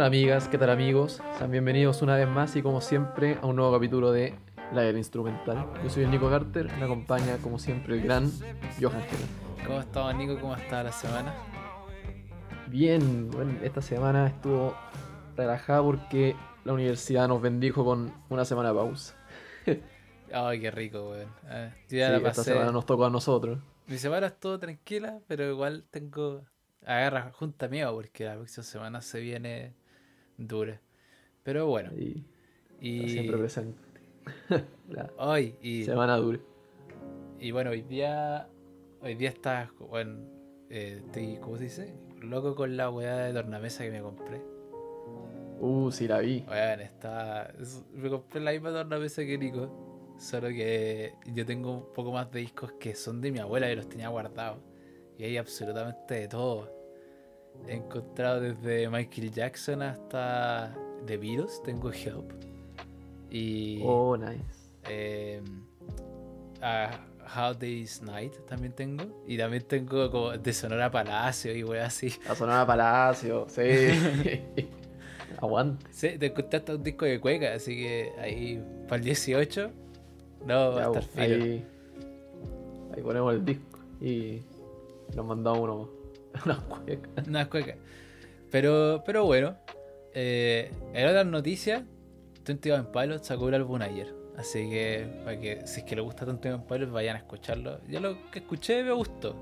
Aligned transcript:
tal 0.00 0.06
amigas? 0.06 0.48
¿Qué 0.48 0.56
tal 0.56 0.70
amigos? 0.70 1.20
Sean 1.36 1.50
bienvenidos 1.50 2.00
una 2.00 2.16
vez 2.16 2.26
más 2.26 2.56
y 2.56 2.62
como 2.62 2.80
siempre 2.80 3.36
a 3.42 3.46
un 3.46 3.56
nuevo 3.56 3.70
capítulo 3.70 4.12
de 4.12 4.34
La 4.72 4.82
Era 4.82 4.96
Instrumental. 4.96 5.66
Yo 5.82 5.90
soy 5.90 6.04
el 6.04 6.10
Nico 6.10 6.30
Carter, 6.30 6.72
me 6.78 6.84
acompaña 6.86 7.36
como 7.42 7.58
siempre 7.58 7.96
el 7.96 8.04
gran 8.04 8.30
Johan 8.80 9.02
Gela. 9.02 9.66
¿Cómo 9.66 9.80
estamos, 9.80 10.14
Nico? 10.14 10.40
¿Cómo 10.40 10.56
está 10.56 10.82
la 10.82 10.90
semana? 10.90 11.34
Bien, 12.68 13.30
bueno, 13.30 13.52
esta 13.62 13.82
semana 13.82 14.28
estuvo 14.28 14.74
relajada 15.36 15.82
porque 15.82 16.34
la 16.64 16.72
universidad 16.72 17.28
nos 17.28 17.42
bendijo 17.42 17.84
con 17.84 18.10
una 18.30 18.46
semana 18.46 18.70
de 18.70 18.74
pausa. 18.76 19.14
Ay, 20.32 20.62
qué 20.62 20.70
rico, 20.70 21.10
weón. 21.10 21.28
Yo 21.28 21.76
Sí, 21.88 21.96
la 21.98 22.16
esta 22.16 22.28
pasé. 22.30 22.44
semana 22.44 22.72
nos 22.72 22.86
tocó 22.86 23.04
a 23.04 23.10
nosotros. 23.10 23.58
Mi 23.86 23.98
semana 23.98 24.28
estuvo 24.28 24.58
tranquila, 24.58 25.18
pero 25.26 25.46
igual 25.50 25.84
tengo. 25.90 26.46
Agarra 26.86 27.30
junta 27.32 27.68
miedo 27.68 27.92
porque 27.92 28.24
la 28.24 28.36
próxima 28.36 28.64
semana 28.64 29.02
se 29.02 29.20
viene 29.20 29.74
dura. 30.46 30.80
Pero 31.42 31.66
bueno. 31.66 31.90
Y, 31.96 32.24
Y. 32.80 33.08
siempre 33.08 33.36
presente. 33.38 33.78
la 34.88 35.10
Hoy, 35.18 35.54
y, 35.62 35.84
semana 35.84 36.16
dura. 36.16 36.38
y 37.38 37.50
bueno, 37.50 37.70
hoy 37.70 37.82
día. 37.82 38.48
Hoy 39.02 39.14
día 39.14 39.30
está. 39.30 39.70
Bueno, 39.78 40.18
eh, 40.68 41.00
estoy, 41.04 41.36
¿cómo 41.38 41.56
se 41.56 41.64
dice? 41.64 41.94
Loco 42.20 42.54
con 42.54 42.76
la 42.76 42.90
weá 42.90 43.16
de 43.16 43.32
tornamesa 43.32 43.82
que 43.84 43.90
me 43.90 44.00
compré. 44.02 44.40
Uh, 45.60 45.90
sí 45.90 46.06
la 46.08 46.20
vi. 46.20 46.44
Weón, 46.48 46.80
está. 46.80 47.52
es- 47.60 47.84
Me 47.92 48.08
compré 48.10 48.40
la 48.40 48.52
misma 48.52 48.70
tornamesa 48.70 49.22
que 49.24 49.38
Nico. 49.38 50.14
Solo 50.18 50.48
que 50.48 51.14
yo 51.32 51.46
tengo 51.46 51.72
un 51.78 51.92
poco 51.94 52.12
más 52.12 52.30
de 52.30 52.40
discos 52.40 52.72
que 52.72 52.94
son 52.94 53.22
de 53.22 53.32
mi 53.32 53.38
abuela 53.38 53.70
y 53.72 53.76
los 53.76 53.88
tenía 53.88 54.08
guardados. 54.08 54.58
Y 55.16 55.24
hay 55.24 55.36
absolutamente 55.38 56.14
de 56.14 56.28
todo. 56.28 56.70
He 57.66 57.74
encontrado 57.74 58.40
desde 58.40 58.88
Michael 58.88 59.30
Jackson 59.30 59.82
hasta 59.82 60.74
The 61.06 61.16
Beatles. 61.16 61.62
Tengo 61.62 61.90
Help. 61.92 62.32
Y. 63.30 63.80
Oh, 63.84 64.16
nice. 64.16 64.42
eh, 64.88 65.40
a 66.62 66.90
How 67.36 67.54
Days 67.54 68.02
Night 68.02 68.34
también 68.48 68.72
tengo. 68.72 69.04
Y 69.26 69.38
también 69.38 69.62
tengo 69.64 70.10
como 70.10 70.30
de 70.36 70.52
Sonora 70.52 70.90
Palacio 70.90 71.54
y 71.54 71.62
wey 71.62 71.80
así. 71.80 72.12
La 72.26 72.34
Sonora 72.34 72.66
Palacio, 72.66 73.46
sí. 73.48 73.62
Aguante. 75.40 75.86
Sí, 75.92 76.18
te 76.18 76.26
encontraste 76.26 76.74
un 76.74 76.82
disco 76.82 77.04
de 77.04 77.20
cueca, 77.20 77.54
así 77.54 77.76
que 77.76 78.12
ahí 78.18 78.62
para 78.88 78.96
el 78.96 79.04
18 79.04 79.70
no 80.46 80.72
va 80.72 80.84
a 80.84 80.86
estar 80.88 80.92
pues, 80.92 81.06
fino. 81.06 81.44
ahí, 81.44 81.66
ahí 82.96 83.02
ponemos 83.02 83.32
el 83.34 83.44
disco 83.44 83.78
y 84.00 84.42
nos 85.14 85.24
mandamos 85.24 85.60
uno, 85.60 85.88
unas 86.44 86.58
cuecas. 86.60 87.26
Una 87.26 87.48
cueca. 87.48 87.76
Pero, 88.50 89.02
pero 89.04 89.24
bueno, 89.24 89.56
eh, 90.12 90.72
en 90.92 91.08
otras 91.08 91.26
noticias, 91.26 91.82
Twenty 92.44 92.70
One 92.70 92.88
Pilots 92.92 93.26
sacó 93.26 93.48
el 93.48 93.54
álbum 93.54 93.80
ayer. 93.82 94.14
Así 94.36 94.70
que, 94.70 95.06
para 95.24 95.38
que 95.38 95.66
si 95.66 95.80
es 95.80 95.86
que 95.86 95.96
les 95.96 96.04
gusta 96.04 96.24
Twenty 96.24 96.48
One 96.48 96.64
Pilots, 96.68 96.92
vayan 96.92 97.16
a 97.16 97.18
escucharlo. 97.20 97.80
Yo 97.88 98.00
lo 98.00 98.30
que 98.30 98.40
escuché 98.40 98.82
me 98.82 98.92
gustó. 98.92 99.34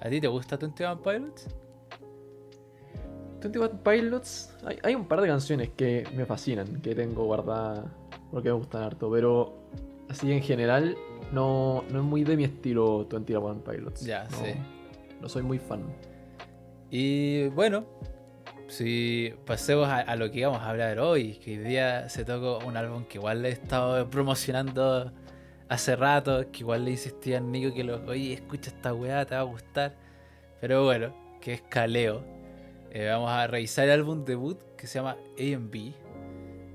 ¿A 0.00 0.08
ti 0.08 0.20
te 0.20 0.28
gusta 0.28 0.58
Twenty 0.58 0.84
One 0.84 1.00
Pilots? 1.02 1.48
21 3.42 3.82
Pilots, 3.82 4.54
hay, 4.64 4.78
hay 4.82 4.94
un 4.94 5.06
par 5.06 5.20
de 5.20 5.28
canciones 5.28 5.70
que 5.76 6.06
me 6.14 6.24
fascinan, 6.24 6.80
que 6.80 6.94
tengo 6.94 7.24
guardadas 7.24 7.84
porque 8.30 8.48
me 8.48 8.54
gustan 8.54 8.82
harto, 8.82 9.10
pero 9.10 9.52
así 10.08 10.32
en 10.32 10.42
general 10.42 10.96
no, 11.32 11.84
no 11.90 11.98
es 11.98 12.04
muy 12.04 12.24
de 12.24 12.36
mi 12.36 12.44
estilo 12.44 13.06
21 13.10 13.62
Pilots. 13.64 14.04
Ya, 14.04 14.24
no, 14.24 14.36
sí. 14.38 14.52
No 15.22 15.28
soy 15.28 15.42
muy 15.42 15.58
fan. 15.60 15.84
Y 16.90 17.46
bueno, 17.48 17.86
si 18.66 19.32
pasemos 19.46 19.88
a, 19.88 20.16
lo 20.16 20.30
que 20.32 20.40
íbamos 20.40 20.60
a 20.60 20.70
hablar 20.70 20.98
hoy, 20.98 21.34
que 21.34 21.52
hoy 21.52 21.64
día 21.64 22.08
se 22.08 22.24
tocó 22.24 22.58
un 22.66 22.76
álbum 22.76 23.04
que 23.04 23.18
igual 23.18 23.46
he 23.46 23.50
estado 23.50 24.10
promocionando 24.10 25.12
hace 25.68 25.94
rato, 25.94 26.50
que 26.50 26.60
igual 26.60 26.84
le 26.84 26.90
insistía 26.90 27.38
a 27.38 27.40
Nico 27.40 27.72
que 27.72 27.84
lo, 27.84 28.12
escucha 28.12 28.70
esta 28.70 28.92
weá, 28.92 29.24
te 29.24 29.36
va 29.36 29.42
a 29.42 29.44
gustar. 29.44 29.94
Pero 30.60 30.84
bueno, 30.84 31.14
que 31.40 31.54
es 31.54 31.62
Caleo. 31.62 32.24
Eh, 32.90 33.08
vamos 33.08 33.30
a 33.30 33.46
revisar 33.46 33.84
el 33.84 33.92
álbum 33.92 34.24
debut 34.24 34.58
que 34.76 34.88
se 34.88 34.98
llama 34.98 35.16
A&B. 35.38 35.94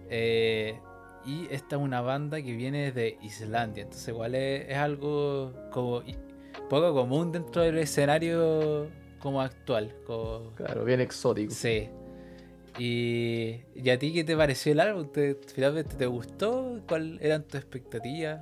Eh, 0.10 0.80
y 1.26 1.48
esta 1.52 1.76
es 1.76 1.82
una 1.82 2.00
banda 2.00 2.42
que 2.42 2.54
viene 2.54 2.94
de 2.94 3.18
Islandia, 3.22 3.84
entonces 3.84 4.08
igual 4.08 4.34
es, 4.36 4.70
es 4.70 4.78
algo 4.78 5.54
como 5.72 6.02
poco 6.70 6.94
común 6.94 7.32
dentro 7.32 7.62
del 7.62 7.78
escenario 7.80 8.88
como 9.20 9.42
actual. 9.42 9.94
Como, 10.06 10.52
Claro, 10.56 10.84
bien 10.86 11.02
exótico. 11.02 11.54
sí. 11.54 11.90
Y, 12.80 13.62
¿Y 13.74 13.90
a 13.90 13.98
ti 13.98 14.14
qué 14.14 14.24
te 14.24 14.38
pareció 14.38 14.72
el 14.72 14.80
álbum? 14.80 15.08
¿Te, 15.12 15.34
¿Finalmente 15.54 15.96
te 15.96 16.06
gustó? 16.06 16.80
¿Cuáles 16.88 17.20
eran 17.22 17.44
tus 17.44 17.56
expectativas? 17.60 18.40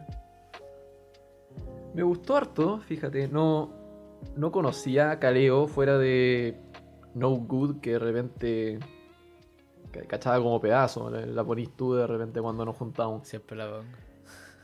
Me 1.94 2.04
gustó 2.04 2.36
harto, 2.36 2.80
fíjate, 2.82 3.30
no, 3.30 3.72
no 4.36 4.52
conocía 4.52 5.12
a 5.12 5.20
Kaleo 5.20 5.68
fuera 5.68 5.98
de 5.98 6.60
No 7.14 7.30
Good, 7.30 7.80
que 7.80 7.92
de 7.92 8.00
repente 8.00 8.80
ca- 9.92 10.04
cachaba 10.06 10.44
como 10.44 10.60
pedazo, 10.60 11.10
la, 11.10 11.26
la 11.26 11.44
ponís 11.46 11.74
tú 11.78 11.94
de 11.94 12.06
repente 12.06 12.42
cuando 12.42 12.66
nos 12.66 12.76
juntamos. 12.76 13.26
Siempre 13.26 13.56
la 13.56 13.70
pongo. 13.70 13.86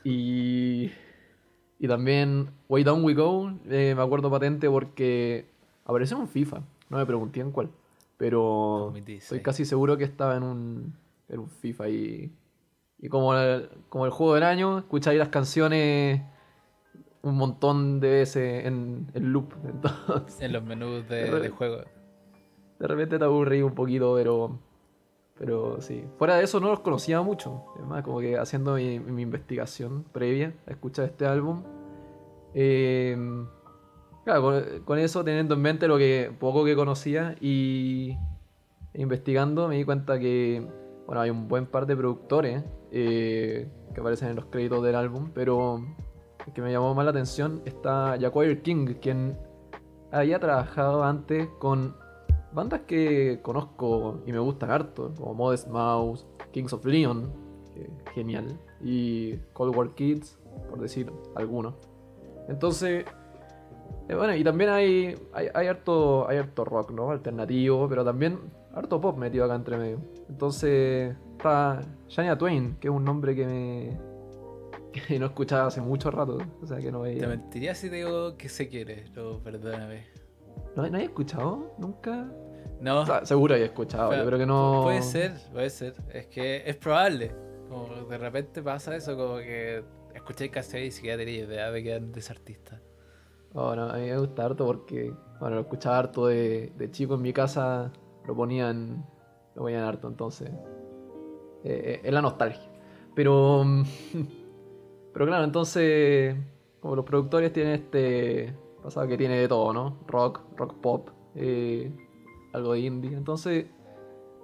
Y, 0.04 0.90
y 1.82 1.88
también 1.88 2.48
Way 2.68 2.84
Down 2.84 3.02
We 3.04 3.14
Go, 3.14 3.50
eh, 3.68 3.92
me 3.96 4.02
acuerdo 4.02 4.30
patente 4.30 4.70
porque 4.70 5.46
apareció 5.84 6.16
en 6.16 6.22
un 6.22 6.28
FIFA, 6.28 6.62
no 6.88 6.96
me 6.96 7.04
pregunté 7.04 7.40
en 7.40 7.50
cuál, 7.50 7.70
pero 8.16 8.84
2016. 8.92 9.22
estoy 9.24 9.40
casi 9.40 9.64
seguro 9.64 9.96
que 9.96 10.04
estaba 10.04 10.36
en 10.36 10.44
un, 10.44 10.94
en 11.28 11.40
un 11.40 11.48
FIFA 11.50 11.88
y, 11.88 12.30
y 13.00 13.08
como, 13.08 13.34
el, 13.36 13.68
como 13.88 14.04
el 14.04 14.12
juego 14.12 14.34
del 14.34 14.44
año, 14.44 14.78
escucháis 14.78 15.18
las 15.18 15.30
canciones 15.30 16.22
un 17.22 17.34
montón 17.34 17.98
de 17.98 18.10
veces 18.10 18.64
en 18.64 19.08
el 19.14 19.32
loop, 19.32 19.52
entonces 19.64 20.40
En 20.40 20.52
los 20.52 20.62
menús 20.62 21.08
de, 21.08 21.32
de 21.32 21.48
juego. 21.48 21.78
de 22.78 22.86
repente 22.86 23.18
te 23.18 23.24
aburrí 23.24 23.60
un 23.60 23.74
poquito, 23.74 24.14
pero. 24.14 24.56
Pero 25.42 25.80
sí. 25.80 26.04
Fuera 26.18 26.36
de 26.36 26.44
eso 26.44 26.60
no 26.60 26.68
los 26.68 26.80
conocía 26.80 27.20
mucho. 27.20 27.64
Es 27.76 27.84
más, 27.84 28.04
como 28.04 28.20
que 28.20 28.38
haciendo 28.38 28.74
mi, 28.74 28.94
investigación 28.94 30.04
previa 30.12 30.54
a 30.68 30.70
escuchar 30.70 31.06
este 31.06 31.26
álbum. 31.26 31.64
eh, 32.54 33.16
claro, 34.24 34.62
con, 34.84 34.98
eso 35.00 35.24
teniendo 35.24 35.56
en 35.56 35.62
mente 35.62 35.88
lo 35.88 35.98
que 35.98 36.30
poco 36.38 36.64
que 36.64 36.76
conocía 36.76 37.34
y 37.40 38.16
investigando 38.94 39.66
me 39.66 39.78
di 39.78 39.84
cuenta 39.84 40.20
que 40.20 40.64
bueno 41.06 41.22
hay 41.22 41.30
un 41.30 41.48
buen 41.48 41.66
par 41.66 41.86
de 41.86 41.96
productores 41.96 42.62
eh, 42.92 43.68
que 43.92 44.00
aparecen 44.00 44.28
en 44.28 44.36
los 44.36 44.44
créditos 44.44 44.80
del 44.84 44.94
álbum, 44.94 45.30
pero 45.34 45.84
el 46.46 46.52
que 46.52 46.62
me 46.62 46.70
llamó 46.70 46.94
más 46.94 47.04
la 47.04 47.10
atención 47.10 47.62
está 47.64 48.16
Jacquire 48.16 48.62
King, 48.62 48.94
quien 49.00 49.36
había 50.12 50.38
trabajado 50.38 51.02
antes 51.02 51.48
con 51.58 51.96
bandas 52.54 52.82
que 52.82 53.40
conozco 53.42 54.20
y 54.26 54.32
me 54.32 54.38
gustan 54.38 54.70
harto, 54.70 55.12
como 55.16 55.34
Modest 55.34 55.68
Mouse, 55.68 56.26
Kings 56.52 56.72
of 56.72 56.84
Leon, 56.84 57.32
que 57.74 57.88
genial, 58.12 58.46
y 58.82 59.36
Cold 59.52 59.74
War 59.76 59.94
Kids, 59.94 60.38
por 60.68 60.80
decir 60.80 61.10
algunos. 61.34 61.74
Entonces, 62.48 63.04
eh, 64.08 64.14
bueno, 64.14 64.34
y 64.34 64.42
también 64.44 64.70
hay, 64.70 65.14
hay, 65.32 65.48
hay 65.54 65.66
harto, 65.66 66.28
hay 66.28 66.38
harto 66.38 66.64
rock, 66.64 66.90
¿no? 66.90 67.10
Alternativo, 67.10 67.88
pero 67.88 68.04
también 68.04 68.38
harto 68.74 69.00
pop 69.00 69.16
metido 69.16 69.44
acá 69.44 69.54
entre 69.54 69.76
medio. 69.78 69.98
Entonces, 70.28 71.16
está 71.32 71.80
Shania 72.08 72.36
Twain, 72.36 72.76
que 72.80 72.88
es 72.88 72.94
un 72.94 73.04
nombre 73.04 73.34
que 73.34 73.46
me. 73.46 74.12
que 75.08 75.18
no 75.18 75.26
escuchaba 75.26 75.66
hace 75.68 75.80
mucho 75.80 76.10
rato, 76.10 76.38
o 76.62 76.66
sea 76.66 76.78
que 76.78 76.90
no 76.92 77.02
Te 77.02 77.10
veía. 77.10 77.28
mentiría 77.28 77.74
si 77.74 77.88
te 77.88 77.96
digo 77.96 78.36
que 78.36 78.48
se 78.48 78.68
quiere, 78.68 79.04
no, 79.14 79.38
perdóname. 79.38 80.06
¿No, 80.76 80.88
¿No 80.88 80.98
hay 80.98 81.04
escuchado? 81.04 81.72
¿Nunca? 81.78 82.30
No, 82.82 83.02
O 83.02 83.06
sea, 83.06 83.24
seguro 83.24 83.54
hay 83.54 83.62
escuchado, 83.62 84.10
pero 84.10 84.22
yo 84.22 84.26
creo 84.26 84.38
que 84.40 84.46
no. 84.46 84.80
puede 84.82 85.02
ser, 85.02 85.34
puede 85.52 85.70
ser. 85.70 85.94
Es 86.12 86.26
que 86.26 86.64
es 86.66 86.76
probable. 86.76 87.32
Como 87.68 87.86
de 88.08 88.18
repente 88.18 88.60
pasa 88.60 88.96
eso, 88.96 89.16
como 89.16 89.36
que 89.36 89.84
escucháis 90.14 90.50
canciones 90.50 90.88
y 90.88 90.90
siquiera 90.90 91.16
tenéis 91.16 91.44
idea 91.46 91.70
de 91.70 91.82
que 91.82 91.90
eran 91.90 92.10
de 92.10 92.18
ese 92.20 92.32
artista. 92.32 92.80
Oh, 93.54 93.76
no, 93.76 93.88
a 93.88 93.98
mí 93.98 94.06
me 94.06 94.18
gusta 94.18 94.44
harto 94.46 94.66
porque, 94.66 95.14
bueno, 95.38 95.56
lo 95.56 95.62
escuchaba 95.62 95.98
harto 95.98 96.26
de, 96.26 96.72
de 96.76 96.90
chico 96.90 97.14
en 97.14 97.22
mi 97.22 97.32
casa, 97.32 97.92
lo 98.26 98.34
ponían, 98.34 99.06
lo 99.54 99.62
ponían 99.62 99.84
harto, 99.84 100.08
entonces, 100.08 100.50
eh, 101.62 101.82
eh, 101.84 102.00
es 102.02 102.12
la 102.12 102.20
nostalgia. 102.22 102.68
Pero, 103.14 103.64
pero 105.12 105.26
claro, 105.26 105.44
entonces, 105.44 106.34
como 106.80 106.96
los 106.96 107.04
productores 107.04 107.52
tienen 107.52 107.74
este 107.74 108.56
pasado 108.82 109.06
que 109.06 109.16
tiene 109.16 109.38
de 109.38 109.48
todo, 109.48 109.72
¿no? 109.72 109.98
Rock, 110.08 110.40
rock 110.56 110.74
pop, 110.80 111.10
eh, 111.36 111.92
algo 112.52 112.72
de 112.72 112.80
indie. 112.80 113.16
Entonces, 113.16 113.66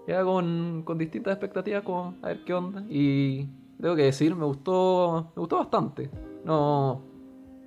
era 0.07 0.25
con, 0.25 0.83
con 0.85 0.99
distintas 0.99 1.33
expectativas, 1.35 1.83
como 1.83 2.15
a 2.23 2.29
ver 2.29 2.45
qué 2.45 2.55
onda. 2.55 2.85
Y 2.89 3.47
tengo 3.81 3.95
que 3.95 4.05
decir, 4.05 4.35
me 4.35 4.45
gustó, 4.45 5.33
me 5.37 5.41
gustó 5.41 5.59
bastante. 5.59 6.11
No, 6.45 7.03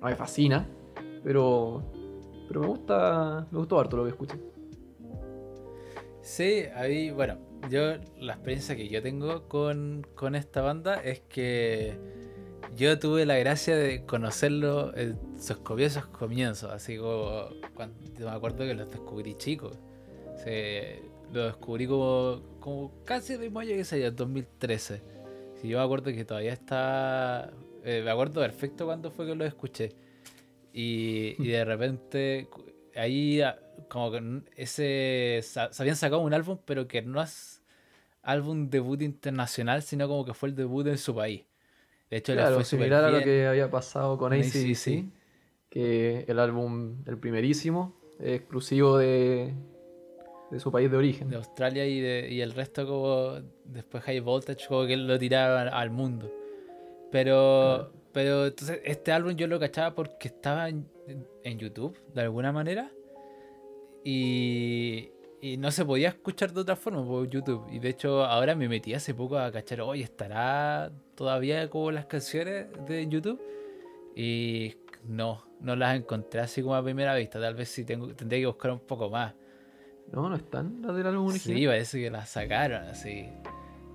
no 0.00 0.06
me 0.06 0.16
fascina, 0.16 0.66
pero, 1.22 1.82
pero 2.48 2.60
me 2.60 2.66
gusta, 2.66 3.46
me 3.50 3.58
gustó 3.58 3.78
harto 3.78 3.96
lo 3.96 4.04
que 4.04 4.10
escuché. 4.10 4.38
Sí, 6.20 6.64
ahí, 6.74 7.10
bueno, 7.10 7.38
yo 7.70 7.94
la 8.18 8.34
experiencia 8.34 8.76
que 8.76 8.88
yo 8.88 9.02
tengo 9.02 9.48
con, 9.48 10.06
con 10.14 10.34
esta 10.34 10.62
banda 10.62 10.96
es 10.96 11.20
que 11.20 11.98
yo 12.76 12.98
tuve 12.98 13.26
la 13.26 13.36
gracia 13.36 13.76
de 13.76 14.04
conocerlo 14.06 14.96
en 14.96 15.18
sus 15.38 15.58
copiosos 15.58 16.06
comienzos, 16.06 16.70
así 16.70 16.96
como 16.96 17.46
cuando 17.74 17.96
me 18.18 18.30
acuerdo 18.30 18.58
que 18.58 18.74
los 18.74 18.90
descubrí 18.90 19.34
chicos. 19.34 19.78
Se, 20.42 21.02
lo 21.32 21.44
descubrí 21.46 21.86
como, 21.86 22.42
como 22.60 22.92
casi 23.04 23.34
el 23.34 23.40
mismo 23.40 23.60
año 23.60 23.70
que 23.70 23.84
sería, 23.84 24.10
2013. 24.10 25.02
Sí, 25.60 25.68
yo 25.68 25.78
me 25.78 25.84
acuerdo 25.84 26.12
que 26.12 26.24
todavía 26.24 26.52
está... 26.52 27.52
eh, 27.84 28.02
me 28.04 28.10
acuerdo 28.10 28.40
perfecto 28.40 28.86
cuando 28.86 29.10
fue 29.10 29.26
que 29.26 29.34
lo 29.34 29.44
escuché. 29.44 29.90
Y, 30.72 31.36
y 31.38 31.48
de 31.48 31.64
repente 31.64 32.48
ahí 32.96 33.40
ah, 33.40 33.58
como 33.88 34.10
que 34.10 34.42
ese 34.56 35.40
se 35.42 35.60
habían 35.82 35.96
sacado 35.96 36.22
un 36.22 36.32
álbum 36.32 36.58
pero 36.64 36.88
que 36.88 37.02
no 37.02 37.20
es 37.22 37.62
álbum 38.22 38.70
debut 38.70 39.02
internacional 39.02 39.82
sino 39.82 40.08
como 40.08 40.24
que 40.24 40.34
fue 40.34 40.48
el 40.48 40.54
debut 40.54 40.86
en 40.86 40.98
su 40.98 41.14
país 41.14 41.44
de 42.10 42.16
hecho 42.18 42.32
Claro, 42.32 42.56
fue 42.56 42.64
similar 42.64 43.04
a 43.04 43.10
lo 43.10 43.22
que 43.22 43.46
había 43.46 43.70
pasado 43.70 44.16
con 44.18 44.32
ACDC, 44.32 44.46
AC/DC. 44.46 45.04
que 45.68 46.24
el 46.28 46.38
álbum, 46.38 47.02
el 47.06 47.18
primerísimo, 47.18 47.94
exclusivo 48.18 48.98
de, 48.98 49.54
de 50.52 50.60
su 50.60 50.70
país 50.70 50.90
de 50.90 50.96
origen. 50.98 51.30
de 51.30 51.36
Australia 51.36 51.86
y, 51.86 52.00
de, 52.00 52.28
y 52.30 52.42
el 52.42 52.52
resto 52.52 52.86
como 52.86 53.40
después 53.64 54.04
High 54.04 54.20
Voltage 54.20 54.66
como 54.68 54.86
que 54.86 54.96
lo 54.98 55.18
tiraban 55.18 55.68
al 55.68 55.90
mundo. 55.90 56.30
Pero 57.10 57.90
pero 58.12 58.46
entonces 58.46 58.80
este 58.84 59.12
álbum 59.12 59.34
yo 59.34 59.46
lo 59.46 59.58
cachaba 59.58 59.94
porque 59.94 60.28
estaba 60.28 60.68
en, 60.68 60.86
en 61.42 61.58
YouTube 61.58 61.96
de 62.14 62.20
alguna 62.20 62.52
manera 62.52 62.92
y, 64.04 65.08
y 65.40 65.56
no 65.56 65.70
se 65.70 65.86
podía 65.86 66.10
escuchar 66.10 66.52
de 66.52 66.60
otra 66.60 66.76
forma 66.76 67.02
por 67.02 67.26
YouTube. 67.30 67.66
Y 67.72 67.78
de 67.78 67.88
hecho 67.88 68.24
ahora 68.24 68.54
me 68.54 68.68
metí 68.68 68.92
hace 68.92 69.14
poco 69.14 69.38
a 69.38 69.50
cachar 69.50 69.80
oye 69.80 70.04
estará 70.04 70.92
todavía 71.14 71.70
como 71.70 71.90
las 71.90 72.04
canciones 72.04 72.66
de 72.86 73.08
YouTube 73.08 73.40
y 74.14 74.74
no 75.04 75.46
no 75.60 75.76
las 75.76 75.96
encontré 75.96 76.40
así 76.40 76.60
como 76.60 76.74
a 76.74 76.84
primera 76.84 77.14
vista. 77.14 77.40
Tal 77.40 77.54
vez 77.54 77.70
sí 77.70 77.86
tengo 77.86 78.14
tendría 78.14 78.40
que 78.40 78.46
buscar 78.46 78.70
un 78.72 78.80
poco 78.80 79.08
más 79.08 79.32
No, 80.10 80.28
no 80.28 80.36
están 80.36 80.82
las 80.82 80.94
del 80.96 81.06
álbum 81.06 81.28
original. 81.28 81.58
Sí, 81.58 81.66
parece 81.66 82.00
que 82.00 82.10
la 82.10 82.26
sacaron 82.26 82.88
así. 82.88 83.28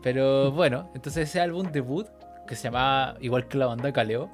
Pero 0.01 0.51
bueno, 0.51 0.89
entonces 0.95 1.29
ese 1.29 1.41
álbum 1.41 1.71
debut, 1.71 2.07
que 2.47 2.55
se 2.55 2.63
llamaba 2.63 3.17
igual 3.19 3.47
que 3.47 3.57
la 3.57 3.65
banda 3.67 3.91
Caleo, 3.91 4.31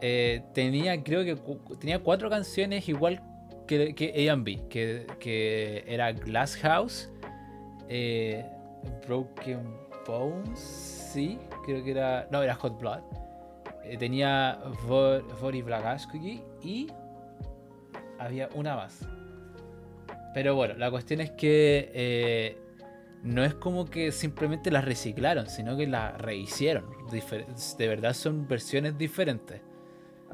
eh, 0.00 0.44
tenía, 0.52 1.02
creo 1.02 1.24
que 1.24 1.36
tenía 1.78 1.98
cuatro 1.98 2.28
canciones 2.30 2.88
igual 2.88 3.22
que, 3.66 3.94
que 3.94 4.30
A&B, 4.30 4.68
que, 4.68 5.06
que 5.18 5.84
era 5.86 6.12
Glass 6.12 6.56
House, 6.56 7.10
eh, 7.88 8.44
Broken 9.06 9.62
Bones, 10.06 10.58
sí, 10.58 11.38
creo 11.64 11.82
que 11.82 11.90
era, 11.90 12.28
no, 12.30 12.42
era 12.42 12.54
Hot 12.54 12.78
Blood. 12.78 13.00
Eh, 13.84 13.96
tenía 13.98 14.60
Vor, 14.86 15.22
Vori 15.40 15.62
Blagaskogi 15.62 16.42
y 16.62 16.88
había 18.18 18.48
una 18.54 18.76
más. 18.76 19.06
Pero 20.34 20.54
bueno, 20.56 20.74
la 20.76 20.90
cuestión 20.90 21.20
es 21.20 21.30
que 21.30 21.90
eh, 21.94 22.58
no 23.22 23.44
es 23.44 23.54
como 23.54 23.84
que 23.86 24.10
simplemente 24.12 24.70
las 24.70 24.84
reciclaron, 24.84 25.46
sino 25.48 25.76
que 25.76 25.86
las 25.86 26.20
rehicieron. 26.20 26.84
Difer- 27.10 27.46
de 27.78 27.88
verdad 27.88 28.12
son 28.14 28.46
versiones 28.48 28.98
diferentes. 28.98 29.60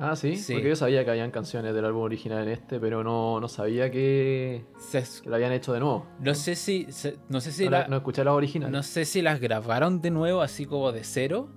Ah, 0.02 0.17
¿sí? 0.17 0.37
Sí. 0.37 0.55
porque 0.55 0.70
yo 0.70 0.76
sabía 0.76 1.05
que 1.05 1.11
habían 1.11 1.31
canciones 1.31 1.75
del 1.75 1.85
álbum 1.85 2.02
original 2.05 2.44
en 2.44 2.49
este, 2.55 2.81
pero 2.81 3.05
no, 3.05 3.38
no 3.38 3.49
sabía 3.49 3.91
que, 3.91 4.64
Se- 4.79 5.05
que 5.23 5.29
lo 5.29 5.35
habían 5.37 5.52
hecho 5.52 5.75
de 5.75 5.81
nuevo. 5.81 6.06
no 6.20 6.35
sé 6.35 6.56
si, 6.56 6.87
se- 6.91 7.19
no 7.29 7.43
sé 7.43 7.52
si 7.52 7.67
no, 7.67 7.73
la- 7.73 7.79
la- 7.81 7.88
no 7.88 7.97
escuché 7.99 8.25
las 8.25 8.32
originales. 8.32 8.73
no 8.73 8.82
sé 8.82 9.05
si 9.05 9.20
las 9.20 9.41
grabaron 9.41 10.00
de 10.00 10.11
nuevo 10.11 10.41
así 10.41 10.64
como 10.64 10.91
de 10.93 11.05
cero 11.05 11.50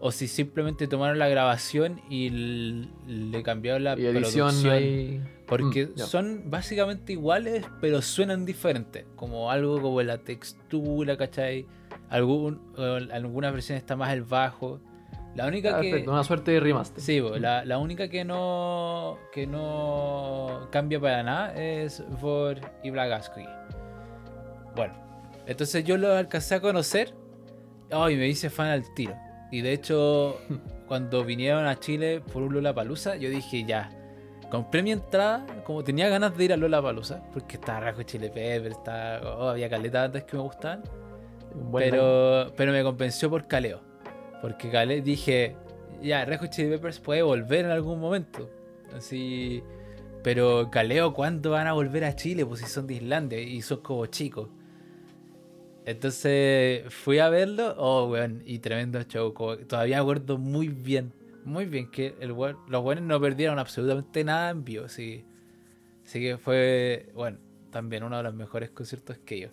o 0.00 0.12
si 0.12 0.28
simplemente 0.28 0.86
tomaron 0.86 1.18
la 1.18 1.28
grabación 1.28 2.00
y 2.08 2.30
le 3.06 3.42
cambiaron 3.42 3.84
la 3.84 3.98
y 3.98 4.06
edición 4.06 4.48
producción. 4.60 5.28
Porque 5.46 5.86
Mm, 5.86 5.98
son 5.98 6.42
básicamente 6.50 7.12
iguales, 7.14 7.64
pero 7.80 8.02
suenan 8.02 8.44
diferentes. 8.44 9.06
Como 9.16 9.50
algo 9.50 9.80
como 9.80 10.00
la 10.02 10.18
textura, 10.18 11.16
¿cachai? 11.16 11.66
Algún, 12.10 12.60
en 12.76 13.10
algunas 13.12 13.52
versiones 13.52 13.82
está 13.82 13.96
más 13.96 14.12
el 14.12 14.22
bajo. 14.22 14.80
La 15.34 15.46
única 15.46 15.76
Ah, 15.76 15.80
que. 15.80 15.90
perfecto, 15.90 16.12
una 16.12 16.24
suerte 16.24 16.50
de 16.52 16.60
remaster. 16.60 17.02
Sí, 17.02 17.20
bo, 17.20 17.36
la, 17.36 17.64
la 17.64 17.78
única 17.78 18.08
que 18.08 18.24
no. 18.24 19.18
que 19.32 19.46
no 19.46 20.68
cambia 20.70 21.00
para 21.00 21.22
nada 21.22 21.54
es 21.54 22.02
Vor 22.20 22.60
y 22.82 22.90
Blagaskoy. 22.90 23.46
Bueno, 24.76 24.94
entonces 25.46 25.84
yo 25.84 25.96
lo 25.96 26.12
alcancé 26.14 26.56
a 26.56 26.60
conocer. 26.60 27.14
Oh, 27.90 28.08
y 28.10 28.16
me 28.16 28.28
hice 28.28 28.50
fan 28.50 28.68
al 28.68 28.92
tiro. 28.94 29.14
Y 29.50 29.62
de 29.62 29.72
hecho, 29.72 30.40
cuando 30.88 31.24
vinieron 31.24 31.66
a 31.66 31.78
Chile 31.78 32.20
por 32.32 32.42
un 32.42 32.54
Lollapalooza, 32.54 33.16
yo 33.16 33.30
dije 33.30 33.64
ya. 33.64 33.90
Compré 34.50 34.82
mi 34.82 34.92
entrada, 34.92 35.44
como 35.64 35.84
tenía 35.84 36.08
ganas 36.08 36.34
de 36.36 36.44
ir 36.46 36.52
a 36.54 36.56
Lollapalooza, 36.56 37.22
porque 37.34 37.56
estaba 37.56 37.80
Rajo 37.80 38.02
Chile 38.02 38.30
Pepper, 38.30 38.72
estaba, 38.72 39.36
oh, 39.36 39.48
había 39.50 39.68
caleta 39.68 40.04
antes 40.04 40.24
que 40.24 40.36
me 40.36 40.42
gustaban. 40.42 40.82
Pero, 41.72 42.52
pero 42.56 42.72
me 42.72 42.82
compensó 42.82 43.28
por 43.28 43.46
Caleo. 43.46 43.80
Porque 44.40 44.70
Caleo 44.70 45.02
dije, 45.02 45.56
ya, 46.02 46.26
Hot 46.38 46.50
Chili 46.50 46.70
Peppers 46.70 47.00
puede 47.00 47.22
volver 47.22 47.64
en 47.64 47.70
algún 47.70 48.00
momento. 48.00 48.48
Así. 48.96 49.62
Pero 50.22 50.70
Caleo, 50.70 51.12
¿cuándo 51.14 51.50
van 51.50 51.66
a 51.66 51.72
volver 51.72 52.04
a 52.04 52.14
Chile? 52.14 52.44
Pues 52.44 52.60
si 52.60 52.66
son 52.66 52.86
de 52.86 52.94
Islandia 52.94 53.40
y 53.40 53.62
son 53.62 53.78
como 53.80 54.06
chicos. 54.06 54.48
Entonces 55.88 56.92
fui 56.92 57.18
a 57.18 57.30
verlo, 57.30 57.74
oh, 57.78 58.08
weón, 58.10 58.42
y 58.44 58.58
tremendo 58.58 59.02
show. 59.04 59.32
todavía 59.66 59.98
acuerdo 60.00 60.36
muy 60.36 60.68
bien, 60.68 61.14
muy 61.46 61.64
bien 61.64 61.90
que 61.90 62.14
el 62.20 62.32
weón- 62.32 62.58
los 62.68 62.82
buenos 62.82 63.04
no 63.04 63.18
perdieron 63.18 63.58
absolutamente 63.58 64.22
nada 64.22 64.50
en 64.50 64.64
vivo. 64.64 64.84
Así, 64.84 65.24
así 66.04 66.20
que 66.20 66.36
fue, 66.36 67.08
bueno, 67.14 67.38
también 67.70 68.02
uno 68.02 68.18
de 68.18 68.22
los 68.22 68.34
mejores 68.34 68.68
conciertos 68.68 69.16
que 69.24 69.36
ellos. 69.36 69.52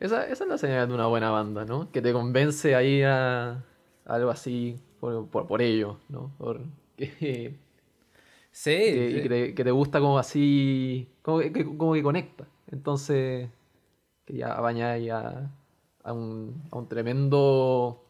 Esa, 0.00 0.26
esa 0.26 0.42
es 0.42 0.50
la 0.50 0.58
señal 0.58 0.88
de 0.88 0.94
una 0.94 1.06
buena 1.06 1.30
banda, 1.30 1.64
¿no? 1.64 1.88
Que 1.92 2.02
te 2.02 2.12
convence 2.12 2.74
a 2.74 2.82
ir 2.82 3.04
a, 3.06 3.50
a 3.52 3.62
algo 4.06 4.30
así 4.30 4.76
por, 4.98 5.28
por, 5.28 5.46
por 5.46 5.62
ello, 5.62 5.98
¿no? 6.08 6.32
Por, 6.36 6.62
que, 6.96 7.54
Sí, 8.50 8.70
que- 8.72 9.08
sí. 9.12 9.16
y 9.18 9.22
que 9.22 9.28
te, 9.28 9.54
que 9.54 9.62
te 9.64 9.70
gusta 9.70 10.00
como 10.00 10.18
así, 10.18 11.06
como 11.22 11.38
que, 11.38 11.52
que- 11.52 11.64
como 11.76 11.92
que 11.94 12.02
conecta. 12.02 12.44
Entonces, 12.72 13.48
que 14.24 14.36
ya 14.36 14.58
bañáis 14.60 15.10
a, 15.10 15.50
a, 16.02 16.12
un, 16.12 16.62
a 16.70 16.76
un 16.78 16.88
tremendo, 16.88 18.04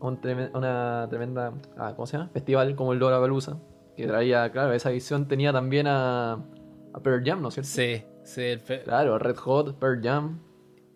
a 0.00 0.06
un 0.06 0.20
a 0.54 0.58
una 0.58 1.06
tremenda, 1.10 1.52
ah, 1.76 1.92
¿cómo 1.94 2.06
se 2.06 2.16
llama? 2.16 2.30
Festival 2.30 2.74
como 2.76 2.92
el 2.92 2.98
Lollapalooza, 2.98 3.58
que 3.96 4.06
traía, 4.06 4.50
claro, 4.52 4.72
esa 4.72 4.90
edición 4.90 5.28
tenía 5.28 5.52
también 5.52 5.86
a, 5.86 6.32
a 6.34 7.00
Pearl 7.02 7.22
Jam, 7.24 7.42
¿no 7.42 7.48
es 7.48 7.54
cierto? 7.54 7.70
Sí, 7.70 8.02
sí, 8.24 8.42
el 8.42 8.60
fe- 8.60 8.82
Claro, 8.84 9.18
Red 9.18 9.36
Hot, 9.36 9.78
Pearl 9.78 10.00
Jam, 10.02 10.40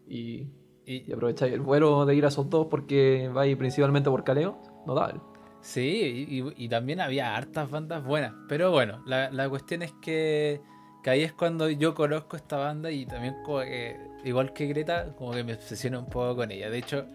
y, 0.08 0.48
y- 0.86 1.04
y 1.06 1.12
aprovecháis 1.12 1.52
el 1.52 1.60
vuelo 1.60 2.06
de 2.06 2.14
ir 2.14 2.24
a 2.24 2.28
esos 2.28 2.48
dos 2.48 2.68
porque 2.70 3.28
vais 3.32 3.56
principalmente 3.56 4.08
por 4.10 4.24
Caleo, 4.24 4.58
notable. 4.86 5.20
sí, 5.60 6.26
y, 6.28 6.40
y- 6.40 6.64
y 6.64 6.68
también 6.68 7.00
había 7.00 7.34
hartas 7.36 7.68
bandas 7.70 8.04
buenas. 8.04 8.32
Pero 8.48 8.70
bueno, 8.70 9.02
la, 9.04 9.30
la 9.30 9.48
cuestión 9.48 9.82
es 9.82 9.92
que, 10.00 10.60
que 11.06 11.10
ahí 11.10 11.22
es 11.22 11.32
cuando 11.32 11.70
yo 11.70 11.94
conozco 11.94 12.34
esta 12.34 12.56
banda 12.56 12.90
y 12.90 13.06
también 13.06 13.36
como 13.44 13.60
que, 13.60 13.96
igual 14.24 14.52
que 14.52 14.66
Greta, 14.66 15.14
como 15.16 15.30
que 15.30 15.44
me 15.44 15.54
obsesiono 15.54 16.00
un 16.00 16.06
poco 16.06 16.34
con 16.34 16.50
ella. 16.50 16.68
De 16.68 16.78
hecho, 16.78 17.06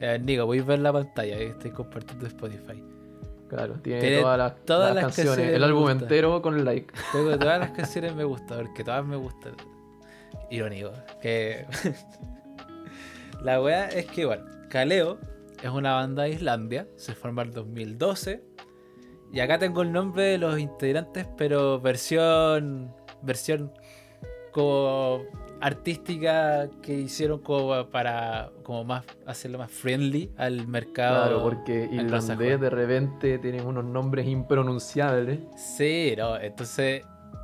eh, 0.00 0.18
Nico, 0.22 0.44
voy 0.44 0.58
a 0.58 0.64
ver 0.64 0.80
la 0.80 0.92
pantalla 0.92 1.38
que 1.38 1.46
estoy 1.46 1.70
compartiendo 1.70 2.26
Spotify. 2.26 2.84
Claro, 3.48 3.76
tiene, 3.76 4.00
Tiene 4.02 4.20
todas 4.20 4.36
las, 4.36 4.64
todas 4.66 4.88
las 4.88 4.96
las 4.96 5.04
canciones, 5.04 5.30
canciones 5.30 5.56
el 5.56 5.64
álbum 5.64 5.88
entero 5.88 6.42
con 6.42 6.58
el 6.58 6.64
like. 6.66 6.92
Tengo 7.10 7.30
todas 7.38 7.58
las 7.58 7.70
canciones 7.70 8.14
me 8.14 8.24
gustan, 8.24 8.66
porque 8.66 8.84
todas 8.84 9.06
me 9.06 9.16
gustan. 9.16 9.54
Irónico. 10.50 10.92
Que. 11.22 11.64
la 13.42 13.62
wea 13.62 13.88
es 13.88 14.04
que, 14.08 14.26
bueno, 14.26 14.44
Kaleo 14.68 15.16
es 15.62 15.70
una 15.70 15.94
banda 15.94 16.24
de 16.24 16.32
Islandia, 16.32 16.86
se 16.96 17.14
forma 17.14 17.40
en 17.40 17.52
2012. 17.52 18.44
Y 19.32 19.40
acá 19.40 19.58
tengo 19.58 19.80
el 19.80 19.90
nombre 19.90 20.24
de 20.24 20.36
los 20.36 20.58
integrantes, 20.58 21.26
pero 21.38 21.80
versión. 21.80 22.92
Versión 23.22 23.72
como 24.52 25.22
artística 25.60 26.68
que 26.82 26.92
hicieron 26.94 27.38
como 27.38 27.86
para 27.88 28.50
como 28.62 28.84
más 28.84 29.04
hacerlo 29.26 29.58
más 29.58 29.70
friendly 29.70 30.30
al 30.36 30.66
mercado. 30.66 31.26
Claro, 31.26 31.42
porque 31.42 31.88
irlandés 31.90 32.60
de 32.60 32.70
repente 32.70 33.38
tienen 33.38 33.66
unos 33.66 33.84
nombres 33.84 34.26
impronunciables. 34.26 35.40
Sí, 35.56 36.14
no, 36.18 36.38
entonces 36.38 37.02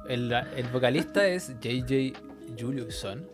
el, 0.08 0.32
el 0.32 0.66
vocalista 0.72 1.26
es 1.26 1.54
JJ 1.60 2.12
Juliusson 2.58 3.26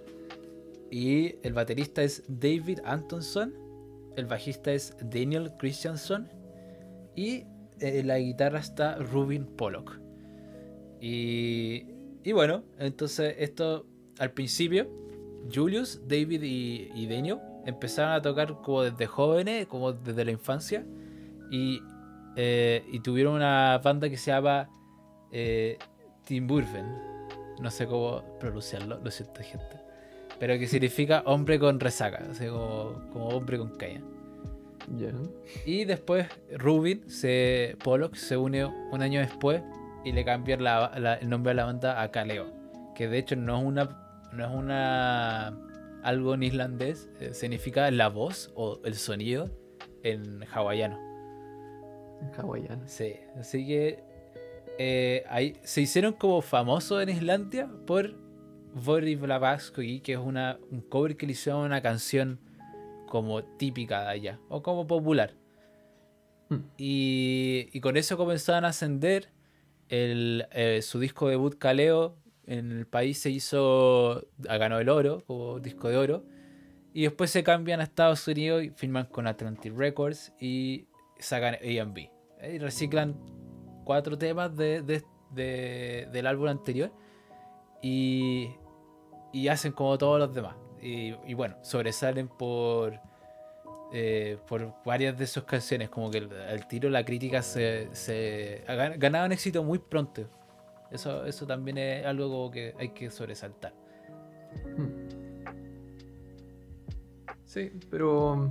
y 0.91 1.37
el 1.43 1.53
baterista 1.55 2.03
es 2.03 2.23
David 2.29 2.81
Antonson, 2.85 3.55
el 4.17 4.27
bajista 4.27 4.73
es 4.73 4.97
Daniel 5.01 5.53
Christianson 5.59 6.29
y 7.17 7.45
eh, 7.81 8.03
la 8.05 8.19
guitarra 8.19 8.61
está 8.61 8.97
Rubin 8.97 9.45
Pollock. 9.45 9.99
Y, 11.01 11.94
y 12.25 12.33
bueno, 12.33 12.65
entonces 12.79 13.37
esto 13.39 13.87
al 14.19 14.33
principio, 14.33 14.89
Julius, 15.53 16.01
David 16.09 16.43
y, 16.43 16.91
y 16.95 17.07
Daniel 17.07 17.39
empezaron 17.67 18.13
a 18.13 18.23
tocar 18.23 18.61
como 18.63 18.83
desde 18.83 19.07
jóvenes, 19.07 19.67
como 19.67 19.93
desde 19.93 20.25
la 20.25 20.31
infancia. 20.31 20.85
Y, 21.51 21.81
eh, 22.37 22.85
y 22.91 23.01
tuvieron 23.01 23.35
una 23.35 23.79
banda 23.79 24.09
que 24.09 24.17
se 24.17 24.31
llama 24.31 24.69
eh, 25.31 25.79
Timburven. 26.25 26.87
No 27.61 27.71
sé 27.71 27.87
cómo 27.87 28.23
pronunciarlo, 28.39 28.99
lo 29.03 29.11
siento, 29.11 29.43
gente. 29.43 29.81
Pero 30.39 30.59
que 30.59 30.67
significa 30.67 31.23
hombre 31.27 31.59
con 31.59 31.79
resaca, 31.79 32.25
o 32.31 32.35
sea, 32.35 32.51
como, 32.51 33.11
como 33.13 33.29
hombre 33.29 33.59
con 33.59 33.77
caña. 33.77 34.03
Ya. 34.99 35.13
Y 35.65 35.85
después 35.85 36.27
Rubin, 36.53 37.09
se, 37.09 37.77
Pollock, 37.83 38.17
se 38.17 38.37
une 38.37 38.67
un 38.67 39.01
año 39.01 39.21
después 39.21 39.63
y 40.05 40.13
le 40.13 40.25
la- 40.25 40.93
la- 40.99 41.15
el 41.15 41.29
nombre 41.29 41.51
de 41.51 41.55
la 41.55 41.65
banda 41.65 42.01
a 42.03 42.11
Kaleo. 42.11 42.47
Que 42.95 43.09
de 43.09 43.19
hecho 43.19 43.37
no 43.37 43.59
es 43.59 43.65
una. 43.65 44.29
No 44.33 44.45
es 44.47 44.51
una. 44.55 45.59
algo 46.03 46.35
en 46.35 46.43
islandés. 46.43 47.09
eh, 47.21 47.33
significa 47.35 47.91
la 47.91 48.09
voz 48.09 48.53
o 48.55 48.81
el 48.85 48.95
sonido 48.95 49.51
en 50.03 50.45
hawaiano. 50.53 50.99
En 52.21 52.31
hawaiano. 52.39 52.83
Sí. 52.87 53.15
Así 53.39 53.67
que. 53.67 54.03
eh, 54.79 55.25
ahí, 55.29 55.55
se 55.63 55.81
hicieron 55.81 56.13
como 56.15 56.43
famosos 56.43 57.03
en 57.03 57.09
Islandia 57.09 57.71
por 57.87 58.15
Vori 58.75 59.15
Blavatsky, 59.15 60.01
que 60.01 60.13
es 60.15 60.19
una, 60.19 60.59
un 60.71 60.81
cover 60.81 61.17
que 61.17 61.27
le 61.27 61.33
hicieron 61.33 61.63
a 61.63 61.67
una 61.67 61.81
canción 61.81 62.41
como 63.07 63.45
típica 63.45 64.03
de 64.03 64.09
allá, 64.09 64.41
o 64.49 64.63
como 64.63 64.87
popular. 64.89 65.35
Hmm. 66.51 66.63
Y, 66.77 67.69
y 67.73 67.81
con 67.81 67.97
eso 67.97 68.17
comenzaron 68.17 68.65
a 68.65 68.69
ascender. 68.69 69.29
Eh, 69.97 70.81
su 70.83 70.99
disco 70.99 71.29
debut 71.29 71.57
Kaleo 71.57 72.17
en 72.47 72.73
el 72.73 72.87
país 72.87 73.19
se 73.21 73.31
hizo, 73.31 74.27
ah, 74.49 74.57
ganó 74.57 74.79
el 74.79 74.89
oro, 74.89 75.23
como 75.27 75.61
disco 75.61 75.89
de 75.89 75.97
oro. 75.97 76.25
Y 76.93 77.03
después 77.03 77.31
se 77.31 77.43
cambian 77.43 77.81
a 77.81 77.85
Estados 77.85 78.27
Unidos 78.29 78.63
y 78.65 78.71
firman 78.71 79.07
con 79.07 79.27
Atlantic 79.27 79.73
Records 79.77 80.33
y 80.41 80.87
sacan 81.19 81.55
A&B. 81.55 82.11
Y 82.53 82.59
reciclan 82.59 83.15
cuatro 83.85 84.17
temas 84.19 84.55
de- 84.57 84.83
de- 84.83 85.03
del 86.13 86.27
álbum 86.29 86.47
anterior 86.49 86.93
y, 87.83 88.51
y 89.33 89.49
hacen 89.49 89.73
como 89.73 89.99
todos 89.99 90.19
los 90.19 90.33
demás. 90.35 90.55
Y, 90.81 91.15
y 91.27 91.35
bueno, 91.35 91.57
sobresalen 91.63 92.29
por, 92.29 93.01
eh, 93.97 94.39
por 94.49 94.75
varias 94.85 95.17
de 95.17 95.25
sus 95.27 95.45
canciones, 95.45 95.89
como 95.89 96.11
que 96.11 96.19
al 96.19 96.67
tiro 96.67 96.91
la 96.91 97.05
crítica 97.05 97.43
se, 97.43 97.89
se 97.95 98.65
ha 98.67 98.75
gan- 98.75 98.99
ganaban 98.99 99.31
éxito 99.31 99.63
muy 99.63 99.79
pronto. 99.79 100.29
Eso, 100.91 101.25
eso 101.25 101.47
también 101.47 101.79
es 101.79 102.05
algo 102.05 102.29
como 102.29 102.51
que 102.51 102.75
hay 102.79 102.89
que 102.89 103.09
sobresaltar. 103.11 103.73
Sí, 107.45 107.71
pero. 107.91 108.51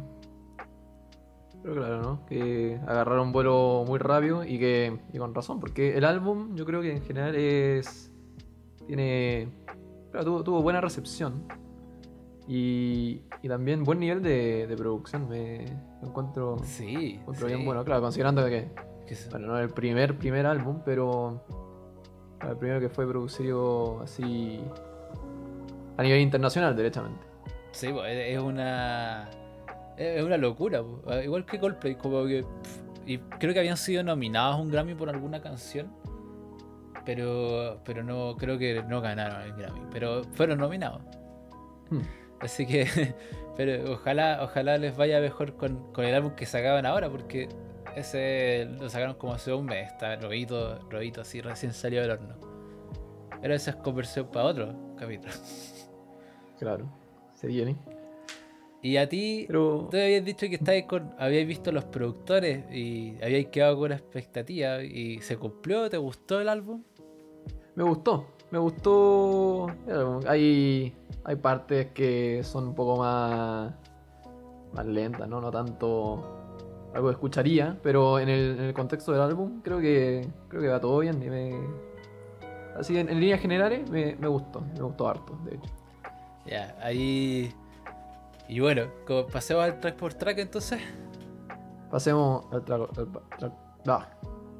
Pero 1.61 1.75
claro, 1.75 2.01
¿no? 2.01 2.25
Que 2.25 2.79
agarraron 2.87 3.31
vuelo 3.31 3.83
muy 3.87 3.99
rápido 3.99 4.43
y 4.43 4.59
que. 4.59 4.97
Y 5.13 5.17
con 5.17 5.33
razón, 5.35 5.59
porque 5.59 5.97
el 5.97 6.05
álbum 6.05 6.55
yo 6.55 6.65
creo 6.65 6.81
que 6.81 6.91
en 6.91 7.01
general 7.03 7.35
es. 7.35 8.11
Tiene. 8.87 9.47
claro, 10.11 10.25
tuvo, 10.25 10.43
tuvo 10.43 10.61
buena 10.61 10.81
recepción. 10.81 11.45
Y, 12.47 13.21
y 13.41 13.47
también 13.47 13.83
buen 13.83 13.99
nivel 13.99 14.21
de, 14.21 14.67
de 14.67 14.75
producción. 14.75 15.29
Me 15.29 15.65
lo 16.01 16.09
encuentro, 16.09 16.57
Sí, 16.63 17.17
encuentro 17.21 17.47
sí. 17.47 17.53
bien 17.53 17.65
bueno. 17.65 17.83
Claro, 17.85 18.01
considerando 18.01 18.45
que. 18.45 18.67
Bueno, 19.31 19.47
no 19.47 19.59
el 19.59 19.69
primer, 19.69 20.17
primer 20.17 20.45
álbum, 20.45 20.81
pero. 20.83 21.41
El 22.41 22.57
primero 22.57 22.79
que 22.81 22.89
fue 22.89 23.07
producido 23.07 24.01
así. 24.01 24.59
A 25.97 26.03
nivel 26.03 26.19
internacional, 26.21 26.75
derechamente. 26.75 27.25
Sí, 27.71 27.89
po, 27.93 28.03
es 28.03 28.39
una. 28.39 29.29
Es 29.97 30.23
una 30.23 30.37
locura, 30.37 30.81
po. 30.81 31.01
Ah, 31.07 31.23
igual 31.23 31.45
que 31.45 31.59
Coldplay, 31.59 31.95
como 31.95 32.25
que. 32.25 32.43
y 33.05 33.19
creo 33.19 33.53
que 33.53 33.59
habían 33.59 33.77
sido 33.77 34.03
nominados 34.03 34.55
a 34.55 34.59
un 34.59 34.69
Grammy 34.71 34.95
por 34.95 35.09
alguna 35.09 35.41
canción. 35.41 35.93
Pero. 37.05 37.79
Pero 37.85 38.03
no. 38.03 38.35
Creo 38.37 38.57
que 38.57 38.83
no 38.83 38.99
ganaron 38.99 39.41
el 39.43 39.53
Grammy. 39.53 39.81
Pero 39.91 40.23
fueron 40.33 40.59
nominados. 40.59 41.01
Hmm. 41.89 42.01
Así 42.43 42.65
que. 42.65 42.85
Pero 43.55 43.93
ojalá, 43.93 44.39
ojalá 44.41 44.77
les 44.77 44.97
vaya 44.97 45.19
mejor 45.19 45.55
con, 45.55 45.91
con 45.93 46.05
el 46.05 46.15
álbum 46.15 46.33
que 46.35 46.47
sacaban 46.47 46.87
ahora, 46.87 47.09
porque 47.09 47.49
ese 47.95 48.67
lo 48.79 48.89
sacaron 48.89 49.15
como 49.15 49.33
hace 49.33 49.53
un 49.53 49.65
mes, 49.65 49.91
está 49.91 50.15
robito, 50.15 50.79
robito 50.89 51.21
así 51.21 51.39
recién 51.41 51.73
salió 51.73 52.01
del 52.01 52.11
horno. 52.11 52.35
Pero 53.41 53.53
esa 53.53 53.71
es 53.71 53.75
conversión 53.77 54.27
para 54.31 54.45
otro 54.45 54.95
capítulo. 54.97 55.33
Claro, 56.59 56.87
se 57.35 57.47
viene. 57.47 57.75
Y 58.81 58.95
a 58.95 59.09
ti, 59.09 59.43
Pero. 59.47 59.89
Tú 59.91 59.97
habías 59.97 60.23
dicho 60.23 60.47
que 60.47 60.55
estabais 60.55 60.85
con, 60.85 61.13
habíais 61.17 61.45
visto 61.45 61.73
los 61.73 61.83
productores 61.83 62.71
y 62.71 63.15
habíais 63.21 63.47
quedado 63.47 63.75
con 63.75 63.85
una 63.87 63.95
expectativa 63.95 64.81
y 64.81 65.19
se 65.19 65.35
cumplió, 65.35 65.89
¿te 65.89 65.97
gustó 65.97 66.39
el 66.39 66.47
álbum? 66.47 66.83
Me 67.75 67.83
gustó. 67.83 68.27
Me 68.53 68.59
gustó. 68.59 69.65
el 69.87 69.97
álbum. 69.97 70.19
Hay. 70.27 70.95
Hay 71.23 71.35
partes 71.37 71.87
que 71.87 72.43
son 72.43 72.67
un 72.67 72.75
poco 72.75 72.97
más. 72.97 73.73
Más 74.73 74.85
lentas, 74.85 75.27
¿no? 75.27 75.41
No 75.41 75.49
tanto. 75.49 76.23
Algo 76.93 77.07
que 77.07 77.13
escucharía. 77.13 77.75
Pero 77.81 78.19
en 78.19 78.29
el, 78.29 78.59
en 78.59 78.65
el 78.65 78.73
contexto 78.75 79.11
del 79.11 79.21
álbum, 79.21 79.61
creo 79.63 79.79
que. 79.79 80.29
Creo 80.49 80.61
que 80.61 80.67
va 80.67 80.79
todo 80.79 80.99
bien. 80.99 81.23
Y 81.23 81.31
me. 81.31 81.59
Así 82.77 82.95
en, 82.95 83.09
en 83.09 83.19
líneas 83.19 83.41
generales, 83.41 83.89
me, 83.89 84.15
me 84.17 84.27
gustó. 84.27 84.61
Me 84.61 84.83
gustó 84.83 85.07
harto, 85.07 85.35
de 85.45 85.55
hecho. 85.55 85.69
Ya, 86.45 86.77
ahí. 86.79 87.51
Y 88.47 88.59
bueno, 88.59 88.83
pasemos 89.31 89.63
al 89.63 89.79
track 89.79 89.95
por 89.95 90.13
track 90.13 90.37
entonces. 90.37 90.79
Pasemos 91.89 92.45
al 92.53 92.63
track. 92.63 92.81
al 92.81 93.09
track, 93.39 93.53
ah, 93.87 94.07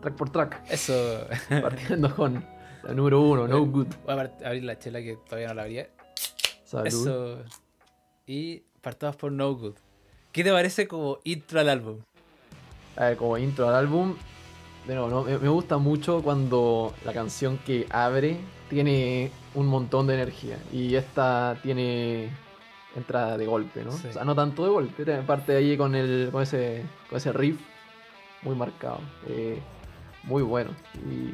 track 0.01 0.15
por 0.15 0.31
track. 0.31 0.63
Eso. 0.71 0.93
Partiendo 1.61 2.15
con 2.15 2.52
la 2.83 2.93
número 2.93 3.21
uno, 3.21 3.47
No 3.47 3.65
Good. 3.65 3.87
Voy 4.05 4.15
a 4.15 4.31
abrir 4.45 4.63
la 4.63 4.77
chela 4.77 5.01
que 5.01 5.17
todavía 5.27 5.49
no 5.49 5.53
la 5.55 5.63
abrí. 5.63 5.79
Salud. 6.63 6.87
Eso. 6.87 7.37
Y 8.25 8.63
partamos 8.81 9.15
por 9.15 9.31
No 9.31 9.53
Good. 9.53 9.75
¿Qué 10.31 10.43
te 10.43 10.51
parece 10.51 10.87
como 10.87 11.19
intro 11.23 11.59
al 11.59 11.69
álbum? 11.69 11.99
A 12.95 13.05
ver, 13.05 13.17
como 13.17 13.37
intro 13.37 13.67
al 13.67 13.75
álbum, 13.75 14.15
de 14.87 14.95
nuevo, 14.95 15.09
¿no? 15.09 15.23
me, 15.23 15.37
me 15.37 15.49
gusta 15.49 15.77
mucho 15.77 16.21
cuando 16.21 16.93
la 17.05 17.13
canción 17.13 17.57
que 17.59 17.87
abre 17.89 18.37
tiene 18.69 19.31
un 19.55 19.67
montón 19.67 20.07
de 20.07 20.15
energía 20.15 20.57
y 20.71 20.95
esta 20.95 21.57
tiene 21.61 22.29
entrada 22.95 23.37
de 23.37 23.45
golpe, 23.45 23.83
¿no? 23.83 23.91
Sí. 23.91 24.07
O 24.07 24.13
sea, 24.13 24.23
no 24.23 24.35
tanto 24.35 24.63
de 24.63 24.69
golpe, 24.69 25.05
parte 25.23 25.55
ahí 25.55 25.77
con 25.77 25.95
el 25.95 26.29
con 26.31 26.43
ese 26.43 26.83
con 27.09 27.17
ese 27.17 27.33
riff 27.33 27.59
muy 28.41 28.55
marcado, 28.55 28.99
eh, 29.27 29.59
muy 30.23 30.43
bueno 30.43 30.71
y, 31.09 31.33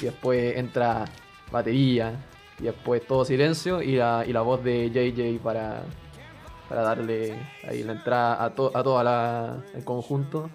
y 0.00 0.04
después 0.06 0.56
entra 0.56 1.04
batería 1.50 2.14
y 2.60 2.64
después 2.64 3.06
todo 3.06 3.24
silencio 3.24 3.82
y 3.82 3.96
la, 3.96 4.24
y 4.26 4.32
la 4.32 4.42
voz 4.42 4.62
de 4.64 4.90
JJ 4.90 5.38
para 5.42 5.82
para 6.68 6.82
darle 6.82 7.34
ahí 7.66 7.82
la 7.82 7.92
entrada 7.92 8.44
a, 8.44 8.50
to, 8.54 8.70
a 8.76 8.82
toda 8.82 9.02
la 9.02 9.64
el 9.74 9.84
conjunto. 9.84 10.50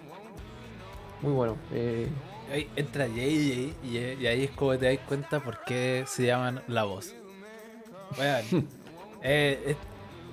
Muy 1.22 1.32
bueno. 1.32 1.56
eh, 1.72 2.08
Ahí 2.52 2.68
entra 2.76 3.06
JJ 3.08 3.18
y, 3.18 3.74
y 4.20 4.26
ahí 4.26 4.44
es 4.44 4.50
como 4.52 4.76
te 4.78 4.86
das 4.94 5.04
cuenta 5.08 5.40
por 5.40 5.58
qué 5.64 6.04
se 6.06 6.26
llaman 6.26 6.62
La 6.68 6.84
Voz. 6.84 7.14
Bueno, 8.16 8.64
eh, 9.22 9.60
es- 9.66 9.76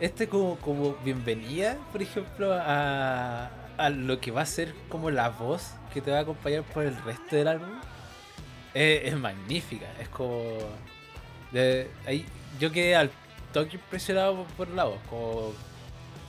este 0.01 0.27
como, 0.27 0.55
como 0.57 0.95
bienvenida, 1.03 1.77
por 1.91 2.01
ejemplo, 2.01 2.53
a, 2.53 3.49
a 3.77 3.89
lo 3.89 4.19
que 4.19 4.31
va 4.31 4.41
a 4.41 4.45
ser 4.45 4.73
como 4.89 5.09
la 5.11 5.29
voz 5.29 5.71
que 5.93 6.01
te 6.01 6.11
va 6.11 6.17
a 6.17 6.21
acompañar 6.21 6.63
por 6.63 6.83
el 6.83 6.95
resto 7.03 7.35
del 7.35 7.47
álbum, 7.47 7.79
es 8.73 9.15
magnífica. 9.17 9.87
Es 9.99 10.09
como... 10.09 10.57
yo 12.59 12.71
quedé 12.71 12.95
al 12.95 13.11
toque 13.53 13.75
impresionado 13.75 14.37
por, 14.37 14.67
por 14.67 14.69
la 14.69 14.85
voz, 14.85 14.99
como 15.09 15.53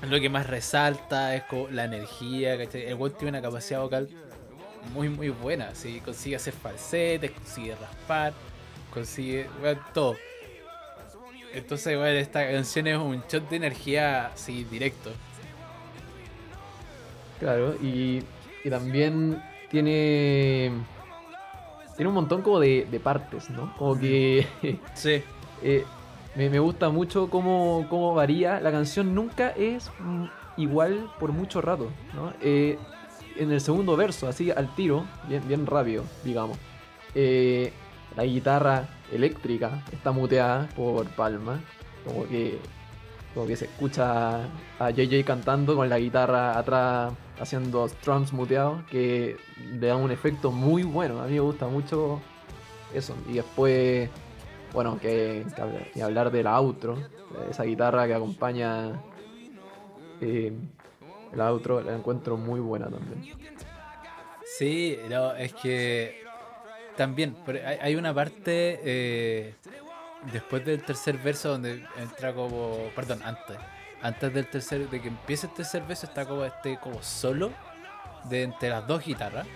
lo 0.02 0.20
que 0.20 0.28
más 0.28 0.46
resalta 0.46 1.34
es 1.37 1.44
como 1.44 1.68
la 1.68 1.84
energía, 1.84 2.58
¿cachai? 2.58 2.87
El 2.87 2.94
weón 2.94 3.12
tiene 3.12 3.30
una 3.30 3.42
capacidad 3.42 3.80
vocal 3.80 4.08
muy 4.92 5.08
muy 5.08 5.28
buena, 5.28 5.68
así 5.68 6.00
consigue 6.00 6.37
hacer 6.37 6.52
falsetes, 6.52 7.30
consigue 7.30 7.76
raspar, 7.76 8.32
consigue 8.92 9.49
weón, 9.62 9.78
todo. 9.94 10.16
Entonces, 11.52 11.96
bueno, 11.96 12.18
esta 12.18 12.50
canción 12.50 12.87
es 12.87 12.96
un 12.96 13.22
shot 13.28 13.49
de 13.49 13.56
energía 13.56 14.26
así 14.28 14.64
directo. 14.64 15.12
claro, 17.38 17.76
y 17.80 18.25
también 18.68 19.42
tiene. 19.70 20.72
Tiene 21.96 22.08
un 22.08 22.14
montón 22.14 22.42
como 22.42 22.58
de, 22.61 22.87
de 22.90 23.00
partes, 23.00 23.50
¿no? 23.50 23.75
Como 23.76 23.99
que 23.99 24.46
Sí. 24.94 25.22
eh, 25.62 25.84
me, 26.34 26.49
me 26.50 26.58
gusta 26.58 26.88
mucho 26.90 27.28
cómo, 27.28 27.87
cómo 27.90 28.14
varía. 28.14 28.61
La 28.61 28.70
canción 28.70 29.14
nunca 29.14 29.50
es 29.50 29.90
igual 30.56 31.11
por 31.20 31.32
mucho 31.32 31.61
rato, 31.61 31.88
¿no? 32.14 32.32
Eh, 32.40 32.78
en 33.37 33.50
el 33.52 33.61
segundo 33.61 33.96
verso, 33.96 34.28
así 34.28 34.50
al 34.50 34.75
tiro, 34.75 35.04
bien, 35.28 35.42
bien 35.49 35.66
rápido, 35.66 36.04
digamos. 36.25 36.58
eh, 37.14 37.72
la 38.16 38.25
guitarra 38.25 38.88
eléctrica 39.11 39.82
está 39.90 40.12
muteada 40.12 40.68
por 40.76 41.06
Palma. 41.11 41.61
Como 42.04 42.26
que, 42.28 42.58
como 43.34 43.46
que 43.46 43.56
se 43.56 43.64
escucha 43.66 44.44
a 44.78 44.90
JJ 44.90 45.24
cantando 45.24 45.74
con 45.74 45.88
la 45.88 45.98
guitarra 45.98 46.58
atrás 46.58 47.12
haciendo 47.40 47.88
strums 47.88 48.32
muteados 48.32 48.84
que 48.84 49.36
le 49.72 49.86
da 49.86 49.96
un 49.96 50.10
efecto 50.10 50.50
muy 50.50 50.82
bueno. 50.82 51.20
A 51.20 51.26
mí 51.26 51.34
me 51.34 51.40
gusta 51.40 51.66
mucho 51.66 52.20
eso. 52.94 53.16
Y 53.28 53.34
después, 53.34 54.10
bueno, 54.72 54.98
que, 55.00 55.44
que 55.94 56.02
hablar, 56.02 56.30
del 56.30 56.46
outro, 56.46 56.98
esa 57.50 57.64
guitarra 57.64 58.06
que 58.06 58.14
acompaña 58.14 59.00
eh, 60.20 60.52
el 61.32 61.40
outro, 61.40 61.80
la 61.80 61.96
encuentro 61.96 62.36
muy 62.36 62.60
buena 62.60 62.88
también. 62.88 63.36
Sí, 64.44 64.98
no, 65.08 65.34
es 65.34 65.54
que 65.54 66.22
también 66.96 67.34
hay 67.80 67.96
una 67.96 68.12
parte 68.12 68.80
eh, 68.84 69.54
después 70.30 70.64
del 70.64 70.82
tercer 70.82 71.18
verso 71.18 71.48
donde 71.50 71.84
entra 71.96 72.32
como, 72.32 72.90
perdón, 72.94 73.22
antes, 73.24 73.56
antes 74.00 74.32
del 74.32 74.48
tercer, 74.48 74.88
de 74.88 75.00
que 75.00 75.08
empiece 75.08 75.46
el 75.46 75.54
tercer 75.54 75.82
verso 75.82 76.06
está 76.06 76.26
como 76.26 76.44
este 76.44 76.78
como 76.78 77.02
solo 77.02 77.50
de 78.24 78.44
entre 78.44 78.68
las 78.68 78.86
dos 78.86 79.04
guitarras, 79.04 79.46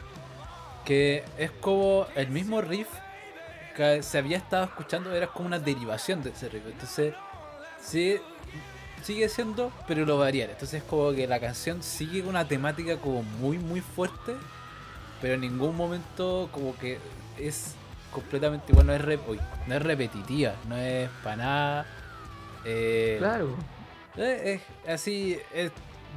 que 0.85 1.25
es 1.38 1.50
como 1.50 2.06
el 2.14 2.28
mismo 2.28 2.61
riff 2.61 2.88
que 3.76 4.02
se 4.02 4.18
había 4.18 4.38
estado 4.38 4.64
escuchando, 4.64 5.14
era 5.14 5.26
como 5.26 5.46
una 5.46 5.58
derivación 5.58 6.23
de 6.23 6.30
ese 6.30 6.49
riff, 6.49 6.66
entonces 6.66 7.14
sí 7.80 8.18
sigue 9.02 9.28
siendo, 9.28 9.70
pero 9.87 10.04
lo 10.04 10.18
variar. 10.18 10.50
Entonces 10.50 10.82
es 10.82 10.88
como 10.88 11.12
que 11.12 11.28
la 11.28 11.38
canción 11.38 11.82
sigue 11.82 12.23
una 12.23 12.49
temática 12.49 12.96
como 12.96 13.23
muy 13.23 13.58
muy 13.58 13.80
fuerte, 13.80 14.35
pero 15.20 15.35
en 15.35 15.42
ningún 15.42 15.76
momento 15.76 16.49
como 16.52 16.76
que 16.76 16.99
es 17.38 17.75
completamente 18.20 18.73
igual, 18.73 18.87
no 18.87 18.94
es, 18.94 19.02
rep- 19.02 19.20
uy, 19.28 19.38
no 19.66 19.75
es 19.75 19.82
repetitiva, 19.82 20.54
no 20.68 20.76
es 20.76 21.08
para 21.23 21.37
nada. 21.37 21.87
eh, 22.64 23.16
Claro. 23.18 23.54
eh, 24.16 24.61
es 24.85 24.90
así, 24.90 25.38
es- 25.54 25.70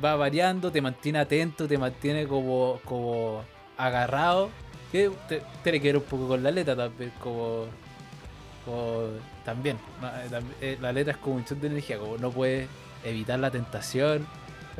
va 0.03 0.15
variando, 0.15 0.71
te 0.71 0.81
mantiene 0.81 1.19
atento, 1.19 1.67
te 1.67 1.77
mantiene 1.77 2.25
como, 2.25 2.79
como 2.85 3.43
agarrado. 3.77 4.49
Que 4.93 5.11
te- 5.27 5.43
tiene 5.61 5.79
que 5.81 5.89
ver 5.89 5.97
un 5.97 6.03
poco 6.03 6.27
con 6.29 6.41
la 6.41 6.49
letra 6.51 6.75
también, 6.75 7.11
como, 7.21 7.65
como 8.65 9.03
también. 9.45 9.77
Eh, 10.01 10.41
eh, 10.61 10.77
La 10.81 10.91
letra 10.93 11.11
es 11.13 11.19
como 11.19 11.35
un 11.35 11.43
shot 11.43 11.59
de 11.59 11.67
energía, 11.67 11.97
como 11.99 12.17
no 12.17 12.31
puedes 12.31 12.67
evitar 13.03 13.37
la 13.39 13.51
tentación. 13.51 14.25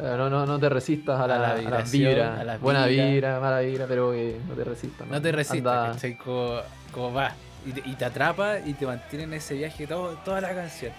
No, 0.01 0.29
no, 0.29 0.46
no 0.46 0.60
te 0.60 0.70
resistas 0.70 1.20
a, 1.20 1.24
A 1.24 1.27
la, 1.27 1.51
a 1.51 2.58
Buena 2.58 2.86
vibra, 2.86 3.39
mala 3.39 3.60
vibra, 3.60 3.86
pero 3.88 4.12
que 4.12 4.38
no 4.48 4.56
te 4.56 4.63
resistas. 4.63 5.08
No 5.08 5.22
te 5.22 5.32
¿cachai? 5.34 6.18
Como, 6.18 6.60
como 6.91 7.13
va. 7.13 7.34
Y 7.65 7.72
te, 7.72 7.89
y 7.89 7.94
te 7.96 8.06
atrapa 8.06 8.60
y 8.60 8.74
te 8.74 8.86
mantiene 8.86 9.25
en 9.25 9.34
ese 9.34 9.56
viaje 9.56 9.86
todo, 9.86 10.13
toda 10.24 10.41
la 10.41 10.53
canción. 10.56 10.94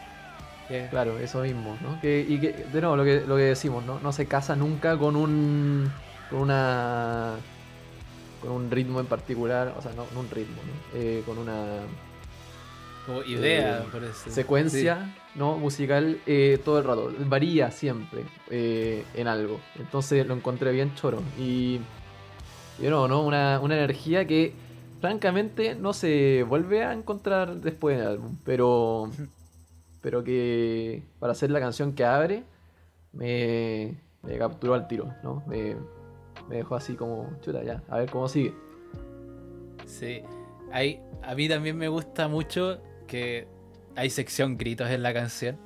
Claro, 0.90 1.18
eso 1.18 1.40
mismo, 1.42 1.76
¿no? 1.80 2.00
Que, 2.00 2.24
y 2.28 2.38
que, 2.38 2.52
de 2.52 2.80
nuevo, 2.80 2.96
lo 2.96 3.04
que, 3.04 3.22
lo 3.26 3.36
que 3.36 3.42
decimos, 3.42 3.84
¿no? 3.84 3.98
No 3.98 4.12
se 4.12 4.26
casa 4.26 4.54
nunca 4.54 4.96
con 4.96 5.16
un. 5.16 5.90
con 6.30 6.40
una. 6.40 7.32
con 8.40 8.52
un 8.52 8.70
ritmo 8.70 9.00
en 9.00 9.06
particular, 9.06 9.74
o 9.76 9.82
sea, 9.82 9.90
no, 9.96 10.06
no 10.14 10.20
un 10.20 10.30
ritmo, 10.30 10.60
¿no? 10.64 10.98
Eh, 11.00 11.22
con 11.26 11.38
una 11.38 11.64
Como 13.04 13.22
idea, 13.24 13.78
Eh, 13.78 13.82
por 13.90 14.04
eso. 14.04 14.30
secuencia, 14.30 15.12
¿no? 15.34 15.56
Musical 15.56 16.20
eh, 16.26 16.58
todo 16.64 16.78
el 16.78 16.84
rato. 16.84 17.12
Varía 17.26 17.70
siempre 17.70 18.24
eh, 18.50 19.04
en 19.14 19.28
algo. 19.28 19.60
Entonces 19.78 20.26
lo 20.26 20.34
encontré 20.34 20.72
bien 20.72 20.94
choro. 20.94 21.22
Y. 21.38 21.80
y 22.78 22.82
de 22.82 22.90
nuevo, 22.90 23.08
¿no? 23.08 23.22
Una, 23.22 23.60
una 23.60 23.76
energía 23.76 24.26
que. 24.26 24.54
Francamente 25.00 25.74
no 25.74 25.94
se 25.94 26.44
vuelve 26.46 26.84
a 26.84 26.92
encontrar 26.92 27.56
después 27.56 27.98
del 27.98 28.06
álbum. 28.06 28.36
Pero. 28.44 29.10
pero 30.02 30.24
que 30.24 31.02
para 31.18 31.32
hacer 31.32 31.50
la 31.50 31.60
canción 31.60 31.94
que 31.94 32.04
abre 32.04 32.44
me, 33.12 33.96
me 34.22 34.38
capturó 34.38 34.74
al 34.74 34.86
tiro, 34.88 35.12
¿no? 35.22 35.42
Me, 35.46 35.76
me 36.48 36.56
dejó 36.56 36.74
así 36.74 36.94
como, 36.94 37.30
chuta, 37.40 37.62
ya, 37.62 37.82
a 37.88 37.98
ver 37.98 38.10
cómo 38.10 38.28
sigue. 38.28 38.54
Sí. 39.86 40.22
Hay, 40.72 41.00
a 41.22 41.34
mí 41.34 41.48
también 41.48 41.76
me 41.76 41.88
gusta 41.88 42.28
mucho 42.28 42.80
que 43.06 43.48
hay 43.96 44.10
sección 44.10 44.56
gritos 44.56 44.90
en 44.90 45.02
la 45.02 45.12
canción. 45.12 45.58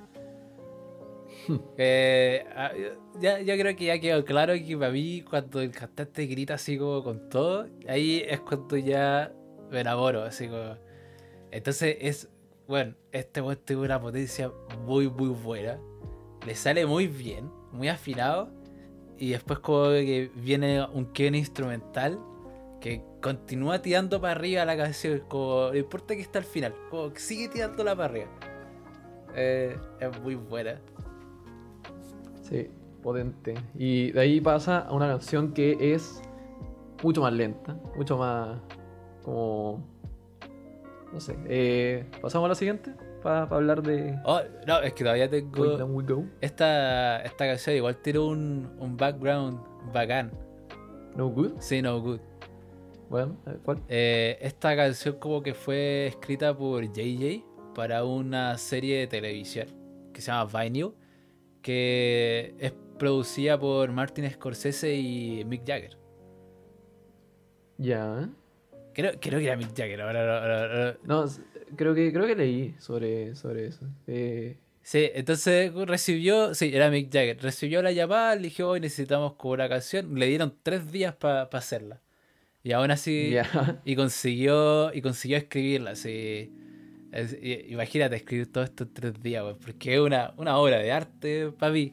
Eh, 1.76 2.46
ah, 2.56 2.72
ya, 3.20 3.38
yo 3.40 3.54
creo 3.58 3.76
que 3.76 3.84
ya 3.84 3.98
quedó 3.98 4.24
claro 4.24 4.54
que 4.54 4.78
para 4.78 4.90
mí 4.90 5.22
cuando 5.22 5.60
el 5.60 5.72
cantante 5.72 6.24
grita 6.26 6.54
así 6.54 6.78
como 6.78 7.04
con 7.04 7.28
todo, 7.28 7.66
ahí 7.86 8.24
es 8.26 8.40
cuando 8.40 8.78
ya 8.78 9.30
me 9.70 9.80
enamoro, 9.80 10.22
así 10.22 10.48
como... 10.48 10.76
Entonces 11.50 11.98
es, 12.00 12.30
bueno, 12.66 12.94
este 13.12 13.42
weón 13.42 13.58
tiene 13.64 13.82
una 13.82 14.00
potencia 14.00 14.50
muy 14.86 15.08
muy 15.08 15.28
buena, 15.28 15.78
le 16.46 16.54
sale 16.54 16.86
muy 16.86 17.08
bien, 17.08 17.50
muy 17.72 17.88
afinado, 17.88 18.50
y 19.18 19.30
después 19.30 19.58
como 19.58 19.90
que 19.90 20.30
viene 20.34 20.84
un 20.84 21.12
Ken 21.12 21.34
instrumental 21.34 22.18
que 22.84 23.00
continúa 23.22 23.80
tirando 23.80 24.20
para 24.20 24.32
arriba 24.32 24.62
la 24.66 24.76
canción, 24.76 25.22
como 25.26 25.70
no 25.70 25.74
importa 25.74 26.14
que 26.14 26.20
está 26.20 26.40
al 26.40 26.44
final, 26.44 26.74
como 26.90 27.14
que 27.14 27.18
sigue 27.18 27.48
tirándola 27.48 27.96
para 27.96 28.10
arriba. 28.10 28.26
Eh, 29.34 29.74
es 30.00 30.20
muy 30.20 30.34
buena. 30.34 30.78
Sí, 32.42 32.70
potente. 33.02 33.54
Y 33.74 34.12
de 34.12 34.20
ahí 34.20 34.38
pasa 34.38 34.80
a 34.80 34.92
una 34.92 35.08
canción 35.08 35.54
que 35.54 35.94
es 35.94 36.20
mucho 37.02 37.22
más 37.22 37.32
lenta, 37.32 37.74
mucho 37.96 38.18
más 38.18 38.60
como... 39.22 39.82
No 41.10 41.20
sé. 41.20 41.38
Eh, 41.46 42.04
¿Pasamos 42.20 42.44
a 42.44 42.48
la 42.50 42.54
siguiente? 42.54 42.92
Para 43.22 43.44
hablar 43.44 43.82
de 43.82 44.14
Oh, 44.26 44.40
no, 44.66 44.80
es 44.80 44.92
que 44.92 45.04
todavía 45.04 45.30
tengo. 45.30 45.78
Then 45.78 45.94
We 45.94 46.04
Go. 46.04 46.26
Esta, 46.42 47.22
esta 47.22 47.46
canción 47.46 47.76
igual 47.76 47.96
tiene 48.02 48.18
un, 48.18 48.76
un 48.78 48.94
background 48.94 49.58
bacán. 49.90 50.30
No 51.16 51.28
Good. 51.28 51.52
Sí, 51.60 51.80
no 51.80 51.98
good. 52.02 52.20
Bueno, 53.08 53.38
¿cuál? 53.64 53.82
Eh, 53.88 54.38
esta 54.40 54.74
canción 54.76 55.18
como 55.18 55.42
que 55.42 55.54
fue 55.54 56.06
escrita 56.06 56.56
por 56.56 56.84
JJ 56.84 57.44
para 57.74 58.04
una 58.04 58.56
serie 58.58 58.98
de 59.00 59.06
televisión 59.06 59.68
que 60.12 60.20
se 60.20 60.30
llama 60.30 60.62
Vinyl, 60.62 60.92
que 61.62 62.54
es 62.58 62.72
producida 62.98 63.58
por 63.58 63.90
Martin 63.92 64.30
Scorsese 64.30 64.94
y 64.94 65.44
Mick 65.44 65.66
Jagger. 65.66 65.98
Ya. 67.78 68.28
Creo, 68.94 69.12
creo 69.20 69.38
que 69.40 69.46
era 69.46 69.56
Mick 69.56 69.76
Jagger, 69.76 70.00
ahora, 70.02 70.40
ahora- 70.40 70.60
ahora- 70.62 70.98
No, 71.04 71.24
creo 71.76 71.94
que, 71.94 72.12
creo 72.12 72.26
que 72.26 72.36
leí 72.36 72.74
sobre, 72.78 73.34
sobre 73.34 73.66
eso. 73.66 73.86
Eh, 74.06 74.58
Sí, 74.86 75.08
entonces 75.14 75.72
recibió, 75.74 76.52
sí, 76.54 76.70
era 76.74 76.90
Mick 76.90 77.10
Jagger, 77.10 77.40
recibió 77.40 77.80
la 77.80 77.90
llamada, 77.90 78.36
le 78.36 78.42
dijo, 78.42 78.68
hoy 78.68 78.80
necesitamos 78.80 79.34
una 79.42 79.66
canción, 79.66 80.14
le 80.18 80.26
dieron 80.26 80.58
tres 80.62 80.92
días 80.92 81.16
para 81.16 81.44
hacerla. 81.44 82.02
Y 82.64 82.72
aún 82.72 82.90
así, 82.90 83.36
y 83.84 83.94
consiguió, 83.94 84.92
y 84.92 85.02
consiguió 85.02 85.36
escribirla, 85.36 85.90
así. 85.90 86.50
Es- 87.12 87.34
i- 87.40 87.66
imagínate 87.72 88.16
escribir 88.16 88.50
todo 88.50 88.64
esto 88.64 88.84
en 88.84 88.92
tres 88.94 89.22
días, 89.22 89.44
porque 89.64 89.94
es 89.94 90.00
una, 90.00 90.32
una 90.38 90.56
obra 90.56 90.78
de 90.78 90.90
arte 90.90 91.52
para 91.52 91.72
mí. 91.72 91.92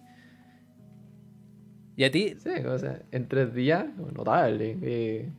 ¿Y 1.97 2.03
a 2.05 2.09
ti? 2.09 2.35
Sí, 2.41 2.49
o 2.65 2.79
sea, 2.79 3.01
en 3.11 3.27
tres 3.27 3.53
días, 3.53 3.85
notable. 4.15 4.77
Eh, 4.81 5.29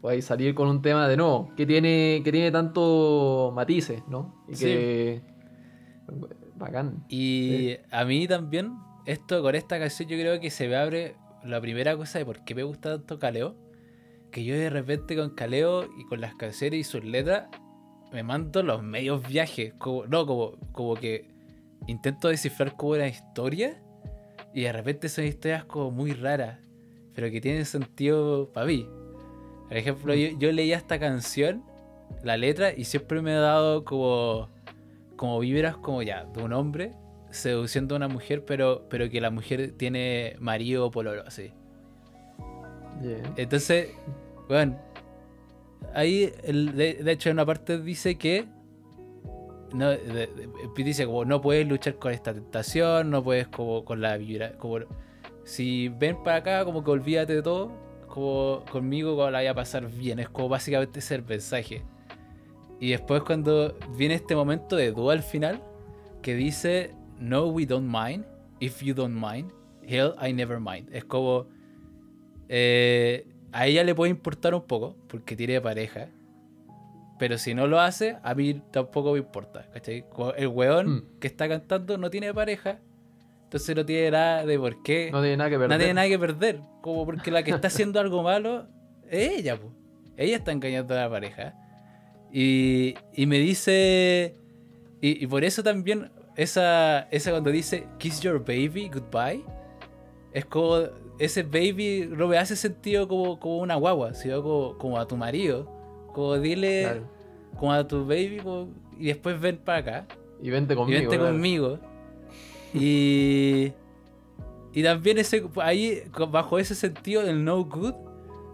podéis 0.00 0.24
salir 0.24 0.54
con 0.54 0.66
un 0.68 0.80
tema 0.82 1.06
de 1.08 1.16
nuevo, 1.16 1.52
que 1.54 1.66
tiene, 1.66 2.22
que 2.24 2.32
tiene 2.32 2.50
tanto 2.50 3.52
matices, 3.54 4.02
¿no? 4.08 4.44
Y 4.48 4.56
Sí. 4.56 5.20
Bacán. 6.56 7.04
Y 7.08 7.76
a 7.90 8.04
mí 8.04 8.26
también, 8.26 8.72
esto 9.04 9.42
con 9.42 9.54
esta 9.54 9.78
canción 9.78 10.08
yo 10.08 10.16
creo 10.16 10.40
que 10.40 10.50
se 10.50 10.68
me 10.68 10.76
abre 10.76 11.16
la 11.44 11.60
primera 11.60 11.96
cosa 11.96 12.18
de 12.18 12.24
por 12.24 12.44
qué 12.44 12.54
me 12.54 12.62
gusta 12.62 12.96
tanto 12.96 13.18
Caleo. 13.18 13.56
Que 14.32 14.44
yo 14.44 14.56
de 14.56 14.70
repente 14.70 15.14
con 15.14 15.30
Caleo 15.30 15.88
y 15.96 16.04
con 16.06 16.20
las 16.20 16.34
canciones 16.34 16.80
y 16.80 16.84
sus 16.84 17.04
letras 17.04 17.48
me 18.12 18.24
mando 18.24 18.62
los 18.62 18.82
medios 18.82 19.26
viajes. 19.26 19.74
Como, 19.78 20.06
no, 20.06 20.26
como, 20.26 20.56
como 20.72 20.94
que 20.94 21.28
intento 21.86 22.28
descifrar 22.28 22.76
como 22.76 22.92
una 22.92 23.06
historia 23.06 23.80
y 24.52 24.62
de 24.62 24.72
repente 24.72 25.08
son 25.08 25.24
historias 25.24 25.64
como 25.64 25.90
muy 25.90 26.12
raras, 26.12 26.58
pero 27.14 27.30
que 27.30 27.40
tienen 27.40 27.64
sentido 27.64 28.50
para 28.52 28.66
mí. 28.66 28.88
Por 29.68 29.76
ejemplo, 29.76 30.14
yo, 30.14 30.36
yo 30.38 30.50
leía 30.50 30.76
esta 30.76 30.98
canción, 30.98 31.62
la 32.24 32.36
letra, 32.36 32.72
y 32.76 32.84
siempre 32.84 33.22
me 33.22 33.32
ha 33.32 33.40
dado 33.40 33.84
como 33.84 34.50
como 35.22 35.38
vibras 35.38 35.76
como 35.76 36.02
ya, 36.02 36.24
de 36.24 36.42
un 36.42 36.52
hombre 36.52 36.96
seduciendo 37.30 37.94
a 37.94 37.98
una 37.98 38.08
mujer, 38.08 38.44
pero, 38.44 38.88
pero 38.90 39.08
que 39.08 39.20
la 39.20 39.30
mujer 39.30 39.70
tiene 39.70 40.34
marido 40.40 40.86
o 40.86 40.90
pololo, 40.90 41.22
así. 41.24 41.52
Yeah. 43.00 43.32
Entonces, 43.36 43.90
bueno, 44.48 44.78
ahí, 45.94 46.32
el- 46.44 46.74
de, 46.76 47.12
hecho, 47.12 47.30
en 47.30 47.36
una 47.36 47.46
parte 47.46 47.80
dice 47.80 48.16
que. 48.16 48.46
No, 49.72 49.88
de- 49.88 50.28
dice 50.76 51.06
como 51.06 51.24
no 51.24 51.40
puedes 51.40 51.66
luchar 51.66 51.94
con 51.96 52.12
esta 52.12 52.34
tentación, 52.34 53.10
no 53.10 53.24
puedes 53.24 53.48
como 53.48 53.84
con 53.84 54.00
la 54.02 54.16
vibra. 54.18 54.52
Como, 54.58 54.80
si 55.44 55.88
ven 55.88 56.22
para 56.22 56.36
acá, 56.38 56.64
como 56.64 56.84
que 56.84 56.90
olvídate 56.90 57.36
de 57.36 57.42
todo, 57.42 57.72
como 58.06 58.64
conmigo 58.70 59.16
como 59.16 59.30
la 59.30 59.38
voy 59.38 59.46
a 59.46 59.54
pasar 59.54 59.88
bien. 59.90 60.18
Es 60.18 60.28
como 60.28 60.48
básicamente 60.50 60.98
ese 60.98 61.14
es 61.14 61.20
el 61.20 61.26
mensaje. 61.26 61.82
Y 62.80 62.90
después 62.90 63.22
cuando 63.22 63.78
viene 63.96 64.14
este 64.14 64.34
momento 64.36 64.76
de 64.76 64.92
duda 64.92 65.14
al 65.14 65.22
final, 65.22 65.62
que 66.20 66.34
dice, 66.34 66.94
no, 67.18 67.46
we 67.46 67.64
don't 67.64 67.88
mind. 67.90 68.26
If 68.60 68.82
you 68.82 68.92
don't 68.94 69.14
mind, 69.14 69.50
hell, 69.82 70.12
I 70.20 70.32
never 70.32 70.60
mind. 70.60 70.88
Es 70.92 71.04
como... 71.04 71.46
eh, 72.48 73.26
a 73.52 73.66
ella 73.66 73.84
le 73.84 73.94
puede 73.94 74.10
importar 74.10 74.54
un 74.54 74.62
poco, 74.62 74.96
porque 75.08 75.36
tiene 75.36 75.60
pareja. 75.60 76.08
Pero 77.18 77.38
si 77.38 77.54
no 77.54 77.66
lo 77.66 77.80
hace, 77.80 78.16
a 78.22 78.34
mí 78.34 78.60
tampoco 78.72 79.12
me 79.12 79.18
importa. 79.18 79.68
El 80.36 80.48
weón 80.48 80.88
Mm. 80.96 81.02
que 81.20 81.26
está 81.28 81.48
cantando 81.48 81.96
no 81.98 82.10
tiene 82.10 82.34
pareja. 82.34 82.80
Entonces 83.44 83.76
no 83.76 83.84
tiene 83.84 84.10
nada 84.10 84.46
de 84.46 84.58
por 84.58 84.82
qué. 84.82 85.10
No 85.12 85.20
tiene 85.20 85.36
nada 85.36 85.50
que 85.50 85.56
perder. 85.56 85.70
No 85.70 85.78
tiene 85.78 85.94
nada 85.94 86.08
que 86.08 86.18
perder. 86.18 86.60
Como 86.80 87.04
porque 87.04 87.30
la 87.30 87.42
que 87.42 87.50
está 87.52 87.68
haciendo 87.68 88.00
algo 88.00 88.22
malo 88.22 88.66
es 89.08 89.30
ella, 89.38 89.56
po. 89.56 89.70
Ella 90.16 90.36
está 90.36 90.52
engañando 90.52 90.94
a 90.94 91.02
la 91.02 91.10
pareja. 91.10 91.54
Y, 92.32 92.94
y 93.14 93.26
me 93.26 93.38
dice. 93.38 94.34
Y, 95.02 95.22
y 95.22 95.26
por 95.26 95.44
eso 95.44 95.62
también, 95.62 96.10
esa, 96.36 97.00
esa 97.10 97.30
cuando 97.30 97.50
dice 97.50 97.86
Kiss 97.98 98.20
your 98.20 98.38
baby, 98.40 98.88
goodbye. 98.92 99.44
Es 100.32 100.46
como. 100.46 100.78
Ese 101.18 101.42
baby 101.42 102.08
no 102.10 102.26
me 102.28 102.38
hace 102.38 102.56
sentido 102.56 103.06
como, 103.08 103.38
como 103.38 103.58
una 103.58 103.74
guagua, 103.76 104.14
sino 104.14 104.42
como, 104.42 104.78
como 104.78 104.98
a 104.98 105.06
tu 105.06 105.16
marido. 105.16 105.70
Como 106.12 106.38
dile. 106.38 106.82
Claro. 106.82 107.02
Como 107.58 107.72
a 107.72 107.86
tu 107.86 108.04
baby. 108.06 108.40
como- 108.42 108.70
y 108.98 109.06
después 109.06 109.40
ven 109.40 109.56
para 109.58 109.78
acá 109.78 110.06
Y 110.42 110.50
vente 110.50 110.74
y 110.74 110.76
conmigo. 110.76 111.00
vente 111.00 111.16
claro. 111.16 111.32
conmigo. 111.32 111.78
Y, 112.74 113.72
y 114.72 114.82
también 114.82 115.18
ese, 115.18 115.44
ahí, 115.56 116.02
bajo 116.30 116.58
ese 116.58 116.74
sentido, 116.74 117.22
el 117.22 117.44
no 117.44 117.62
good, 117.64 117.94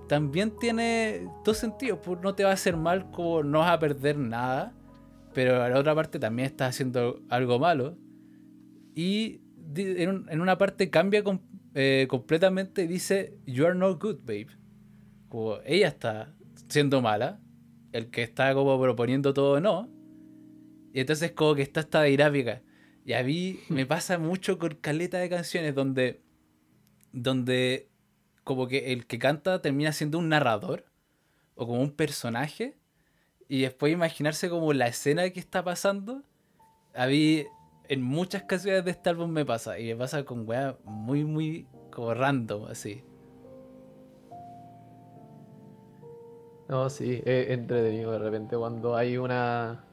también 0.09 0.53
tiene 0.59 1.29
dos 1.44 1.59
sentidos. 1.59 2.01
Pues 2.03 2.21
no 2.23 2.35
te 2.35 2.44
va 2.44 2.51
a 2.51 2.55
hacer 2.55 2.77
mal, 2.77 3.11
como 3.11 3.42
no 3.42 3.61
vas 3.61 3.71
a 3.71 3.79
perder 3.79 4.16
nada. 4.18 4.73
Pero 5.35 5.62
a 5.62 5.68
la 5.68 5.79
otra 5.79 5.94
parte 5.94 6.18
también 6.18 6.47
estás 6.47 6.71
haciendo 6.71 7.21
algo 7.29 7.59
malo. 7.59 7.97
Y 8.94 9.40
en, 9.77 10.09
un- 10.09 10.27
en 10.31 10.40
una 10.40 10.59
parte 10.59 10.90
cambia 10.90 11.23
eh, 11.74 12.07
completamente 12.09 12.87
dice, 12.87 13.38
You 13.46 13.66
are 13.66 13.74
not 13.74 14.02
good, 14.02 14.18
babe. 14.24 14.48
Como 15.28 15.59
ella 15.64 15.88
está 15.88 16.35
siendo 16.68 17.00
mala. 17.02 17.40
El 17.92 18.11
que 18.11 18.22
está 18.22 18.52
como 18.54 18.81
proponiendo 18.81 19.33
todo 19.35 19.61
no. 19.61 19.88
Y 20.92 21.00
entonces 21.00 21.33
como 21.33 21.54
que 21.54 21.62
está 21.62 21.81
esta 21.81 22.02
dinámica. 22.02 22.62
Y 23.04 23.12
a 23.14 23.22
mí 23.22 23.61
me 23.68 23.87
pasa 23.87 24.18
mucho 24.18 24.59
con 24.59 24.74
caleta 24.74 25.18
de 25.18 25.28
canciones 25.28 25.74
donde, 25.74 26.20
donde 27.12 27.88
como 28.44 28.66
que 28.66 28.92
el 28.92 29.07
que 29.07 29.18
canta 29.18 29.61
termina 29.61 29.92
siendo 29.92 30.18
un 30.18 30.28
narrador 30.28 30.87
o 31.54 31.66
como 31.66 31.83
un 31.83 31.90
personaje 31.90 32.78
y 33.48 33.62
después 33.62 33.92
imaginarse 33.92 34.48
como 34.48 34.72
la 34.72 34.88
escena 34.88 35.28
que 35.31 35.40
está 35.40 35.64
pasando. 35.64 36.22
A 36.94 37.07
mí 37.07 37.44
en 37.88 38.03
muchas 38.03 38.42
canciones 38.42 38.85
de 38.85 38.90
este 38.90 39.11
álbum 39.11 39.31
me 39.31 39.44
pasa 39.44 39.79
y 39.79 39.88
me 39.88 39.96
pasa 39.96 40.24
con 40.24 40.46
weas 40.48 40.74
muy, 40.85 41.24
muy 41.24 41.66
como 41.90 42.14
random 42.14 42.66
así. 42.66 43.03
No, 46.68 46.90
sí, 46.90 47.22
es 47.24 47.48
entretenido 47.48 48.12
de 48.12 48.18
repente 48.18 48.57
cuando 48.57 48.94
hay 48.94 49.16
una. 49.16 49.85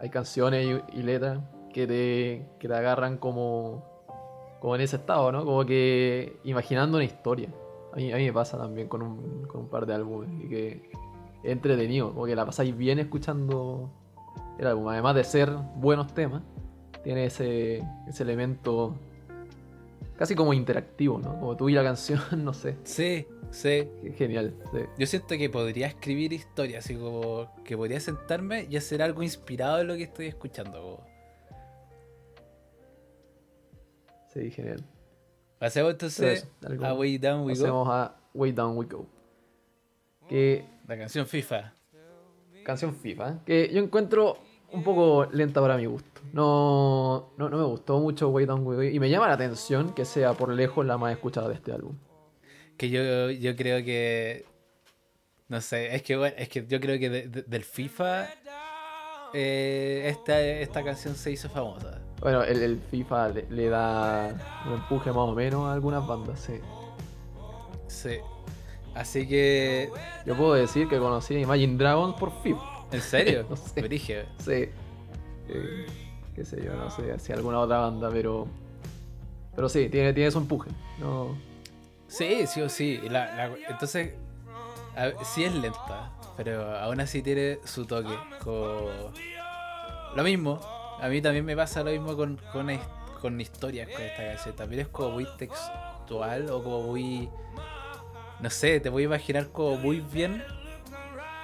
Hay 0.00 0.10
canciones 0.10 0.82
y, 0.92 1.02
letras 1.02 1.40
que 1.72 1.86
te, 1.86 2.46
que 2.58 2.68
te 2.68 2.74
agarran 2.74 3.18
como. 3.18 3.84
Como 4.60 4.74
en 4.74 4.80
ese 4.80 4.96
estado, 4.96 5.30
¿no? 5.30 5.44
Como 5.44 5.64
que 5.64 6.40
imaginando 6.42 6.96
una 6.96 7.04
historia. 7.04 7.48
A 7.92 7.96
mí, 7.96 8.12
a 8.12 8.16
mí 8.16 8.24
me 8.24 8.32
pasa 8.32 8.58
también 8.58 8.88
con 8.88 9.02
un, 9.02 9.46
con 9.46 9.62
un 9.62 9.68
par 9.68 9.86
de 9.86 9.94
álbumes 9.94 10.28
y 10.44 10.48
que 10.48 10.90
es 11.44 11.52
entretenido, 11.52 12.12
como 12.12 12.26
que 12.26 12.34
la 12.34 12.44
pasáis 12.44 12.76
bien 12.76 12.98
escuchando 12.98 13.88
el 14.58 14.66
álbum. 14.66 14.88
Además 14.88 15.14
de 15.14 15.22
ser 15.22 15.50
buenos 15.76 16.12
temas, 16.12 16.42
tiene 17.02 17.26
ese, 17.26 17.82
ese 18.08 18.22
elemento 18.22 18.94
casi 20.18 20.34
como 20.34 20.52
interactivo, 20.52 21.18
¿no? 21.18 21.38
Como 21.38 21.56
tú 21.56 21.68
y 21.68 21.74
la 21.74 21.84
canción, 21.84 22.20
no 22.44 22.52
sé. 22.52 22.76
Sí, 22.82 23.26
sí. 23.50 23.88
Genial. 24.16 24.54
sí. 24.72 24.78
Yo 24.98 25.06
siento 25.06 25.38
que 25.38 25.48
podría 25.48 25.86
escribir 25.86 26.32
historias, 26.32 26.84
así 26.84 26.96
como 26.96 27.54
que 27.64 27.76
podría 27.76 28.00
sentarme 28.00 28.66
y 28.68 28.76
hacer 28.76 29.00
algo 29.00 29.22
inspirado 29.22 29.80
en 29.80 29.86
lo 29.86 29.96
que 29.96 30.02
estoy 30.02 30.26
escuchando. 30.26 30.82
como. 30.82 31.08
Sí, 34.34 34.50
genial. 34.50 34.84
Pasemos 35.58 35.92
entonces 35.92 36.46
eso, 36.62 36.84
a 36.84 36.94
Way 36.94 37.18
Down 37.18 37.40
We 37.40 37.54
Go, 37.54 37.60
Pasemos 37.60 37.88
a 37.88 38.16
Way 38.34 38.52
Down 38.52 38.76
We 38.76 38.86
Go. 38.86 39.06
Que 40.28 40.64
la 40.86 40.98
canción 40.98 41.26
FIFA. 41.26 41.72
canción 42.64 42.94
FIFA, 42.94 43.44
que 43.44 43.70
yo 43.72 43.82
encuentro 43.82 44.38
un 44.72 44.82
poco 44.82 45.26
lenta 45.32 45.60
para 45.60 45.76
mi 45.76 45.86
gusto. 45.86 46.20
No, 46.32 47.30
no, 47.38 47.48
no 47.48 47.56
me 47.56 47.64
gustó 47.64 47.98
mucho 48.00 48.28
Way 48.28 48.46
Down 48.46 48.66
We 48.66 48.76
Go 48.76 48.82
y 48.82 49.00
me 49.00 49.08
llama 49.08 49.28
la 49.28 49.34
atención 49.34 49.94
que 49.94 50.04
sea 50.04 50.34
por 50.34 50.52
lejos 50.52 50.84
la 50.84 50.98
más 50.98 51.12
escuchada 51.12 51.48
de 51.48 51.54
este 51.54 51.72
álbum. 51.72 51.96
Que 52.76 52.90
yo, 52.90 53.30
yo 53.30 53.56
creo 53.56 53.84
que. 53.84 54.44
No 55.48 55.60
sé, 55.62 55.94
es 55.94 56.02
que 56.02 56.16
bueno, 56.16 56.34
es 56.38 56.48
que 56.50 56.66
yo 56.66 56.78
creo 56.80 56.98
que 56.98 57.08
de- 57.08 57.28
de- 57.28 57.42
del 57.42 57.64
FIFA 57.64 58.26
eh, 59.32 60.04
esta, 60.06 60.40
esta 60.40 60.84
canción 60.84 61.14
se 61.14 61.30
hizo 61.32 61.48
famosa. 61.48 62.00
Bueno, 62.20 62.42
el, 62.42 62.62
el 62.62 62.78
FIFA 62.90 63.28
le, 63.30 63.46
le 63.50 63.68
da 63.68 64.34
un 64.66 64.74
empuje 64.74 65.08
más 65.10 65.18
o 65.28 65.32
menos 65.34 65.66
a 65.66 65.72
algunas 65.72 66.06
bandas, 66.06 66.40
sí. 66.40 66.60
Sí. 67.86 68.18
Así 68.94 69.26
que. 69.26 69.90
Yo 70.26 70.34
puedo 70.36 70.54
decir 70.54 70.88
que 70.88 70.98
conocí 70.98 71.36
a 71.36 71.40
Imagine 71.40 71.76
Dragons 71.78 72.14
por 72.16 72.30
FIFA. 72.42 72.77
¿En 72.92 73.00
serio? 73.00 73.46
No 73.50 73.56
sé. 73.56 73.82
Brígido. 73.82 74.22
Sí. 74.38 74.68
Eh, 75.50 75.86
qué 76.34 76.44
sé 76.44 76.62
yo, 76.64 76.74
no 76.74 76.90
sé 76.90 77.18
si 77.18 77.32
alguna 77.32 77.58
otra 77.60 77.78
banda, 77.78 78.10
pero. 78.12 78.46
Pero 79.54 79.68
sí, 79.68 79.88
tiene, 79.88 80.12
tiene 80.12 80.30
su 80.30 80.38
empuje. 80.38 80.70
No, 80.98 81.36
Sí, 82.06 82.46
sí 82.46 82.60
o 82.62 82.68
sí. 82.68 83.00
Y 83.04 83.08
la- 83.08 83.34
la- 83.34 83.56
entonces, 83.68 84.14
a- 84.96 85.24
sí 85.24 85.44
es 85.44 85.54
lenta, 85.54 86.10
pero 86.36 86.76
aún 86.78 87.00
así 87.00 87.22
tiene 87.22 87.58
su 87.64 87.84
toque. 87.86 88.14
como- 88.42 88.88
Lo 90.16 90.22
mismo, 90.22 90.58
a 91.00 91.08
mí 91.08 91.20
también 91.20 91.44
me 91.44 91.54
pasa 91.56 91.82
lo 91.82 91.90
mismo 91.90 92.16
con, 92.16 92.40
con, 92.52 92.68
con 93.20 93.40
historias 93.40 93.88
con 93.90 94.00
esta 94.00 94.24
canción. 94.24 94.56
También 94.56 94.82
es 94.82 94.88
como 94.88 95.10
muy 95.10 95.26
textual 95.36 96.48
o 96.50 96.62
como 96.62 96.82
muy... 96.82 97.28
No 98.40 98.48
sé, 98.50 98.80
te 98.80 98.88
voy 98.88 99.02
a 99.02 99.06
imaginar 99.06 99.48
como 99.48 99.76
muy 99.76 100.00
bien 100.00 100.42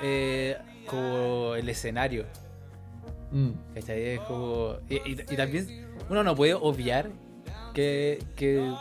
eh, 0.01 0.57
como 0.87 1.55
el 1.55 1.69
escenario. 1.69 2.27
Mm. 3.31 3.51
Es 3.75 4.21
como. 4.21 4.77
Y, 4.89 4.97
y- 4.97 5.25
y 5.31 5.37
también 5.37 5.89
uno 6.09 6.23
no 6.23 6.35
puede 6.35 6.55
obviar 6.55 7.11
que, 7.75 8.23
que 8.37 8.73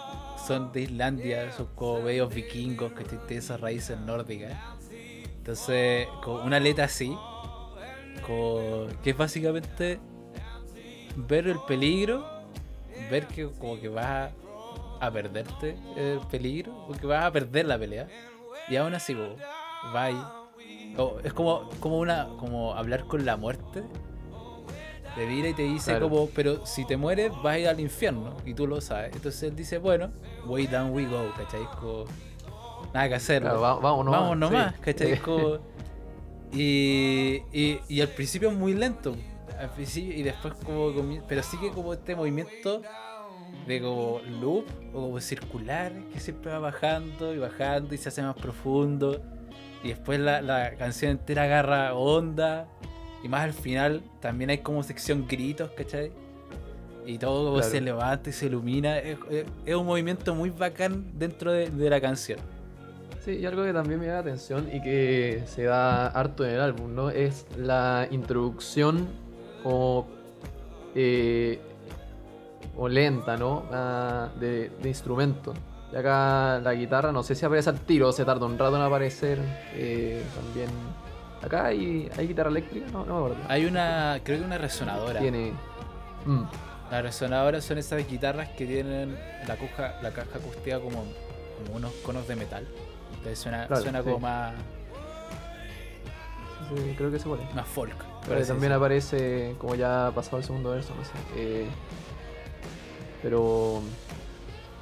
son 0.45 0.71
de 0.71 0.81
Islandia, 0.81 1.51
son 1.53 1.67
como 1.75 2.01
medios 2.01 2.33
vikingos, 2.33 2.91
que 2.93 3.03
tienen 3.03 3.37
esas 3.37 3.59
raíces 3.61 3.97
nórdicas. 3.99 4.53
Entonces, 5.37 6.07
con 6.23 6.41
una 6.45 6.59
letra 6.59 6.85
así, 6.85 7.15
como 8.25 8.87
que 9.03 9.09
es 9.11 9.17
básicamente 9.17 9.99
ver 11.15 11.47
el 11.47 11.59
peligro, 11.67 12.25
ver 13.09 13.27
que 13.27 13.49
como 13.59 13.79
que 13.79 13.89
vas 13.89 14.05
a, 14.05 14.31
a 15.07 15.11
perderte 15.11 15.75
el 15.95 16.19
peligro, 16.31 16.85
porque 16.87 17.05
vas 17.05 17.25
a 17.25 17.31
perder 17.31 17.65
la 17.65 17.77
pelea, 17.77 18.07
y 18.69 18.75
aún 18.77 18.93
así, 18.93 19.13
como, 19.13 19.35
va 19.93 20.03
ahí. 20.03 20.23
Como- 20.95 21.19
es 21.23 21.33
como, 21.33 21.69
como 21.79 21.97
una 21.99 22.27
como 22.37 22.73
hablar 22.75 23.05
con 23.07 23.25
la 23.25 23.35
muerte 23.37 23.83
te 25.15 25.27
mira 25.27 25.49
y 25.49 25.53
te 25.53 25.61
dice 25.63 25.91
Claro. 25.91 26.09
como, 26.09 26.27
pero 26.29 26.65
si 26.65 26.85
te 26.85 26.97
mueres 26.97 27.31
vas 27.43 27.53
a 27.55 27.59
ir 27.59 27.67
al 27.67 27.79
infierno 27.79 28.35
y 28.45 28.53
tú 28.55 28.65
lo 28.65 28.81
sabes. 28.81 29.15
Entonces 29.15 29.43
él 29.43 29.55
dice, 29.55 29.77
bueno, 29.77 30.09
way 30.47 30.65
down 30.65 30.91
we 30.91 31.05
go, 31.05 31.31
¿cachai? 31.37 31.65
Como, 31.79 32.05
nada 32.95 33.09
que 33.09 33.15
hacer. 33.15 33.41
claro, 33.43 33.61
va- 33.61 33.75
vamos 33.75 34.05
nomás. 34.05 34.21
Vamos 34.21 34.37
nomás, 34.37 34.73
sí. 34.75 34.81
¿cachai? 34.81 35.19
Como- 35.19 35.59
y, 36.51 37.41
y, 37.51 37.79
y 37.87 38.01
al 38.01 38.09
principio 38.09 38.49
es 38.49 38.55
muy 38.57 38.73
lento. 38.73 39.15
Al 39.59 39.69
principio, 39.69 40.13
y 40.17 40.23
después 40.23 40.53
como 40.65 40.91
pero 41.27 41.43
sigue 41.43 41.71
como 41.71 41.93
este 41.93 42.15
movimiento 42.15 42.81
de 43.67 43.81
como 43.81 44.19
loop 44.41 44.65
o 44.93 45.01
como 45.01 45.19
circular 45.21 45.91
que 46.11 46.19
siempre 46.19 46.51
va 46.51 46.59
bajando 46.59 47.33
y 47.33 47.37
bajando 47.37 47.93
y 47.93 47.97
se 47.97 48.09
hace 48.09 48.21
más 48.23 48.35
profundo. 48.35 49.21
Y 49.83 49.89
después 49.89 50.19
la, 50.19 50.41
la 50.41 50.71
canción 50.75 51.11
entera 51.11 51.43
agarra 51.43 51.93
onda. 51.93 52.67
Y 53.23 53.27
más 53.27 53.41
al 53.43 53.53
final 53.53 54.01
también 54.21 54.49
hay 54.49 54.57
como 54.59 54.81
sección 54.83 55.25
gritos, 55.27 55.71
¿cachai? 55.71 56.11
Y 57.05 57.17
todo 57.17 57.45
como 57.45 57.55
Claro. 57.57 57.69
se 57.71 57.81
levanta 57.81 58.29
y 58.29 58.33
se 58.33 58.45
ilumina. 58.47 58.97
Es, 58.99 59.17
es- 59.29 59.45
es 59.65 59.75
un 59.75 59.85
movimiento 59.85 60.33
muy 60.35 60.49
bacán 60.49 61.05
dentro 61.13 61.51
de, 61.51 61.69
de 61.69 61.89
la 61.89 61.99
canción. 62.01 62.39
Sí, 63.23 63.31
y 63.31 63.45
algo 63.45 63.63
que 63.63 63.71
también 63.71 63.99
me 64.01 64.07
da 64.07 64.19
atención 64.19 64.69
y 64.73 64.81
que 64.81 65.43
se 65.45 65.63
da 65.63 66.07
harto 66.07 66.45
en 66.45 66.55
el 66.55 66.59
álbum, 66.61 66.93
¿no? 66.93 67.09
Es 67.09 67.45
la 67.57 68.07
introducción 68.11 69.07
o, 69.63 70.05
eh, 70.95 71.59
o 72.75 72.89
lenta, 72.89 73.37
¿no? 73.37 73.63
Ah, 73.71 74.29
de, 74.39 74.69
de 74.81 74.89
instrumentos. 74.89 75.55
Y 75.93 75.95
acá 75.95 76.59
la 76.59 76.73
guitarra, 76.73 77.11
no 77.11 77.21
sé 77.21 77.35
si 77.35 77.45
aparece 77.45 77.69
al 77.69 77.79
tiro, 77.81 78.11
se 78.11 78.25
tarda 78.25 78.45
un 78.47 78.57
rato 78.57 78.75
en 78.77 78.81
aparecer. 78.81 79.39
eh, 79.75 80.23
también. 80.35 80.69
Acá 81.43 81.65
hay, 81.65 82.09
hay 82.17 82.27
guitarra 82.27 82.49
eléctrica, 82.49 82.87
no, 82.91 83.05
no 83.05 83.13
me 83.19 83.25
acuerdo. 83.25 83.43
Hay 83.49 83.65
una, 83.65 84.19
creo 84.23 84.39
que 84.39 84.45
una 84.45 84.57
resonadora. 84.57 85.19
Tiene. 85.19 85.51
Mm, 86.25 86.43
Las 86.89 87.03
resonadoras 87.03 87.63
son 87.65 87.77
esas 87.77 88.07
guitarras 88.07 88.49
que 88.49 88.65
tienen 88.65 89.15
la 89.47 89.55
caja, 89.57 89.95
la 90.01 90.11
caja 90.11 90.37
acústica 90.39 90.79
como, 90.79 91.03
como 91.63 91.75
unos 91.75 91.91
conos 92.05 92.27
de 92.27 92.37
metal. 92.37 92.65
Entonces 93.11 93.39
suena, 93.39 93.67
Claro, 93.67 93.83
suena 93.83 93.99
sí. 93.99 94.05
como 94.05 94.19
más, 94.19 94.53
sí, 96.69 96.93
creo 96.97 97.11
que 97.11 97.19
se 97.19 97.25
pone. 97.25 97.43
más 97.53 97.67
folk. 97.67 97.95
Pero 98.27 98.45
también 98.45 98.71
aparece, 98.71 99.55
como 99.59 99.75
ya 99.75 100.07
ha 100.07 100.11
pasado 100.11 100.37
el 100.37 100.43
segundo 100.45 100.71
verso, 100.71 100.93
no 100.97 101.03
sé. 101.03 101.11
eh, 101.35 101.67
pero. 103.21 103.81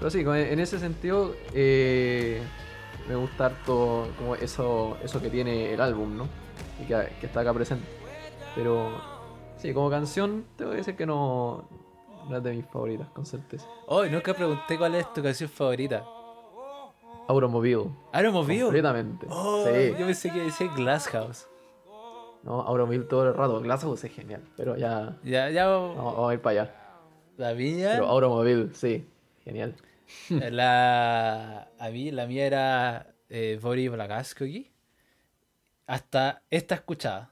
Pero 0.01 0.09
sí, 0.09 0.21
en 0.25 0.59
ese 0.59 0.79
sentido, 0.79 1.35
eh, 1.53 2.41
me 3.07 3.15
gusta 3.15 3.45
harto 3.45 4.07
como 4.17 4.33
eso, 4.33 4.97
eso 5.03 5.21
que 5.21 5.29
tiene 5.29 5.75
el 5.75 5.79
álbum, 5.79 6.17
¿no? 6.17 6.27
Y 6.81 6.85
que, 6.87 7.07
que 7.19 7.27
está 7.27 7.41
acá 7.41 7.53
presente. 7.53 7.85
Pero. 8.55 8.89
Sí, 9.57 9.75
como 9.75 9.91
canción, 9.91 10.43
tengo 10.55 10.71
que 10.71 10.77
decir 10.77 10.95
que 10.95 11.05
no. 11.05 11.69
No 12.27 12.37
es 12.37 12.41
de 12.43 12.51
mis 12.53 12.65
favoritas, 12.65 13.09
con 13.09 13.27
certeza. 13.27 13.67
Oh, 13.85 14.03
y 14.03 14.09
nunca 14.09 14.33
pregunté 14.33 14.75
cuál 14.75 14.95
es 14.95 15.13
tu 15.13 15.21
canción 15.21 15.47
favorita. 15.51 16.03
Automobile. 17.27 17.91
Automobile. 18.11 18.63
Completamente. 18.63 19.27
Oh, 19.29 19.65
sí. 19.67 19.91
yo 19.99 20.05
pensé 20.07 20.31
que 20.31 20.39
decía 20.41 20.67
Glass 20.75 21.07
House. 21.09 21.47
No, 22.41 22.61
Automobile 22.61 23.03
todo 23.03 23.27
el 23.27 23.35
rato. 23.35 23.61
Glasshouse 23.61 24.03
es 24.03 24.11
genial. 24.15 24.41
Pero 24.57 24.75
ya. 24.77 25.15
Ya, 25.23 25.51
ya, 25.51 25.67
Vamos, 25.67 25.95
vamos 25.95 26.31
a 26.31 26.33
ir 26.33 26.41
para 26.41 26.61
allá. 26.63 26.75
la 27.37 27.53
mía. 27.53 27.91
Pero 27.93 28.07
Automobile, 28.07 28.73
sí. 28.73 29.07
Genial. 29.43 29.75
La, 30.29 31.69
a 31.77 31.89
mí, 31.89 32.11
la 32.11 32.25
mía 32.27 32.45
era 32.45 33.15
eh, 33.29 33.59
Boris 33.61 33.91
Blagaskogi. 33.91 34.71
Hasta 35.87 36.43
esta 36.49 36.75
escuchada. 36.75 37.31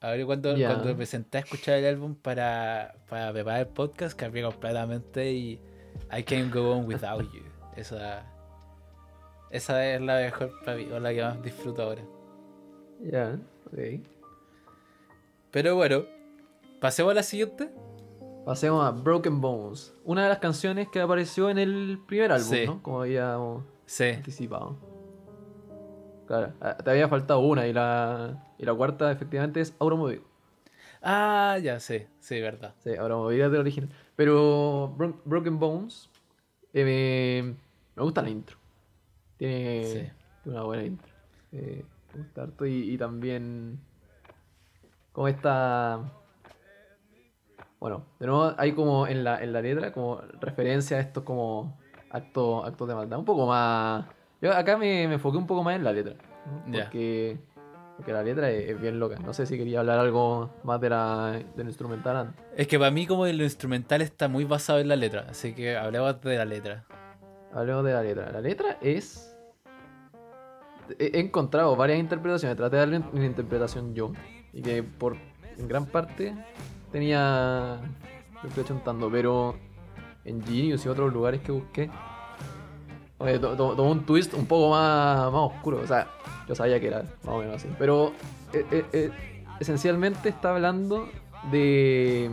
A 0.00 0.10
ver, 0.10 0.26
cuando, 0.26 0.54
cuando 0.54 0.94
me 0.94 1.06
senté 1.06 1.38
a 1.38 1.40
escuchar 1.40 1.76
el 1.78 1.86
álbum 1.86 2.14
para, 2.14 2.94
para 3.08 3.32
preparar 3.32 3.60
el 3.60 3.68
podcast, 3.68 4.16
cambié 4.16 4.42
completamente 4.42 5.32
y 5.32 5.60
I 6.16 6.22
Can't 6.22 6.52
Go 6.54 6.72
On 6.76 6.86
Without 6.86 7.32
You. 7.32 7.42
Esa, 7.74 8.24
esa 9.50 9.86
es 9.86 10.00
la 10.00 10.16
mejor 10.16 10.52
para 10.64 10.76
mí, 10.76 10.86
o 10.92 11.00
la 11.00 11.12
que 11.12 11.22
más 11.22 11.42
disfruto 11.42 11.82
ahora. 11.82 12.02
Ya, 13.00 13.38
ok. 13.66 14.06
Pero 15.50 15.74
bueno, 15.74 16.04
pasemos 16.80 17.12
a 17.12 17.14
la 17.14 17.22
siguiente. 17.22 17.70
Pasemos 18.46 18.86
a 18.86 18.92
Broken 18.92 19.40
Bones. 19.40 19.92
Una 20.04 20.22
de 20.22 20.28
las 20.28 20.38
canciones 20.38 20.86
que 20.88 21.00
apareció 21.00 21.50
en 21.50 21.58
el 21.58 21.98
primer 22.06 22.30
álbum, 22.30 22.48
Sí. 22.48 22.64
¿no? 22.64 22.80
Como 22.80 23.00
habíamos 23.02 23.64
Sí, 23.86 24.04
anticipado. 24.04 24.76
Claro, 26.28 26.52
ah, 26.60 26.76
te 26.76 26.90
había 26.90 27.08
faltado 27.08 27.40
una 27.40 27.66
y 27.66 27.72
la, 27.72 28.54
y 28.56 28.64
la 28.64 28.72
cuarta 28.72 29.10
efectivamente 29.10 29.60
es 29.60 29.74
Automobile. 29.80 30.22
Ah, 31.02 31.58
ya 31.60 31.80
sé, 31.80 32.08
sí, 32.20 32.40
verdad. 32.40 32.74
Sí, 32.84 32.94
Automobile 32.94 33.46
es 33.46 33.50
del 33.50 33.60
original. 33.62 33.90
Pero 34.14 34.94
Bro- 34.96 35.20
Broken 35.24 35.58
Bones 35.58 36.08
eh, 36.72 37.42
me, 37.44 37.56
me 37.96 38.02
gusta 38.04 38.22
la 38.22 38.30
intro. 38.30 38.56
Tiene, 39.38 39.84
Sí. 39.84 40.48
una 40.48 40.62
buena 40.62 40.84
intro. 40.84 41.12
Eh, 41.50 41.84
me 42.14 42.22
gusta 42.22 42.42
harto 42.42 42.64
y, 42.64 42.92
y 42.92 42.96
también 42.96 43.80
como 45.12 45.26
esta... 45.26 46.00
Bueno, 47.86 48.02
de 48.18 48.26
nuevo 48.26 48.52
hay 48.58 48.72
como 48.72 49.06
en 49.06 49.22
la, 49.22 49.40
en 49.40 49.52
la 49.52 49.62
letra 49.62 49.92
como 49.92 50.20
referencia 50.40 50.96
a 50.96 51.00
estos 51.00 51.22
como 51.22 51.78
actos, 52.10 52.66
actos 52.66 52.88
de 52.88 52.96
maldad. 52.96 53.16
Un 53.16 53.24
poco 53.24 53.46
más... 53.46 54.06
Yo 54.42 54.52
acá 54.52 54.76
me, 54.76 55.06
me 55.06 55.14
enfoqué 55.14 55.38
un 55.38 55.46
poco 55.46 55.62
más 55.62 55.76
en 55.76 55.84
la 55.84 55.92
letra. 55.92 56.16
Porque, 56.68 57.38
porque 57.96 58.12
la 58.12 58.24
letra 58.24 58.50
es, 58.50 58.70
es 58.70 58.80
bien 58.80 58.98
loca. 58.98 59.20
No 59.20 59.32
sé 59.32 59.46
si 59.46 59.56
quería 59.56 59.78
hablar 59.78 60.00
algo 60.00 60.50
más 60.64 60.80
de 60.80 60.90
la, 60.90 61.40
del 61.54 61.68
instrumental 61.68 62.16
antes. 62.16 62.44
Es 62.56 62.66
que 62.66 62.76
para 62.76 62.90
mí 62.90 63.06
como 63.06 63.24
el 63.24 63.40
instrumental 63.40 64.02
está 64.02 64.26
muy 64.26 64.42
basado 64.42 64.80
en 64.80 64.88
la 64.88 64.96
letra, 64.96 65.24
así 65.30 65.54
que 65.54 65.76
hablemos 65.76 66.20
de 66.22 66.38
la 66.38 66.44
letra. 66.44 66.84
Hablemos 67.54 67.84
de 67.84 67.92
la 67.92 68.02
letra. 68.02 68.32
La 68.32 68.40
letra 68.40 68.78
es. 68.80 69.32
He 70.98 71.16
he 71.16 71.20
encontrado 71.20 71.76
varias 71.76 72.00
interpretaciones. 72.00 72.56
Traté 72.56 72.74
de 72.74 72.80
darle 72.80 73.02
una 73.12 73.26
interpretación 73.26 73.94
yo. 73.94 74.10
Y 74.52 74.60
que 74.60 74.82
por 74.82 75.16
en 75.56 75.68
gran 75.68 75.86
parte 75.86 76.34
tenía. 76.92 77.80
Lo 78.42 78.48
estoy 78.48 78.64
chuntando, 78.64 79.10
pero 79.10 79.54
en 80.24 80.42
Genius 80.44 80.84
y 80.84 80.88
otros 80.88 81.12
lugares 81.12 81.40
que 81.40 81.52
busqué. 81.52 81.90
oye, 83.18 83.38
to- 83.38 83.56
to- 83.56 83.74
Tomó 83.74 83.90
un 83.92 84.04
twist 84.04 84.34
un 84.34 84.46
poco 84.46 84.70
más, 84.70 85.32
más 85.32 85.42
oscuro. 85.54 85.80
O 85.82 85.86
sea, 85.86 86.06
yo 86.48 86.54
sabía 86.54 86.78
que 86.80 86.88
era 86.88 87.02
más 87.02 87.34
o 87.34 87.38
menos 87.38 87.56
así. 87.56 87.68
Pero 87.78 88.12
eh, 88.52 88.64
eh, 88.70 88.84
eh, 88.92 89.10
esencialmente 89.60 90.28
está 90.28 90.50
hablando 90.50 91.08
de. 91.50 92.30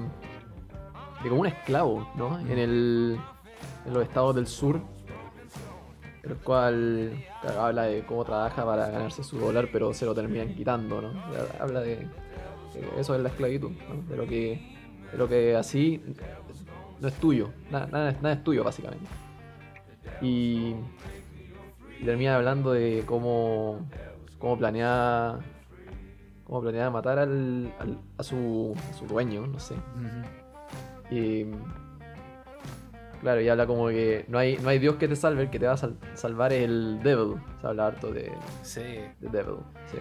de 1.24 1.30
como 1.30 1.42
un 1.42 1.48
esclavo, 1.48 2.08
¿no? 2.16 2.40
En 2.40 2.58
el. 2.60 3.20
en 3.86 3.94
los 3.94 4.04
estados 4.04 4.36
del 4.36 4.48
sur 4.48 4.80
el 6.24 6.38
cual 6.38 7.12
habla 7.60 7.82
de 7.84 8.06
cómo 8.06 8.24
trabaja 8.24 8.64
para 8.66 8.88
ganarse 8.90 9.26
su 9.26 9.38
dólar, 9.38 9.68
pero 9.74 9.94
se 9.94 10.06
lo 10.06 10.16
terminan 10.16 10.56
quitando, 10.56 11.02
¿no? 11.02 11.12
Habla 11.60 11.82
de, 11.82 12.08
eso 12.98 13.16
es 13.16 13.22
la 13.22 13.30
esclavitud, 13.30 13.72
¿no? 13.72 14.10
De 14.10 14.16
lo 14.18 14.28
que, 14.28 14.76
de 15.12 15.18
lo 15.18 15.28
que 15.28 15.56
así 15.56 16.02
no 17.00 17.08
es 17.08 17.14
tuyo, 17.16 17.50
nada, 17.72 17.88
nada, 17.88 18.10
es- 18.12 18.22
nada 18.22 18.36
es 18.36 18.44
tuyo 18.44 18.64
básicamente. 18.64 19.06
Y, 20.22 20.76
y 22.00 22.06
termina 22.06 22.36
hablando 22.36 22.72
de 22.72 23.04
cómo, 23.06 23.88
cómo 24.40 24.58
planea 24.58 25.40
cómo 26.46 26.62
planea 26.62 26.90
matar 26.90 27.20
al, 27.20 27.74
al- 27.80 28.00
a, 28.18 28.24
su, 28.24 28.76
a 28.90 28.94
su 28.94 29.06
dueño, 29.08 29.48
no 29.48 29.60
sé. 29.60 29.76
Y 31.10 31.46
claro, 33.22 33.42
y 33.42 33.48
habla 33.50 33.66
como 33.66 33.88
que 33.88 34.26
no 34.28 34.38
hay, 34.38 34.58
no 34.58 34.70
hay 34.70 34.80
Dios 34.80 34.96
que 34.96 35.08
te 35.08 35.16
salve, 35.16 35.44
el 35.44 35.50
que 35.50 35.60
te 35.60 35.66
va 35.68 35.74
a 35.74 35.78
sal- 35.78 35.98
salvar 36.16 36.52
es 36.54 36.64
el 36.64 37.02
Devil. 37.02 37.36
Se 37.62 37.68
habla 37.68 37.88
harto 37.88 38.12
de, 38.12 38.32
Sí. 38.62 38.82
de 38.82 39.30
Devil, 39.30 39.56
sí. 39.92 39.98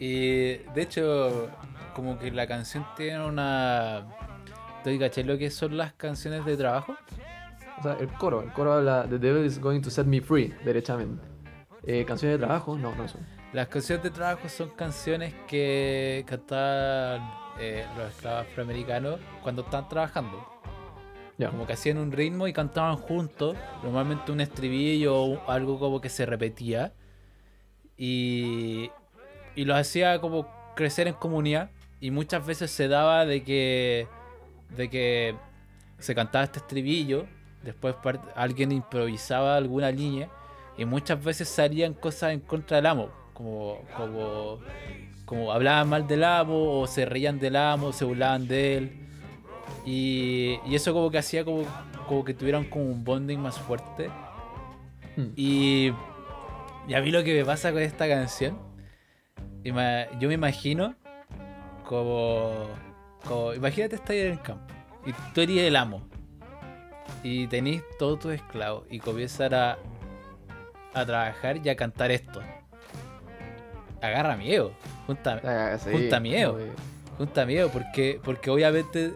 Y 0.00 0.56
de 0.74 0.82
hecho, 0.82 1.50
como 1.94 2.18
que 2.18 2.30
la 2.30 2.46
canción 2.46 2.86
tiene 2.96 3.24
una. 3.24 4.06
¿Tú 4.82 4.98
caché 4.98 5.22
lo 5.22 5.36
que 5.36 5.50
son 5.50 5.76
las 5.76 5.92
canciones 5.92 6.44
de 6.46 6.56
trabajo? 6.56 6.96
O 7.78 7.82
sea, 7.82 7.98
el 8.00 8.08
coro, 8.14 8.42
el 8.42 8.50
coro 8.52 8.72
habla 8.72 9.06
The 9.08 9.18
Devil 9.18 9.44
is 9.44 9.60
going 9.60 9.82
to 9.82 9.90
set 9.90 10.06
me 10.06 10.22
free, 10.22 10.54
derechamente. 10.64 11.22
Eh, 11.86 12.06
canciones 12.06 12.40
de 12.40 12.46
trabajo, 12.46 12.78
no, 12.78 12.94
no 12.94 13.06
son. 13.06 13.20
Las 13.52 13.68
canciones 13.68 14.02
de 14.02 14.10
trabajo 14.10 14.48
son 14.48 14.70
canciones 14.70 15.34
que 15.46 16.24
cantaban 16.26 17.30
eh, 17.58 17.84
los 17.98 18.08
esclavos 18.10 18.46
afroamericanos 18.46 19.20
cuando 19.42 19.62
estaban 19.62 19.86
trabajando. 19.86 20.46
Ya. 21.36 21.50
Como 21.50 21.66
que 21.66 21.74
hacían 21.74 21.98
un 21.98 22.10
ritmo 22.10 22.48
y 22.48 22.54
cantaban 22.54 22.96
juntos, 22.96 23.54
normalmente 23.82 24.32
un 24.32 24.40
estribillo 24.40 25.14
o 25.14 25.50
algo 25.50 25.78
como 25.78 26.00
que 26.00 26.08
se 26.08 26.24
repetía. 26.24 26.94
Y, 27.98 28.90
y 29.54 29.64
los 29.64 29.76
hacía 29.76 30.20
como 30.20 30.46
crecer 30.74 31.08
en 31.08 31.14
comunidad. 31.14 31.70
Y 32.00 32.10
muchas 32.10 32.46
veces 32.46 32.70
se 32.70 32.88
daba 32.88 33.26
de 33.26 33.42
que, 33.42 34.06
de 34.76 34.88
que 34.88 35.34
se 35.98 36.14
cantaba 36.14 36.44
este 36.44 36.58
estribillo, 36.60 37.26
después 37.62 37.94
alguien 38.34 38.72
improvisaba 38.72 39.56
alguna 39.56 39.90
línea 39.90 40.28
y 40.78 40.84
muchas 40.86 41.22
veces 41.22 41.48
salían 41.48 41.92
cosas 41.92 42.32
en 42.32 42.40
contra 42.40 42.78
del 42.78 42.86
amo, 42.86 43.10
como, 43.34 43.82
como, 43.96 44.60
como 45.26 45.52
hablaban 45.52 45.88
mal 45.90 46.06
del 46.06 46.24
amo 46.24 46.80
o 46.80 46.86
se 46.86 47.04
reían 47.04 47.38
del 47.38 47.56
amo, 47.56 47.92
se 47.92 48.06
burlaban 48.06 48.48
de 48.48 48.78
él. 48.78 48.92
Y, 49.84 50.58
y 50.66 50.74
eso 50.74 50.94
como 50.94 51.10
que 51.10 51.18
hacía 51.18 51.44
como, 51.44 51.64
como 52.08 52.24
que 52.24 52.32
tuvieran 52.32 52.64
como 52.64 52.86
un 52.86 53.04
bonding 53.04 53.38
más 53.38 53.58
fuerte. 53.58 54.08
Hmm. 55.16 55.32
Y, 55.36 55.92
y 56.88 56.94
a 56.94 57.00
mí 57.02 57.10
lo 57.10 57.22
que 57.22 57.34
me 57.34 57.44
pasa 57.44 57.72
con 57.72 57.82
esta 57.82 58.08
canción, 58.08 58.58
yo 59.64 60.28
me 60.28 60.34
imagino 60.34 60.94
como, 61.86 62.66
como 63.26 63.54
imagínate 63.54 63.96
estar 63.96 64.14
en 64.16 64.32
el 64.32 64.40
campo 64.42 64.72
y 65.06 65.12
tú 65.34 65.40
eres 65.40 65.58
el 65.58 65.76
amo 65.76 66.02
y 67.22 67.46
tenéis 67.48 67.82
todos 67.98 68.18
tus 68.20 68.32
esclavos 68.32 68.84
y 68.90 68.98
comienzan 69.00 69.52
a, 69.54 69.78
a 70.94 71.04
trabajar 71.06 71.58
y 71.64 71.68
a 71.68 71.76
cantar 71.76 72.10
esto. 72.10 72.40
Agarra 74.00 74.36
miedo, 74.36 74.72
junta, 75.06 75.40
Ah, 75.44 75.76
sí, 75.78 75.90
Junta 75.92 76.20
miedo. 76.20 76.54
muy- 76.54 76.70
junta 77.18 77.44
miedo 77.44 77.68
porque, 77.70 78.18
porque 78.24 78.48
obviamente 78.50 79.12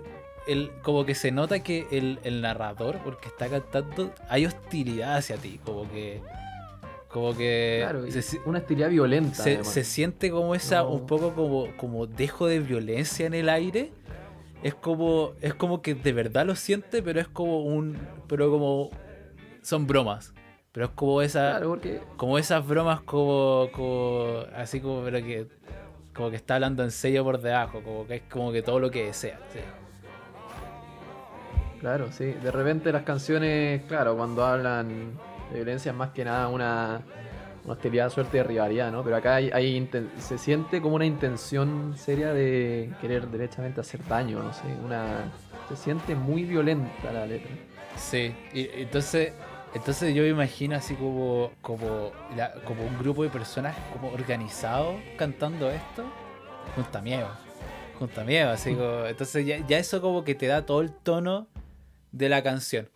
el, 0.46 0.70
como 0.83 1.07
que 1.07 1.14
se 1.14 1.30
nota 1.33 1.61
que 1.61 1.87
el, 1.90 2.18
el 2.22 2.42
narrador, 2.42 2.98
porque 2.98 3.28
está 3.28 3.48
cantando, 3.48 4.12
hay 4.28 4.44
hostilidad 4.44 5.16
hacia 5.16 5.37
ti, 5.38 5.59
como 5.64 5.90
que 5.90 6.20
Como 7.14 7.33
que 7.37 7.79
Claro, 7.81 8.11
se, 8.11 8.40
una 8.44 8.59
estilidad 8.59 8.90
violenta. 8.90 9.35
se- 9.40 9.62
se 9.62 9.85
siente 9.85 10.33
como 10.33 10.53
esa, 10.57 10.83
No. 10.83 10.88
un 10.90 11.07
poco 11.07 11.33
como, 11.33 11.68
como 11.77 12.09
dejo 12.09 12.48
de 12.48 12.59
violencia 12.59 13.24
en 13.24 13.35
el 13.35 13.48
aire. 13.48 13.92
Es 14.64 14.74
como, 14.74 15.31
es 15.40 15.55
como 15.55 15.81
que 15.81 15.94
de 15.94 16.12
verdad 16.12 16.44
lo 16.44 16.57
siente, 16.57 17.03
pero 17.05 17.20
es 17.20 17.29
como 17.29 17.61
un, 17.61 17.96
pero 18.27 18.50
como 18.50 18.90
son 19.62 19.87
bromas. 19.87 20.35
Pero 20.72 20.87
es 20.87 20.92
como 20.96 21.22
esa, 21.22 21.50
Claro, 21.53 21.68
porque 21.68 22.00
como 22.16 22.37
esas 22.37 22.66
bromas 22.66 23.00
como, 23.03 23.68
como 23.72 24.38
así 24.57 24.81
como 24.81 25.05
pero 25.05 25.18
que 25.18 25.46
como 26.14 26.31
que 26.31 26.37
está 26.37 26.57
hablando 26.57 26.83
en 26.83 26.90
serio 26.90 27.22
por 27.22 27.40
debajo, 27.40 27.81
como 27.85 28.09
que 28.09 28.16
es 28.16 28.22
como 28.29 28.50
que 28.50 28.62
todo 28.62 28.81
lo 28.81 28.90
que 28.90 29.05
desea. 29.07 29.38
sí. 29.53 29.61
Claro, 31.79 32.11
sí. 32.11 32.24
De 32.24 32.50
repente 32.50 32.90
las 32.92 33.03
canciones, 33.05 33.83
claro, 33.87 34.16
cuando 34.16 34.44
hablan 34.44 35.12
de 35.50 35.57
violencia 35.57 35.90
es 35.92 35.96
más 35.96 36.11
que 36.11 36.24
nada 36.24 36.48
una, 36.48 37.00
una 37.64 37.72
hostilidad, 37.74 38.11
suerte 38.11 38.38
de 38.38 38.44
rivalidad, 38.44 38.90
¿no? 38.92 39.02
Pero 39.04 39.16
acá 39.16 39.37
hay, 39.37 39.50
hay 39.52 39.88
se 40.18 40.38
siente 40.38 40.80
como 40.80 40.96
una 40.96 41.07
intención 41.07 41.94
seria 41.96 42.33
de 42.33 42.90
querer 43.00 43.28
derechamente 43.28 43.80
hacer 43.80 44.07
daño, 44.07 44.42
no 44.42 44.52
sé. 44.52 44.62
Se 45.68 45.76
siente 45.76 46.14
muy 46.14 46.44
violenta 46.44 47.12
la 47.12 47.26
letra. 47.26 47.50
Sí, 47.96 48.35
y 48.52 48.68
entonces, 48.83 49.33
entonces 49.74 50.14
yo 50.14 50.22
me 50.22 50.28
imagino 50.28 50.76
así 50.76 50.94
como, 50.94 51.52
como, 51.62 52.11
la- 52.37 52.52
como 52.64 52.85
un 52.85 52.98
grupo 52.98 53.22
de 53.22 53.30
personas 53.30 53.74
como 53.92 54.09
organizados 54.11 54.96
cantando 55.16 55.70
esto, 55.70 56.04
junta 56.74 57.00
miedo, 57.00 57.28
junta 57.98 58.24
miedo, 58.24 58.50
así 58.50 58.74
como, 58.74 59.07
entonces 59.07 59.46
ya 59.46 59.78
eso 59.78 60.00
como 60.00 60.24
que 60.24 60.35
te 60.35 60.46
da 60.48 60.66
todo 60.66 60.80
el 60.83 60.92
tono 60.92 61.46
de 62.12 62.28
la 62.28 62.42
canción. 62.42 62.88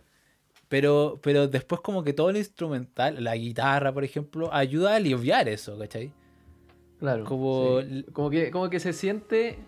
Pero, 0.69 1.19
pero 1.23 1.49
después 1.49 1.81
como 1.81 2.05
que 2.05 2.13
todo 2.13 2.31
el 2.31 2.37
instrumental, 2.37 3.23
la 3.25 3.35
guitarra, 3.37 3.93
por 3.93 4.05
ejemplo, 4.05 4.53
ayuda 4.53 4.93
a 4.93 4.97
aliviar 4.97 5.49
eso, 5.49 5.79
¿cachai? 5.79 6.13
Claro. 6.99 7.25
Como- 7.25 7.81
sí. 7.81 8.05
como, 8.13 8.29
que, 8.31 8.51
como 8.51 8.69
que 8.69 8.79
se 8.81 8.93
siente. 8.93 9.59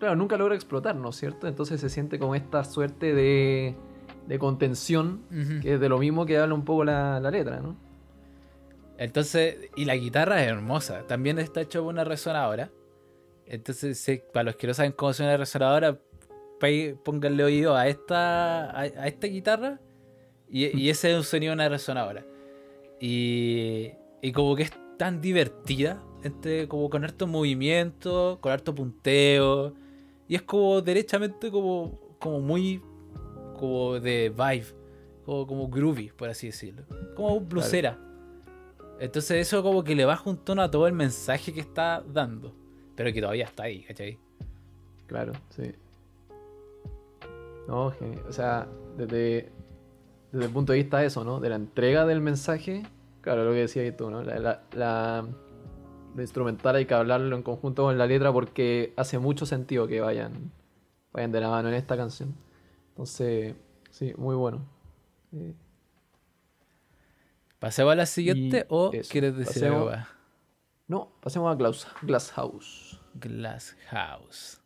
Claro, 0.00 0.16
nunca 0.16 0.36
logra 0.36 0.54
explotar, 0.54 0.96
¿no 0.96 1.10
es 1.10 1.16
cierto? 1.16 1.46
Entonces 1.48 1.80
se 1.80 1.88
siente 1.88 2.18
como 2.18 2.34
esta 2.34 2.64
suerte 2.64 3.14
de, 3.14 3.74
de 4.26 4.38
contención, 4.38 5.22
que 5.60 5.74
es 5.74 5.80
de 5.80 5.88
lo 5.88 5.98
mismo 5.98 6.24
que 6.26 6.38
habla 6.38 6.54
un 6.54 6.64
poco 6.64 6.84
la, 6.84 7.18
la 7.20 7.30
letra, 7.30 7.60
¿no? 7.60 7.76
Entonces, 8.96 9.70
y 9.76 9.84
la 9.84 9.94
guitarra 9.96 10.42
es 10.42 10.48
hermosa. 10.48 11.06
También 11.06 11.38
está 11.38 11.60
hecho 11.60 11.82
por 11.84 11.92
una 11.92 12.04
resonadora. 12.04 12.70
Entonces, 13.46 14.22
para 14.32 14.44
los 14.44 14.56
que 14.56 14.66
no 14.66 14.74
saben 14.74 14.92
cómo 14.92 15.12
suena 15.12 15.32
la 15.32 15.38
resonadora, 15.38 15.98
pónganle 17.04 17.44
oído 17.44 17.76
a 17.76 17.86
esta, 17.88 18.70
a, 18.70 18.80
a 18.80 19.06
esta 19.06 19.26
guitarra. 19.28 19.80
Y, 20.50 20.76
y 20.78 20.90
ese 20.90 21.10
es 21.10 21.16
un 21.16 21.24
sonido 21.24 21.50
de 21.50 21.54
una 21.54 21.68
resonadora. 21.68 22.24
Y, 23.00 23.90
y 24.22 24.32
como 24.32 24.56
que 24.56 24.64
es 24.64 24.72
tan 24.96 25.20
divertida, 25.20 26.02
entre, 26.22 26.66
como 26.68 26.88
con 26.90 27.04
harto 27.04 27.26
movimiento, 27.26 28.38
con 28.40 28.52
harto 28.52 28.74
punteo. 28.74 29.74
Y 30.26 30.34
es 30.34 30.42
como 30.42 30.80
derechamente 30.80 31.50
como, 31.50 31.98
como 32.18 32.40
muy 32.40 32.82
como 33.58 33.98
de 34.00 34.30
vibe. 34.30 34.66
Como, 35.24 35.46
como 35.46 35.68
groovy, 35.68 36.08
por 36.16 36.30
así 36.30 36.46
decirlo. 36.46 36.84
Como 37.14 37.38
blusera. 37.40 37.98
Entonces 38.98 39.46
eso 39.46 39.62
como 39.62 39.84
que 39.84 39.94
le 39.94 40.04
baja 40.06 40.28
un 40.28 40.38
tono 40.38 40.62
a 40.62 40.70
todo 40.70 40.86
el 40.86 40.94
mensaje 40.94 41.52
que 41.52 41.60
está 41.60 42.02
dando. 42.02 42.54
Pero 42.96 43.12
que 43.12 43.20
todavía 43.20 43.44
está 43.44 43.64
ahí, 43.64 43.82
¿cachai? 43.84 44.18
Claro, 45.06 45.32
sí. 45.50 45.72
No, 47.68 47.92
geni- 47.92 48.20
o 48.26 48.32
sea, 48.32 48.66
desde, 48.96 49.52
desde 50.32 50.46
el 50.46 50.52
punto 50.52 50.72
de 50.72 50.78
vista 50.78 50.98
de 50.98 51.06
eso, 51.06 51.24
¿no? 51.24 51.40
De 51.40 51.48
la 51.48 51.56
entrega 51.56 52.04
del 52.06 52.20
mensaje, 52.20 52.84
claro, 53.20 53.44
lo 53.44 53.52
que 53.52 53.58
decías 53.60 53.96
tú, 53.96 54.10
¿no? 54.10 54.22
La, 54.22 54.38
la, 54.38 54.62
la- 54.72 55.26
lo 56.14 56.22
instrumental 56.22 56.74
hay 56.76 56.86
que 56.86 56.94
hablarlo 56.94 57.36
en 57.36 57.42
conjunto 57.42 57.84
con 57.84 57.96
la 57.96 58.06
letra 58.06 58.32
porque 58.32 58.92
hace 58.96 59.18
mucho 59.18 59.46
sentido 59.46 59.86
que 59.86 60.00
vayan, 60.00 60.50
vayan 61.12 61.30
de 61.32 61.40
la 61.40 61.48
mano 61.50 61.68
en 61.68 61.74
esta 61.74 61.96
canción. 61.96 62.34
Entonces, 62.90 63.54
sí, 63.90 64.12
muy 64.16 64.34
bueno. 64.34 64.60
Eh, 65.32 65.54
¿Pasemos 67.58 67.92
a 67.92 67.96
la 67.96 68.06
siguiente 68.06 68.66
o 68.68 68.90
eso, 68.92 69.10
quieres 69.10 69.36
decir 69.36 69.62
pasemos- 69.64 69.92
algo 69.92 70.06
no, 70.86 71.12
pasemos 71.20 71.52
a 71.52 71.54
Glass, 71.56 71.86
Glass 72.02 72.32
House. 72.32 72.98
Glass 73.14 73.76
House. 73.90 74.57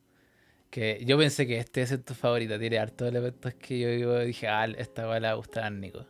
Que 0.72 1.04
yo 1.04 1.18
pensé 1.18 1.46
que 1.46 1.58
este 1.58 1.82
es 1.82 2.02
tu 2.02 2.14
favorita. 2.14 2.58
Tiene 2.58 2.78
hartos 2.78 3.06
elementos 3.06 3.52
que 3.56 3.78
yo, 3.78 3.88
yo 3.90 4.18
dije, 4.20 4.48
ah, 4.48 4.64
esta 4.64 5.04
va 5.04 5.16
a 5.16 5.34
gustar 5.34 5.64
a 5.64 5.70
Nico. 5.70 6.06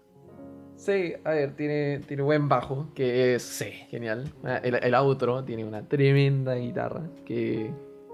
Sí, 0.77 1.14
a 1.25 1.31
ver, 1.31 1.57
tiene, 1.57 1.98
tiene 2.07 2.22
buen 2.22 2.48
bajo, 2.48 2.87
que 2.94 3.35
es 3.35 3.42
Sí. 3.42 3.70
genial. 3.90 4.33
Ah, 4.44 4.61
El, 4.62 4.77
el 4.77 4.94
outro 4.94 5.42
tiene 5.42 5.64
una 5.64 5.83
tremenda 5.88 6.55
guitarra 6.55 7.03
que 7.25 7.72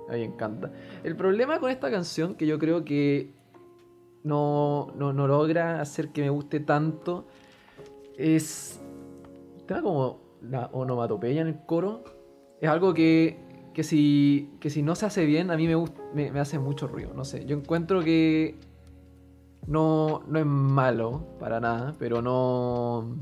a 0.08 0.12
mí 0.12 0.20
me 0.20 0.24
encanta. 0.24 0.72
El 1.04 1.16
problema 1.16 1.60
con 1.60 1.70
esta 1.70 1.90
canción, 1.90 2.34
que 2.34 2.46
yo 2.46 2.58
creo 2.58 2.82
que 2.82 3.30
no, 4.24 4.94
no, 4.96 5.12
no 5.12 5.26
logra 5.26 5.82
hacer 5.82 6.08
que 6.12 6.22
me 6.22 6.30
guste 6.30 6.60
tanto, 6.60 7.26
es. 8.16 8.80
Tema 9.66 9.82
como 9.82 10.38
la 10.40 10.70
onomatopeya 10.72 11.42
en 11.42 11.48
el 11.48 11.58
coro. 11.66 12.04
Es 12.60 12.70
algo 12.70 12.94
que, 12.94 13.38
que, 13.78 13.84
si, 13.84 14.50
que 14.58 14.70
si 14.70 14.82
no 14.82 14.96
se 14.96 15.06
hace 15.06 15.24
bien, 15.24 15.52
a 15.52 15.56
mí 15.56 15.68
me, 15.68 15.76
me, 16.12 16.32
me 16.32 16.40
hace 16.40 16.58
mucho 16.58 16.88
ruido. 16.88 17.14
No 17.14 17.24
sé, 17.24 17.44
yo 17.46 17.56
encuentro 17.56 18.02
que 18.02 18.56
no, 19.68 20.24
no 20.26 20.40
es 20.40 20.44
malo 20.46 21.24
para 21.38 21.60
nada, 21.60 21.94
pero 21.96 22.20
no. 22.20 23.14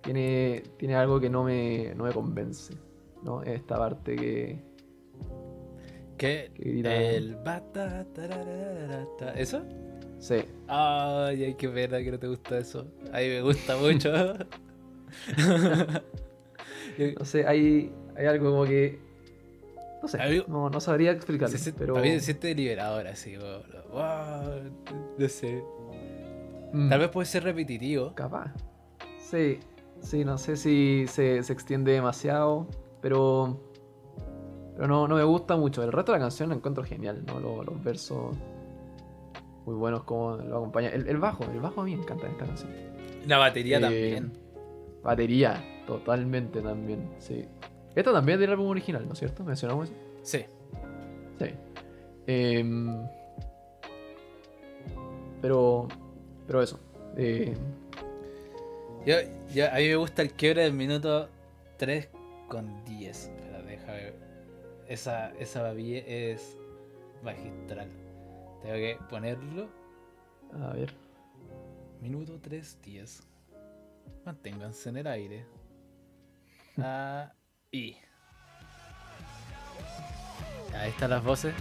Tiene, 0.00 0.62
tiene 0.78 0.94
algo 0.94 1.20
que 1.20 1.28
no 1.28 1.44
me, 1.44 1.94
no 1.94 2.04
me 2.04 2.10
convence. 2.12 2.72
¿no? 3.22 3.42
Esta 3.42 3.76
parte 3.76 4.16
que. 4.16 4.62
¿Qué? 6.16 6.52
Que 6.54 6.62
grita- 6.64 6.94
El 6.96 7.36
bata. 7.36 8.06
¿Eso? 9.36 9.60
Sí. 10.20 10.36
Ay, 10.68 11.44
ay, 11.44 11.54
qué 11.58 11.68
pena 11.68 11.98
que 12.02 12.12
no 12.12 12.18
te 12.18 12.28
gusta 12.28 12.56
eso. 12.56 12.86
A 13.12 13.18
mí 13.18 13.28
me 13.28 13.42
gusta 13.42 13.76
mucho. 13.76 14.10
No 17.18 17.24
sé, 17.26 17.46
hay, 17.46 17.92
hay 18.16 18.24
algo 18.26 18.52
como 18.52 18.64
que. 18.64 19.09
No 20.02 20.08
sé, 20.08 20.20
A 20.22 20.26
mí- 20.28 20.42
no, 20.48 20.70
no 20.70 20.80
sabría 20.80 21.10
explicarlo. 21.12 21.56
Se 21.56 21.72
pero... 21.72 21.94
Mí 21.96 22.08
se 22.10 22.20
siente 22.20 22.54
liberador 22.54 23.06
así. 23.06 23.36
wow, 23.36 24.70
no 25.18 25.28
sé. 25.28 25.62
Mm, 26.72 26.88
Tal 26.88 26.98
vez 27.00 27.08
puede 27.10 27.26
ser 27.26 27.44
repetitivo. 27.44 28.14
Capaz. 28.14 28.52
Sí, 29.18 29.58
sí, 30.00 30.24
no 30.24 30.38
sé 30.38 30.56
si 30.56 31.04
se, 31.08 31.42
se 31.42 31.52
extiende 31.52 31.92
demasiado, 31.92 32.66
pero. 33.00 33.60
Pero 34.76 34.88
no, 34.88 35.06
no 35.08 35.16
me 35.16 35.24
gusta 35.24 35.56
mucho. 35.56 35.82
El 35.82 35.92
resto 35.92 36.12
de 36.12 36.18
la 36.18 36.24
canción 36.24 36.48
la 36.48 36.54
encuentro 36.54 36.82
genial, 36.84 37.22
¿no? 37.26 37.38
Los, 37.38 37.66
los 37.66 37.84
versos 37.84 38.34
muy 39.66 39.74
buenos 39.74 40.04
como 40.04 40.36
lo 40.36 40.56
acompaña. 40.56 40.88
El, 40.88 41.06
el 41.06 41.18
bajo, 41.18 41.44
el 41.44 41.60
bajo 41.60 41.82
a 41.82 41.84
mí 41.84 41.94
me 41.94 42.02
encanta 42.02 42.26
en 42.26 42.32
esta 42.32 42.46
canción. 42.46 42.70
La 43.26 43.36
batería 43.36 43.76
Eh, 43.76 43.80
también. 43.82 44.32
Batería, 45.02 45.62
totalmente 45.86 46.62
también, 46.62 47.10
sí. 47.18 47.44
Esta 47.94 48.12
también 48.12 48.36
es 48.36 48.40
del 48.40 48.50
álbum 48.50 48.68
original, 48.68 49.04
¿no 49.06 49.12
es 49.14 49.18
cierto? 49.18 49.42
¿Mencionamos 49.44 49.88
eso? 49.88 49.98
Sí. 50.22 50.44
Sí. 51.38 51.46
Em, 52.26 53.06
pero. 55.40 55.88
Pero 56.46 56.62
eso. 56.62 56.78
eh, 57.16 57.54
Yo, 59.06 59.16
yo- 59.54 59.66
a 59.70 59.76
mí 59.76 59.88
me 59.88 59.96
gusta 59.96 60.22
el 60.22 60.32
quiebre 60.32 60.62
del 60.62 60.72
minuto 60.74 61.28
3 61.78 62.08
con 62.48 62.84
10. 62.84 63.26
Espera, 63.28 63.62
déjame 63.62 63.92
ver. 63.92 64.14
Esa, 64.88 65.30
esa 65.38 65.62
babilla 65.62 65.98
es 66.06 66.56
magistral. 67.22 67.88
Tengo 68.62 68.74
que 68.74 68.98
ponerlo. 69.08 69.68
a 70.60 70.72
ver. 70.74 70.92
Minuto 72.00 72.38
3, 72.40 72.78
10. 72.82 73.22
Manténganse 74.24 74.88
en 74.90 74.96
el 74.98 75.06
aire. 75.06 75.46
Ahí. 77.72 77.96
Ahí 80.74 80.90
están 80.90 81.10
las 81.10 81.22
voces. 81.22 81.54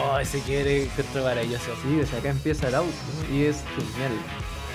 Oh, 0.00 0.18
ese 0.18 0.40
quiere 0.40 0.84
encuentro 0.84 1.22
maravilloso. 1.22 1.74
Sí, 1.82 1.96
desde 1.96 2.18
acá 2.18 2.30
empieza 2.30 2.68
el 2.68 2.74
auto 2.74 2.92
y 3.32 3.44
es 3.44 3.62
genial. 3.76 4.12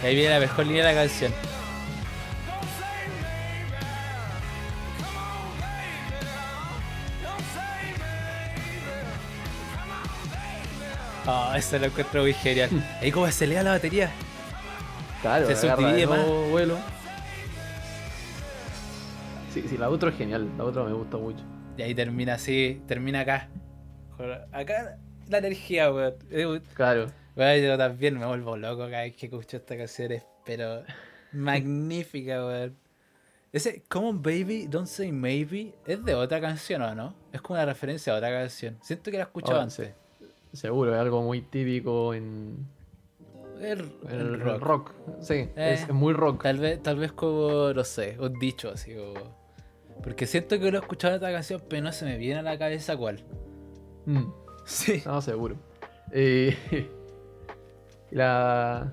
Ahí 0.03 0.15
viene 0.15 0.35
la 0.35 0.39
mejor 0.39 0.65
línea 0.65 0.85
de 0.85 0.93
la 0.93 1.01
canción. 1.01 1.33
Oh, 11.25 11.53
eso 11.55 11.79
lo 11.79 11.85
encuentro 11.85 12.21
muy 12.21 12.33
genial. 12.33 12.69
Ahí 13.01 13.11
como 13.11 13.29
se 13.31 13.47
lea 13.47 13.63
la 13.63 13.71
batería. 13.71 14.11
Claro, 15.21 15.47
Se 15.47 15.55
subdivide 15.55 15.95
de 16.01 16.07
más. 16.07 16.25
vuelo. 16.51 16.77
Sí, 19.53 19.63
sí, 19.69 19.77
la 19.77 19.89
otra 19.89 20.09
es 20.09 20.17
genial. 20.17 20.49
La 20.57 20.63
otra 20.65 20.83
me 20.83 20.93
gusta 20.93 21.17
mucho. 21.17 21.43
Y 21.77 21.81
ahí 21.81 21.95
termina 21.95 22.33
así, 22.35 22.81
termina 22.87 23.21
acá. 23.21 23.49
Acá 24.51 24.97
la 25.29 25.37
energía, 25.37 25.91
weón. 25.93 26.15
Eh, 26.31 26.61
Claro. 26.73 27.07
weón, 27.35 27.61
yo 27.61 27.77
también 27.77 28.19
me 28.19 28.25
vuelvo 28.25 28.57
loco 28.57 28.83
cada 28.89 29.03
vez 29.03 29.15
que 29.15 29.27
escucho 29.27 29.57
esta 29.57 29.77
canción, 29.77 30.11
es 30.11 30.23
pero 30.45 30.83
magnífica, 31.31 32.45
weón. 32.45 32.75
Ese 33.51 33.83
Common 33.87 34.21
Baby, 34.23 34.65
Don't 34.67 34.87
Say 34.87 35.11
Maybe, 35.11 35.73
¿es 35.85 36.03
de 36.03 36.15
otra 36.15 36.41
canción 36.41 36.81
o 36.81 36.95
no? 36.95 37.15
Es 37.31 37.39
como 37.41 37.57
una 37.57 37.65
referencia 37.67 38.11
a 38.13 38.17
otra 38.17 38.29
canción. 38.31 38.77
Siento 38.81 39.11
que 39.11 39.17
la 39.17 39.23
he 39.23 39.27
escuchado 39.27 39.59
Ah, 39.59 39.63
antes. 39.63 39.91
Seguro, 40.53 40.93
es 40.93 40.99
algo 41.01 41.21
muy 41.23 41.41
típico 41.41 42.13
en, 42.13 42.67
El, 43.59 43.91
en 44.09 44.19
el 44.19 44.39
rock. 44.39 44.61
rock. 44.61 44.91
Sí, 45.21 45.33
Eh. 45.33 45.73
es, 45.73 45.81
es 45.83 45.93
muy 45.93 46.13
rock. 46.13 46.43
Tal 46.43 46.59
vez, 46.59 46.81
tal 46.83 46.97
vez 46.97 47.11
como, 47.11 47.73
no 47.73 47.83
sé, 47.83 48.17
un 48.19 48.33
dicho 48.39 48.69
así 48.69 48.93
como... 48.95 49.13
Porque 50.03 50.25
siento 50.27 50.59
que 50.59 50.69
lo 50.71 50.77
he 50.77 50.81
escuchado 50.81 51.13
en 51.13 51.17
otra 51.17 51.31
canción, 51.31 51.61
pero 51.69 51.81
no 51.83 51.91
se 51.91 52.05
me 52.05 52.17
viene 52.17 52.39
a 52.39 52.43
la 52.43 52.57
cabeza 52.57 52.95
cuál. 52.97 53.23
Mm, 54.05 54.25
Sí. 54.65 55.01
no, 55.05 55.21
seguro. 55.21 55.55
Eh, 56.11 56.55
y 58.11 58.15
la. 58.15 58.91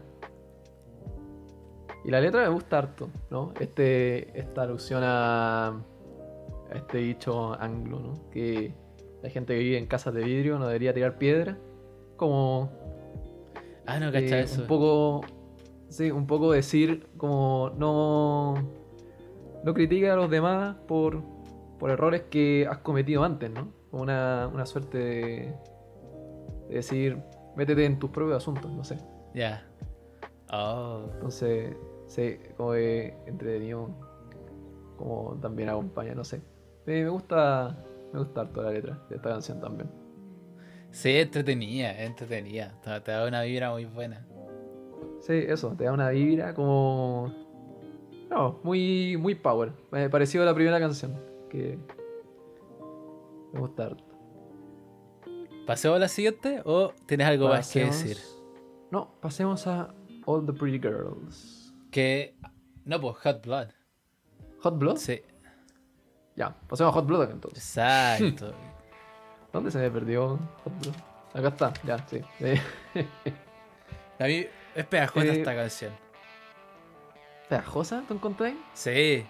Y 2.05 2.11
la 2.11 2.21
letra 2.21 2.43
me 2.43 2.49
gusta 2.49 2.79
harto, 2.79 3.11
¿no? 3.29 3.53
Este, 3.61 4.39
esta 4.39 4.63
alusión 4.63 5.03
a, 5.05 5.69
a 5.69 6.75
este 6.75 6.99
dicho 6.99 7.53
anglo, 7.61 7.99
¿no? 8.01 8.31
Que 8.31 8.73
la 9.23 9.31
gente 9.31 9.55
que 9.55 9.61
vive 9.61 9.79
en 9.79 9.87
casas 9.87 10.15
de 10.15 10.23
vidrio 10.25 10.59
no 10.59 10.67
debería 10.67 10.93
tirar 10.95 11.19
piedra. 11.19 11.59
Como 12.17 12.71
Ah, 13.87 13.99
no, 13.99 14.09
eh, 14.09 14.13
cacha 14.13 14.41
eso. 14.41 14.63
un 14.63 14.67
poco 14.69 15.21
sí 15.89 16.11
un 16.11 16.27
poco 16.27 16.53
decir 16.53 17.09
como 17.17 17.71
no 17.77 18.55
no 19.65 19.75
critique 19.75 20.09
a 20.09 20.15
los 20.17 20.31
demás 20.31 20.77
por 20.87 21.23
por 21.79 21.91
errores 21.91 22.23
que 22.31 22.67
has 22.71 22.79
cometido 22.79 23.25
antes 23.25 23.51
no 23.51 23.73
Como 23.91 24.03
una, 24.05 24.49
una 24.53 24.67
suerte 24.67 24.99
de, 24.99 25.55
de 26.69 26.75
decir 26.75 27.19
métete 27.57 27.85
en 27.87 27.99
tus 27.99 28.11
propios 28.11 28.37
asuntos 28.37 28.71
no 28.71 28.85
sé 28.85 28.99
Ya. 29.35 29.67
Oh. 30.53 31.09
entonces 31.15 31.75
sí 32.07 32.37
como 32.57 32.73
de 32.73 33.15
entretenido 33.27 33.89
como 34.97 35.35
también 35.41 35.71
acompaña 35.71 36.15
no 36.15 36.23
sé 36.23 36.41
me, 36.87 37.03
me 37.03 37.09
gusta 37.09 37.77
me 38.13 38.19
gusta 38.19 38.43
harto 38.43 38.63
la 38.63 38.71
letra 38.71 39.01
de 39.09 39.17
esta 39.17 39.31
canción 39.31 39.61
también 39.61 39.89
Sí, 40.91 41.11
entretenida, 41.17 42.03
entretenida. 42.03 42.75
Te, 42.83 43.13
da 43.13 43.27
una 43.27 43.43
vibra 43.43 43.71
muy 43.71 43.85
buena. 43.85 44.27
Sí, 45.21 45.35
eso, 45.35 45.75
te 45.77 45.85
da 45.85 45.93
una 45.93 46.11
vibra 46.11 46.55
como. 46.55 47.33
No, 48.29 48.61
muy, 48.63 49.17
muy 49.17 49.35
power. 49.35 49.73
Me 49.91 50.09
pareció 50.11 50.45
la 50.45 50.55
primera 50.55 50.81
canción. 50.81 51.17
Que. 51.49 51.79
Me 53.53 53.61
gusta 53.61 53.87
harto. 53.87 54.05
¿Pasemos 55.67 55.97
a 55.97 56.01
la 56.01 56.09
siguiente 56.09 56.63
o 56.65 56.93
tienes 57.07 57.27
algo 57.27 57.49
más 57.49 57.73
que 57.73 57.85
decir? 57.85 58.17
No, 58.91 59.15
pasemos 59.21 59.67
a 59.67 59.95
All 60.27 60.45
the 60.45 60.53
Pretty 60.53 60.81
Girls. 60.81 61.73
Que. 61.91 62.37
No, 62.85 63.01
pues 63.01 63.17
Hot 63.19 63.45
Blood. 63.45 63.69
¿Hot 64.63 64.79
Blood? 64.79 64.97
Sí, 64.97 65.21
Ya, 66.41 66.55
pasemos 66.69 66.91
a 66.91 66.95
Hot 66.95 67.07
Blood 67.07 67.31
entonces. 67.33 67.59
exacto. 67.77 68.55
¿Dónde 69.53 69.71
se 69.71 69.79
me 69.79 69.91
perdió 69.91 70.39
Hot 70.65 70.73
Blood? 70.81 70.95
Acá 71.35 71.49
está, 71.49 71.73
ya, 71.85 71.99
sí. 72.09 72.21
A 74.19 74.25
mí 74.25 74.47
es 74.75 74.87
pegajosa 74.87 75.27
Eh, 75.27 75.39
esta 75.41 75.55
canción. 75.55 75.93
¿Pegajosa, 77.49 78.03
tú 78.09 78.15
encontrás? 78.15 78.55
Sí. 78.73 79.25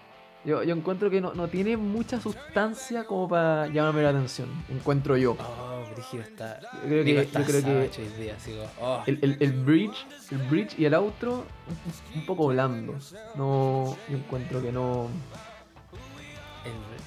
Yo, 0.45 0.63
yo 0.63 0.73
encuentro 0.73 1.09
que 1.09 1.19
no, 1.21 1.33
no 1.33 1.47
tiene 1.49 1.75
mucha 1.77 2.19
sustancia 2.21 3.03
como 3.03 3.27
para 3.27 3.67
llamarme 3.67 4.03
la 4.03 4.09
atención. 4.09 4.49
Encuentro 4.69 5.17
yo. 5.17 5.33
Oh, 5.39 5.83
Brígido 5.93 6.23
está. 6.23 6.59
Yo 6.61 6.79
creo 6.87 7.03
que, 7.03 7.19
está 7.21 7.39
yo 7.41 7.45
creo 7.45 7.61
que 7.61 7.67
savage 7.89 8.01
hoy 8.01 8.07
día, 8.23 8.35
así 8.37 8.51
como, 8.55 8.69
oh. 8.87 9.03
el, 9.05 9.19
el- 9.21 9.37
el 9.39 9.51
bridge, 9.65 10.05
el 10.31 10.37
bridge 10.49 10.79
y 10.79 10.85
el 10.85 10.93
outro 10.93 11.43
un, 11.67 12.19
un 12.21 12.25
poco 12.25 12.47
blandos. 12.47 13.13
No, 13.35 13.97
yo 14.09 14.17
encuentro 14.17 14.61
que 14.61 14.71
no 14.71 15.09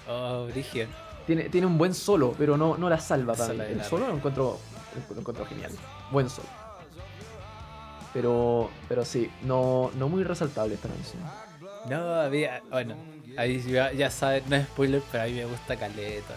oh, 0.09 0.47
Brígido. 0.47 0.89
tiene, 1.27 1.49
tiene 1.49 1.67
un 1.67 1.79
buen 1.79 1.95
solo, 1.95 2.35
pero 2.37 2.57
no, 2.57 2.77
no 2.77 2.89
la 2.89 2.99
salva 2.99 3.35
para 3.35 3.55
mí. 3.55 3.61
El 3.61 3.85
solo 3.85 4.09
lo 4.09 4.15
encuentro, 4.15 4.59
lo 5.13 5.21
encuentro 5.21 5.47
genial, 5.47 5.73
buen 6.11 6.29
solo. 6.29 6.49
Pero, 8.13 8.71
pero 8.89 9.05
sí, 9.05 9.29
no, 9.43 9.91
no 9.97 10.09
muy 10.09 10.23
resaltable 10.23 10.75
esta 10.75 10.89
canción. 10.89 11.23
No, 11.91 12.15
había. 12.15 12.63
Bueno, 12.71 12.95
ahí 13.37 13.61
ya, 13.61 13.93
ya 13.93 14.11
saben, 14.11 14.45
no 14.49 14.57
es 14.57 14.67
spoiler, 14.67 15.03
pero 15.11 15.25
a 15.25 15.27
mí 15.27 15.33
me 15.33 15.45
gusta 15.45 15.77
Caleta. 15.77 16.35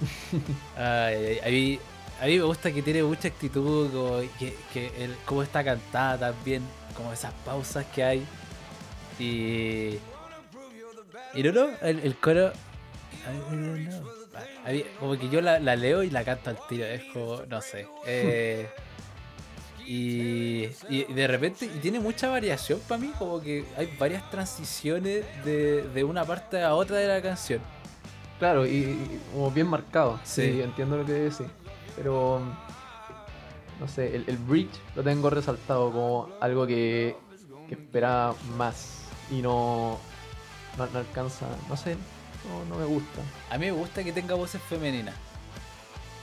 Ay, 0.76 1.38
a, 1.44 1.48
mí, 1.48 1.78
a 2.20 2.26
mí 2.26 2.38
me 2.38 2.44
gusta 2.44 2.72
que 2.72 2.82
tiene 2.82 3.02
mucha 3.02 3.28
actitud, 3.28 3.90
como 3.92 4.20
que, 4.38 4.56
que 4.72 5.04
el, 5.04 5.14
cómo 5.24 5.42
está 5.42 5.62
cantada 5.62 6.32
también, 6.32 6.62
como 6.96 7.12
esas 7.12 7.32
pausas 7.44 7.86
que 7.94 8.02
hay. 8.02 8.26
Y. 9.18 9.98
Y 11.34 11.42
no, 11.44 11.52
no, 11.52 11.68
el, 11.82 12.00
el 12.00 12.16
coro. 12.16 12.52
I 13.26 13.38
don't 13.38 13.86
know. 13.86 14.02
A 14.64 14.70
mí, 14.70 14.84
como 14.98 15.18
que 15.18 15.28
yo 15.28 15.40
la, 15.40 15.58
la 15.58 15.76
leo 15.76 16.02
y 16.02 16.10
la 16.10 16.24
canto 16.24 16.50
al 16.50 16.58
tiro, 16.68 16.84
es 16.86 17.02
como, 17.12 17.42
no 17.48 17.60
sé. 17.60 17.86
eh, 18.06 18.68
y, 19.86 20.68
y 20.88 21.04
de 21.12 21.26
repente, 21.26 21.66
y 21.66 21.78
tiene 21.80 21.98
mucha 21.98 22.28
variación 22.28 22.80
para 22.86 23.00
mí, 23.00 23.12
como 23.18 23.40
que 23.40 23.64
hay 23.76 23.88
varias 23.98 24.28
transiciones 24.30 25.24
de, 25.44 25.82
de 25.82 26.04
una 26.04 26.24
parte 26.24 26.62
a 26.62 26.74
otra 26.74 26.98
de 26.98 27.08
la 27.08 27.20
canción. 27.20 27.60
Claro, 28.38 28.66
y, 28.66 28.70
y 28.76 29.20
como 29.32 29.50
bien 29.50 29.66
marcado. 29.66 30.20
Sí. 30.22 30.52
Sí, 30.52 30.62
entiendo 30.62 30.96
lo 30.96 31.04
que 31.04 31.12
decís. 31.12 31.46
Pero, 31.96 32.40
no 33.80 33.88
sé, 33.88 34.14
el, 34.14 34.24
el 34.28 34.36
bridge 34.36 34.70
lo 34.94 35.02
tengo 35.02 35.28
resaltado 35.28 35.90
como 35.90 36.30
algo 36.40 36.66
que, 36.66 37.16
que 37.68 37.74
esperaba 37.74 38.34
más 38.56 39.00
y 39.30 39.42
no, 39.42 39.98
no, 40.78 40.86
no 40.86 40.98
alcanza, 41.00 41.46
no 41.68 41.76
sé, 41.76 41.96
no, 42.48 42.64
no 42.66 42.76
me 42.80 42.84
gusta. 42.86 43.20
A 43.50 43.58
mí 43.58 43.66
me 43.66 43.72
gusta 43.72 44.02
que 44.04 44.12
tenga 44.12 44.34
voces 44.34 44.60
femeninas. 44.62 45.14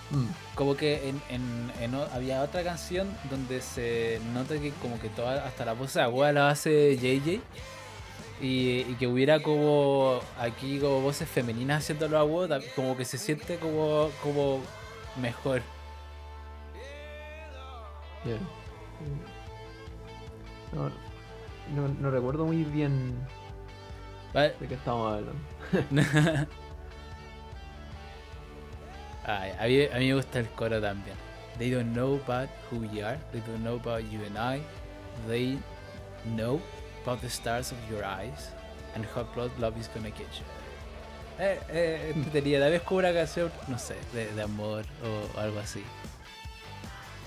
Mm, 0.10 0.26
Como 0.56 0.76
que 0.78 1.10
en, 1.10 1.22
en- 1.30 1.96
había 2.14 2.42
otra 2.42 2.64
canción 2.64 3.10
donde 3.30 3.62
se 3.62 4.20
nota 4.34 4.58
que 4.60 4.72
como 4.82 5.00
que 5.00 5.10
toda, 5.10 5.46
hasta 5.46 5.66
la 5.66 5.74
voz 5.74 5.98
aguda 5.98 6.32
la 6.32 6.50
hace 6.50 6.96
JJ. 6.98 7.42
Y, 8.40 8.82
y 8.88 8.96
que 9.00 9.08
hubiera 9.08 9.42
como 9.42 10.20
aquí 10.40 10.80
como 10.80 11.02
voces 11.02 11.28
femeninas 11.28 11.84
haciéndolo 11.84 12.20
agudo, 12.20 12.48
tam- 12.48 12.64
como 12.76 12.96
que 12.96 13.04
se 13.04 13.18
siente 13.18 13.58
como, 13.58 14.10
como 14.24 14.62
mejor. 15.20 15.62
No, 20.74 20.90
no, 21.76 21.88
no 22.00 22.12
recuerdo 22.12 22.46
muy 22.46 22.64
bien 22.64 23.16
¿Vale? 24.38 24.54
de 24.60 24.68
qué 24.68 24.76
estamos 24.76 25.14
hablando. 25.14 25.34
Ay, 29.26 29.52
a, 29.60 29.66
mí, 29.66 29.84
a 29.92 29.98
mí 30.00 30.08
me 30.10 30.14
gusta 30.14 30.38
el 30.40 30.48
coro 30.50 30.80
también. 30.80 31.16
They 31.58 31.72
don't 31.72 31.92
know 31.94 32.20
about 32.24 32.50
who 32.70 32.78
we 32.78 33.02
are. 33.02 33.18
They 33.32 33.42
don't 33.42 33.64
know 33.64 33.78
about 33.80 34.04
you 34.12 34.20
and 34.28 34.38
I. 34.38 34.62
They 35.28 35.58
know 36.36 36.62
about 37.04 37.22
the 37.22 37.30
stars 37.30 37.72
of 37.72 37.78
your 37.90 38.06
eyes. 38.06 38.52
And 38.96 39.04
hot 39.06 39.34
blood 39.34 39.50
love 39.58 39.76
is 39.80 39.90
gonna 39.94 40.10
get 40.12 40.28
you. 40.38 40.46
Eh, 41.40 41.60
eh, 41.70 42.12
entretenida. 42.16 42.60
Tal 42.60 42.72
vez 42.74 42.82
como 42.84 43.00
una 43.00 43.14
canción, 43.14 43.52
no 43.68 43.80
sé, 43.80 43.96
de, 44.14 44.32
de 44.34 44.42
amor 44.44 44.86
o 45.04 45.40
algo 45.40 45.60
así. 45.60 45.84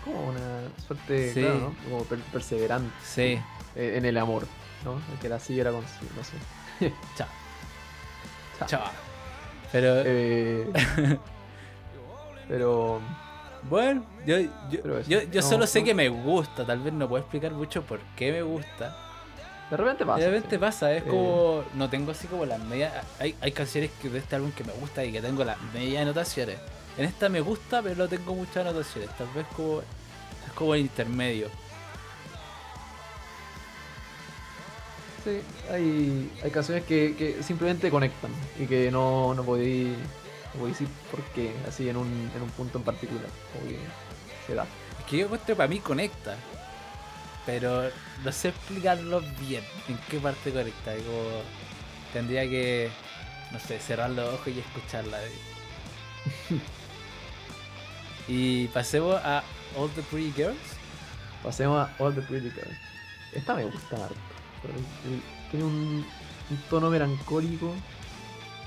Como 0.05 0.29
una 0.29 0.69
suerte, 0.87 1.35
Sí. 1.35 1.41
claro, 1.41 1.59
¿no? 1.59 1.75
Como 1.91 2.05
per- 2.05 2.21
perseverante 2.33 2.95
Sí, 3.05 3.37
en 3.75 4.05
el 4.05 4.17
amor, 4.17 4.47
¿no? 4.85 4.93
El 5.13 5.19
que 5.21 5.29
la 5.29 5.41
siguiera 5.41 5.73
consigo, 5.73 6.09
no 6.17 6.23
sé. 6.23 6.35
chao. 7.17 7.29
Chao. 8.59 8.69
Chao. 8.69 8.83
Pero 9.73 10.03
Eh, 10.05 10.69
pero 12.49 13.01
bueno, 13.65 14.05
yo, 14.27 14.39
yo, 14.41 14.49
pero 14.83 15.01
yo, 15.03 15.23
yo 15.23 15.41
no, 15.41 15.47
solo 15.47 15.67
sé 15.67 15.85
que 15.85 15.95
me 15.95 16.09
gusta. 16.09 16.65
Tal 16.67 16.79
vez 16.81 16.93
no 16.93 17.09
puedo 17.09 17.23
explicar 17.23 17.53
mucho 17.53 17.83
por 17.83 18.01
qué 18.17 18.33
me 18.33 18.43
gusta. 18.43 18.97
de 19.71 19.77
repente 19.77 20.05
pasa. 20.07 20.21
De 20.21 20.27
repente 20.31 20.57
sí. 20.57 20.59
pasa, 20.59 20.93
es 20.93 21.03
Eh. 21.03 21.07
como. 21.07 21.65
No 21.75 21.89
tengo 21.91 22.11
así 22.13 22.27
como 22.27 22.47
las 22.47 22.59
medias. 22.61 22.93
Hay, 23.19 23.35
hay 23.41 23.53
canciones 23.53 23.91
que 24.01 24.09
de 24.09 24.19
este 24.19 24.37
álbum 24.37 24.51
que 24.53 24.65
me 24.65 24.73
gusta 24.73 25.05
y 25.05 25.13
que 25.13 25.21
tengo 25.21 25.45
las 25.45 25.61
medias 25.75 26.03
anotaciones. 26.03 26.59
En 26.99 27.05
esta 27.05 27.29
me 27.29 27.41
gusta, 27.41 27.83
pero 27.83 27.95
no 27.95 28.09
tengo 28.09 28.35
muchas 28.35 28.59
anotaciones. 28.59 29.11
Tal 29.17 29.29
vez 29.35 29.47
como. 29.57 29.81
Es 29.81 30.53
como 30.55 30.75
el 30.75 30.81
intermedio. 30.81 31.49
Sí, 35.25 35.41
hay, 35.71 36.31
hay 36.43 36.51
canciones 36.51 36.85
que, 36.85 37.15
que 37.17 37.43
simplemente 37.43 37.91
conectan 37.91 38.31
y 38.59 38.67
que 38.67 38.91
no, 38.91 39.35
no 39.35 39.45
podéis 39.45 39.89
no 40.59 40.67
decir 40.67 40.89
por 41.11 41.23
qué, 41.35 41.55
así 41.69 41.89
en 41.89 41.97
un, 41.97 42.31
en 42.35 42.43
un 42.43 42.51
punto 42.51 42.79
en 42.79 42.85
particular. 42.85 43.29
Como 43.53 43.69
que 43.69 43.79
se 44.47 44.55
da. 44.55 44.67
Es 44.99 45.05
que 45.07 45.19
yo 45.19 45.25
encuentro 45.27 45.57
para 45.57 45.69
mí 45.69 45.79
conecta. 45.81 46.37
Pero 47.47 47.91
no 48.25 48.33
sé 48.33 48.49
explicarlo 48.49 49.23
bien. 49.41 49.65
En 49.89 49.99
qué 50.09 50.19
parte 50.19 50.53
conecta. 50.53 50.95
como 50.95 51.43
tendría 52.13 52.43
que. 52.43 52.91
No 53.53 53.59
sé, 53.59 53.81
cerrar 53.81 54.11
los 54.11 54.35
ojos 54.35 54.49
y 54.49 54.61
escucharla. 54.61 55.19
y 58.29 58.69
pasemos 58.69 59.17
a 59.25 59.43
All 59.77 59.91
the 59.91 60.03
Pretty 60.03 60.33
Girls. 60.33 60.59
Pasemos 61.43 61.89
a 61.89 61.95
All 61.99 62.15
the 62.15 62.23
Pretty 62.23 62.51
Girls. 62.51 62.77
Esta 63.33 63.55
me 63.55 63.65
gusta 63.65 64.05
harto. 64.05 64.30
Tiene 65.51 65.65
un, 65.65 66.05
un 66.51 66.57
tono 66.69 66.91
melancólico, 66.91 67.73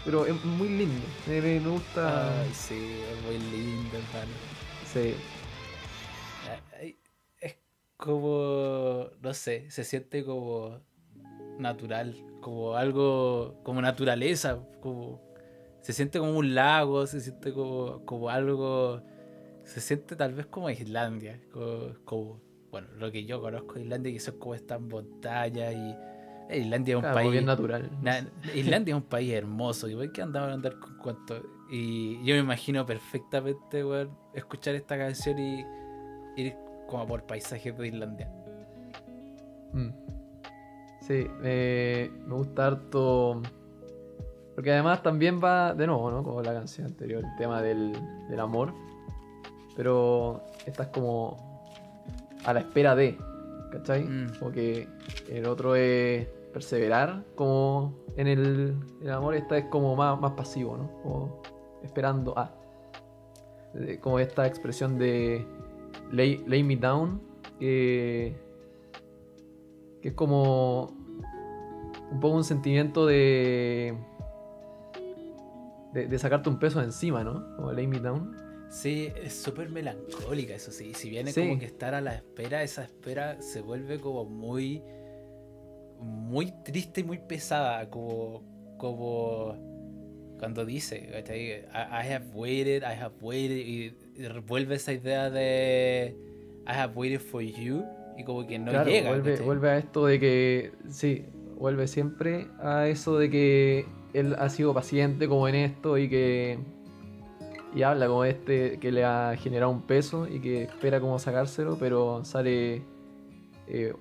pero 0.03 0.25
es 0.25 0.43
muy 0.45 0.69
lindo. 0.69 1.05
Me, 1.27 1.41
me- 1.41 1.59
me 1.59 1.69
gusta. 1.69 2.41
Ay, 2.41 2.51
sí, 2.53 2.75
es 2.75 3.23
muy 3.23 3.37
lindo, 3.51 3.97
hermano. 3.97 4.31
sí. 4.91 5.13
Ay, 6.79 6.97
Es 7.39 7.55
como, 7.97 9.07
no 9.21 9.33
sé, 9.33 9.69
se 9.71 9.83
siente 9.83 10.23
como 10.25 10.79
natural, 11.59 12.15
como 12.41 12.75
algo, 12.75 13.59
como 13.63 13.81
naturaleza, 13.81 14.59
como 14.81 15.21
se 15.81 15.93
siente 15.93 16.19
como 16.19 16.37
un 16.37 16.55
lago, 16.55 17.05
se 17.07 17.21
siente 17.21 17.53
como, 17.53 18.05
como 18.05 18.29
algo, 18.29 19.01
se 19.63 19.79
siente 19.81 20.15
tal 20.15 20.33
vez 20.33 20.45
como 20.47 20.69
Islandia, 20.69 21.39
como, 21.51 21.93
como, 22.05 22.41
bueno, 22.73 22.87
lo 22.97 23.11
que 23.11 23.23
yo 23.23 23.39
conozco 23.39 23.75
de 23.75 23.81
Islandia, 23.83 24.11
que 24.11 24.19
son 24.19 24.39
como 24.39 24.55
estas 24.55 24.81
montañas 24.81 25.73
y 25.75 25.95
eh, 26.49 26.57
Islandia 26.57 26.93
es 26.93 26.95
un 26.95 27.01
Claro, 27.01 27.15
país 27.15 27.31
bien 27.31 27.45
natural. 27.45 27.91
Na- 28.01 28.27
Islandia 28.55 28.95
es 28.95 29.01
un 29.01 29.07
país 29.07 29.31
hermoso, 29.31 29.87
que 30.11 30.21
andamos 30.23 30.49
a 30.49 30.53
andar 30.53 30.79
con 30.79 30.97
cuanto. 30.97 31.35
Y 31.71 32.17
yo 32.25 32.33
me 32.33 32.39
imagino 32.41 32.83
perfectamente, 32.83 33.85
weón, 33.85 34.09
escuchar 34.33 34.73
esta 34.73 34.97
canción 34.97 35.37
y 35.37 35.63
ir 36.35 36.55
como 36.87 37.05
por 37.05 37.27
paisajes 37.27 37.77
de 37.77 37.87
Islandia. 37.89 38.27
Mm. 39.73 39.89
Sí, 41.01 41.27
eh, 41.43 42.11
me 42.25 42.33
gusta 42.35 42.65
harto. 42.65 43.39
Porque 44.55 44.71
además 44.71 45.03
también 45.03 45.39
va 45.43 45.75
de 45.75 45.85
nuevo, 45.85 46.09
¿no? 46.09 46.23
Como 46.23 46.41
la 46.41 46.53
canción 46.53 46.87
anterior, 46.87 47.23
el 47.23 47.35
tema 47.37 47.61
del, 47.61 47.93
del 48.29 48.39
amor. 48.39 48.73
Pero 49.75 50.41
esta 50.65 50.83
es 50.83 50.89
como 50.89 51.52
a 52.45 52.53
la 52.53 52.59
espera 52.59 52.95
de, 52.95 53.17
¿cachai? 53.71 54.03
Mm. 54.03 54.39
Como 54.39 54.51
que 54.51 54.87
el 55.29 55.45
otro 55.45 55.75
es 55.75 56.27
perseverar, 56.53 57.23
como 57.35 57.95
en 58.15 58.27
el, 58.27 58.75
el 59.01 59.11
amor, 59.11 59.35
esta 59.35 59.57
es 59.57 59.65
como 59.65 59.95
más, 59.95 60.19
más 60.19 60.31
pasivo, 60.33 60.77
¿no? 60.77 60.91
Como 61.01 61.41
esperando 61.83 62.37
a. 62.37 62.51
Eh, 63.75 63.99
Como 63.99 64.19
esta 64.19 64.45
expresión 64.45 64.97
de 64.99 65.45
lay, 66.11 66.43
lay 66.47 66.63
me 66.63 66.75
down, 66.75 67.21
que 67.59 68.35
que 70.01 70.09
es 70.09 70.15
como 70.15 70.93
un 72.11 72.19
poco 72.19 72.35
un 72.35 72.43
sentimiento 72.43 73.05
de, 73.05 73.97
de 75.93 76.07
de 76.07 76.19
sacarte 76.19 76.49
un 76.49 76.59
peso 76.59 76.81
encima, 76.81 77.23
¿no? 77.23 77.55
Como 77.55 77.71
lay 77.71 77.87
me 77.87 77.99
down. 77.99 78.42
Sí, 78.73 79.11
es 79.23 79.33
súper 79.35 79.69
melancólica, 79.69 80.55
eso 80.55 80.71
sí. 80.71 80.93
Si 80.95 81.09
viene 81.09 81.31
Sí. 81.31 81.41
como 81.41 81.59
que 81.59 81.65
estar 81.65 81.93
a 81.93 82.01
la 82.01 82.15
espera, 82.15 82.63
esa 82.63 82.83
espera 82.83 83.39
se 83.41 83.61
vuelve 83.61 83.99
como 83.99 84.25
muy. 84.25 84.81
muy 85.99 86.51
triste 86.65 87.01
y 87.01 87.03
muy 87.03 87.19
pesada. 87.19 87.89
Como. 87.89 88.41
como. 88.77 90.35
cuando 90.39 90.65
dice. 90.65 90.97
I, 90.97 91.31
I 91.31 92.11
have 92.13 92.25
waited, 92.33 92.81
I 92.81 92.99
have 92.99 93.13
waited. 93.21 93.55
Y, 93.57 93.95
y 94.15 94.27
vuelve 94.47 94.75
esa 94.75 94.91
idea 94.91 95.29
de. 95.29 96.17
I 96.67 96.71
have 96.71 96.93
waited 96.95 97.19
for 97.21 97.41
you. 97.41 97.83
Y 98.17 98.23
como 98.23 98.45
que 98.47 98.57
no 98.59 98.71
claro, 98.71 98.89
llega. 98.89 99.09
vuelve, 99.09 99.37
vuelve 99.37 99.69
a 99.69 99.77
esto 99.77 100.05
de 100.05 100.19
que, 100.19 100.71
sí, 100.89 101.25
vuelve 101.57 101.87
siempre 101.87 102.47
a 102.59 102.87
eso 102.87 103.17
de 103.17 103.29
que 103.29 103.85
él 104.13 104.35
ha 104.37 104.49
sido 104.49 104.73
paciente 104.73 105.27
como 105.27 105.47
en 105.47 105.55
esto 105.55 105.97
y 105.97 106.09
que... 106.09 106.59
Y 107.75 107.83
habla 107.83 108.07
como 108.07 108.23
este 108.23 108.79
que 108.79 108.91
le 108.91 109.03
ha 109.03 109.35
generado 109.37 109.71
un 109.71 109.81
peso 109.81 110.27
y 110.27 110.39
que 110.39 110.63
espera 110.63 110.99
como 110.99 111.17
sacárselo, 111.19 111.77
pero 111.77 112.23
sale... 112.23 112.83
Eh, 113.67 113.93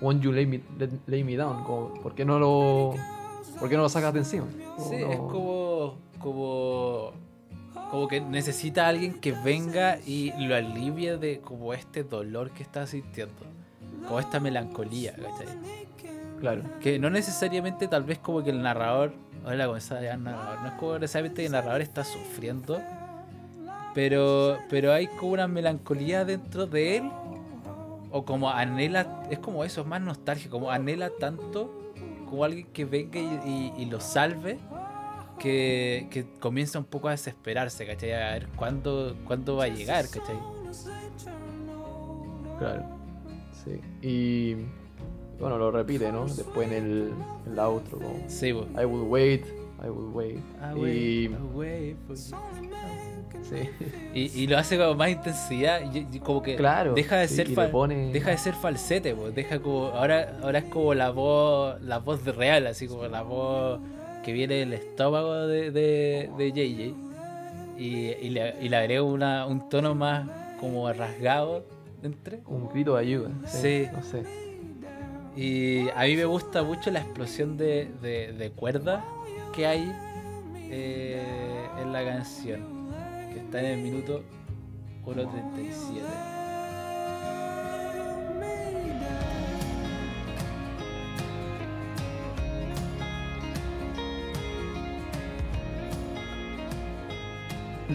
Won't 0.00 0.22
you 0.22 0.32
lay 0.32 0.44
me, 0.44 0.60
lay 1.06 1.24
me 1.24 1.36
down? 1.36 1.64
Como, 1.64 1.94
¿por, 1.94 2.14
qué 2.14 2.24
no 2.24 2.38
lo, 2.38 2.94
¿Por 3.58 3.68
qué 3.68 3.76
no 3.76 3.82
lo 3.82 3.88
sacas 3.88 4.12
de 4.12 4.20
encima? 4.20 4.46
Sí, 4.78 4.96
no- 5.00 5.12
es 5.12 5.18
como. 5.18 5.94
como. 6.18 7.12
como 7.90 8.08
que 8.08 8.20
necesita 8.20 8.86
a 8.86 8.88
alguien 8.88 9.20
que 9.20 9.32
venga 9.32 9.98
y 10.04 10.32
lo 10.46 10.56
alivie 10.56 11.16
de 11.16 11.40
como 11.40 11.72
este 11.72 12.02
dolor 12.02 12.50
que 12.50 12.62
está 12.62 12.86
sintiendo. 12.86 13.34
Como 14.06 14.18
esta 14.20 14.40
melancolía, 14.40 15.12
¿cachai? 15.14 15.46
Claro. 16.40 16.62
Que 16.80 16.98
no 16.98 17.08
necesariamente 17.08 17.88
tal 17.88 18.02
vez 18.02 18.18
como 18.18 18.42
que 18.42 18.50
el 18.50 18.60
narrador. 18.60 19.14
Comenzaba 19.44 20.02
ya 20.02 20.14
el 20.14 20.24
narrador. 20.24 20.60
No 20.60 20.68
es 20.68 20.74
como 20.74 20.98
necesariamente 20.98 21.42
que 21.42 21.46
el 21.46 21.52
narrador 21.52 21.80
está 21.80 22.04
sufriendo. 22.04 22.80
Pero. 23.94 24.58
Pero 24.68 24.92
hay 24.92 25.06
como 25.06 25.32
una 25.32 25.46
melancolía 25.48 26.24
dentro 26.24 26.66
de 26.66 26.96
él. 26.98 27.10
O 28.10 28.24
como 28.24 28.50
anhela. 28.50 29.22
Es 29.30 29.38
como 29.38 29.64
eso, 29.64 29.80
es 29.82 29.86
más 29.86 30.00
nostálgico. 30.00 30.58
Como 30.58 30.70
anhela 30.70 31.10
tanto. 31.18 31.70
Como 32.28 32.44
alguien 32.44 32.66
que 32.72 32.84
venga 32.84 33.18
y, 33.20 33.40
y- 33.44 33.72
y 33.82 33.84
lo 33.86 34.00
salve. 34.00 34.58
Que, 35.38 36.06
que 36.10 36.24
comienza 36.38 36.78
un 36.78 36.84
poco 36.84 37.08
a 37.08 37.10
desesperarse, 37.10 37.84
¿cachai? 37.86 38.12
A 38.12 38.30
ver 38.34 38.48
cuándo, 38.54 39.16
cuándo 39.26 39.56
va 39.56 39.64
a 39.64 39.68
llegar, 39.68 40.04
¿cachai? 40.08 40.36
Claro. 42.58 42.84
Sí. 43.64 43.80
Y 44.00 44.54
bueno, 45.40 45.58
lo 45.58 45.70
repite, 45.72 46.12
¿no? 46.12 46.26
Después 46.26 46.70
en 46.70 46.74
el, 46.74 47.12
en 47.46 47.56
la 47.56 47.64
outro, 47.68 47.98
como 47.98 48.14
Sí. 48.28 48.48
I 48.50 48.84
would 48.84 49.08
wait, 49.08 49.44
I 49.84 49.90
would 49.90 50.14
wait. 50.14 50.38
I 50.62 50.72
y 50.78 51.28
wait, 51.52 51.96
I 51.96 52.14
you. 52.14 52.16
sí. 53.42 53.68
Y, 54.14 54.42
y 54.42 54.46
lo 54.46 54.56
hace 54.56 54.78
con 54.78 54.96
más 54.96 55.10
intensidad 55.10 55.80
y, 55.92 56.06
y 56.16 56.20
como 56.20 56.40
que 56.42 56.56
Claro, 56.56 56.94
deja 56.94 57.16
de 57.18 57.28
sí, 57.28 57.34
ser 57.36 57.50
y 57.50 57.54
fal- 57.54 57.70
pone- 57.70 58.12
deja 58.12 58.30
de 58.30 58.38
ser 58.38 58.54
falsete 58.54 59.14
pues 59.14 59.34
deja 59.34 59.58
como 59.60 59.88
ahora 59.88 60.38
ahora 60.42 60.60
es 60.60 60.64
como 60.66 60.94
la 60.94 61.10
voz 61.10 61.80
la 61.82 61.98
voz 61.98 62.24
de 62.24 62.32
real 62.32 62.66
así 62.66 62.86
como 62.88 63.06
la 63.06 63.22
voz 63.22 63.80
que 64.22 64.32
viene 64.32 64.54
del 64.54 64.72
estómago 64.72 65.46
de, 65.46 65.70
de, 65.70 66.30
de 66.38 66.52
JJ 66.52 66.94
y, 67.76 67.84
y 68.26 68.30
le, 68.30 68.54
y 68.62 68.68
le 68.68 68.76
agrega 68.76 69.02
una, 69.02 69.46
un 69.46 69.68
tono 69.68 69.94
más 69.94 70.26
como 70.60 70.90
rasgado 70.92 71.64
entre 72.02 72.40
un 72.46 72.68
grito 72.68 72.94
de 72.94 73.00
ayuda. 73.02 73.30
Sí. 73.46 73.86
No 73.92 74.02
sé. 74.02 74.22
y 75.36 75.88
a 75.90 76.02
mí 76.04 76.16
me 76.16 76.24
gusta 76.24 76.62
mucho 76.62 76.90
la 76.90 77.00
explosión 77.00 77.56
de, 77.56 77.90
de, 78.00 78.32
de 78.32 78.50
cuerda 78.50 79.04
que 79.54 79.66
hay 79.66 79.92
eh, 80.70 81.22
en 81.80 81.92
la 81.92 82.04
canción 82.04 82.88
que 83.32 83.40
está 83.40 83.60
en 83.60 83.66
el 83.66 83.78
minuto 83.78 84.22
1.37 85.06 86.02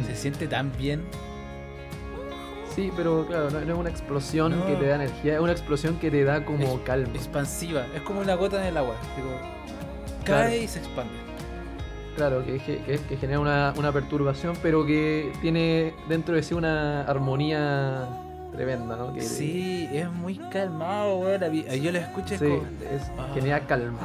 se 0.06 0.16
siente 0.16 0.48
tan 0.48 0.72
bien 0.78 1.04
Sí, 2.76 2.92
pero 2.96 3.26
claro, 3.28 3.50
no, 3.50 3.60
no 3.62 3.74
es 3.74 3.80
una 3.80 3.90
explosión 3.90 4.58
No. 4.58 4.66
que 4.68 4.76
te 4.76 4.86
da 4.88 4.96
energía, 4.96 5.34
es 5.36 5.40
una 5.42 5.52
explosión 5.52 5.98
que 6.00 6.10
te 6.12 6.24
da 6.24 6.46
como 6.46 6.64
Es- 6.64 6.80
calma. 6.86 7.10
expansiva 7.16 7.86
es 7.96 8.02
como 8.02 8.22
una 8.22 8.36
gota 8.36 8.62
en 8.62 8.68
el 8.68 8.78
agua 8.78 8.96
Claro. 10.24 10.44
cae 10.50 10.64
y 10.64 10.68
se 10.68 10.80
expande 10.80 11.14
Claro, 12.16 12.44
que, 12.46 12.58
que, 12.60 13.00
que- 13.08 13.18
genera 13.18 13.40
una, 13.40 13.74
una 13.78 13.92
perturbación, 13.92 14.58
pero 14.62 14.86
que 14.86 15.32
tiene 15.42 15.94
dentro 16.10 16.36
de 16.36 16.44
sí 16.44 16.54
una 16.54 17.04
armonía 17.04 18.08
tremenda, 18.52 18.96
¿no? 18.98 19.14
Que, 19.14 19.22
sí 19.22 19.88
es 19.92 20.12
muy 20.12 20.38
calmado 20.52 21.20
mí- 21.50 21.64
yo 21.82 21.92
lo 21.92 22.00
escucho 22.00 22.34
es 22.34 22.40
sí, 22.42 22.46
como- 22.48 22.64
es- 22.94 23.12
Ah. 23.18 23.32
genera 23.34 23.60
calma. 23.68 24.00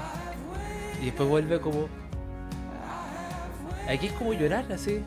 Y 1.02 1.06
después 1.06 1.28
vuelve 1.28 1.58
como. 1.60 1.88
Aquí 3.88 4.06
es 4.06 4.12
como 4.12 4.32
llorar 4.32 4.64
así. 4.72 5.02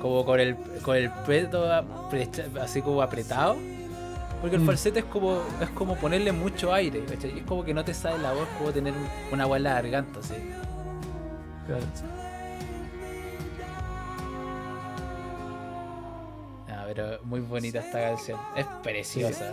Como 0.00 0.24
con 0.24 0.38
el, 0.40 0.56
con 0.82 0.96
el 0.96 1.10
peto 1.26 1.64
así 2.60 2.80
como 2.82 3.02
apretado. 3.02 3.56
Porque 4.40 4.56
el 4.56 4.62
Mm. 4.62 4.66
falsete 4.66 4.98
es 5.00 5.04
como, 5.06 5.40
es 5.60 5.70
como 5.70 5.96
ponerle 5.96 6.30
mucho 6.30 6.72
aire. 6.72 7.02
¿cachai? 7.06 7.38
Es 7.38 7.44
como 7.44 7.64
que 7.64 7.72
no 7.74 7.84
te 7.84 7.92
sale 7.94 8.18
la 8.22 8.32
voz, 8.32 8.46
como 8.58 8.70
tener 8.70 8.92
un- 8.92 9.08
una 9.32 9.44
agua 9.44 9.56
en 9.56 9.62
la 9.64 9.72
garganta. 9.74 10.20
Así. 10.20 10.34
Claro. 11.66 11.82
Ah, 16.68 16.84
pero 16.86 17.18
muy 17.24 17.40
bonita 17.40 17.78
esta 17.80 18.00
canción. 18.00 18.38
Es 18.56 18.66
preciosa. 18.82 19.52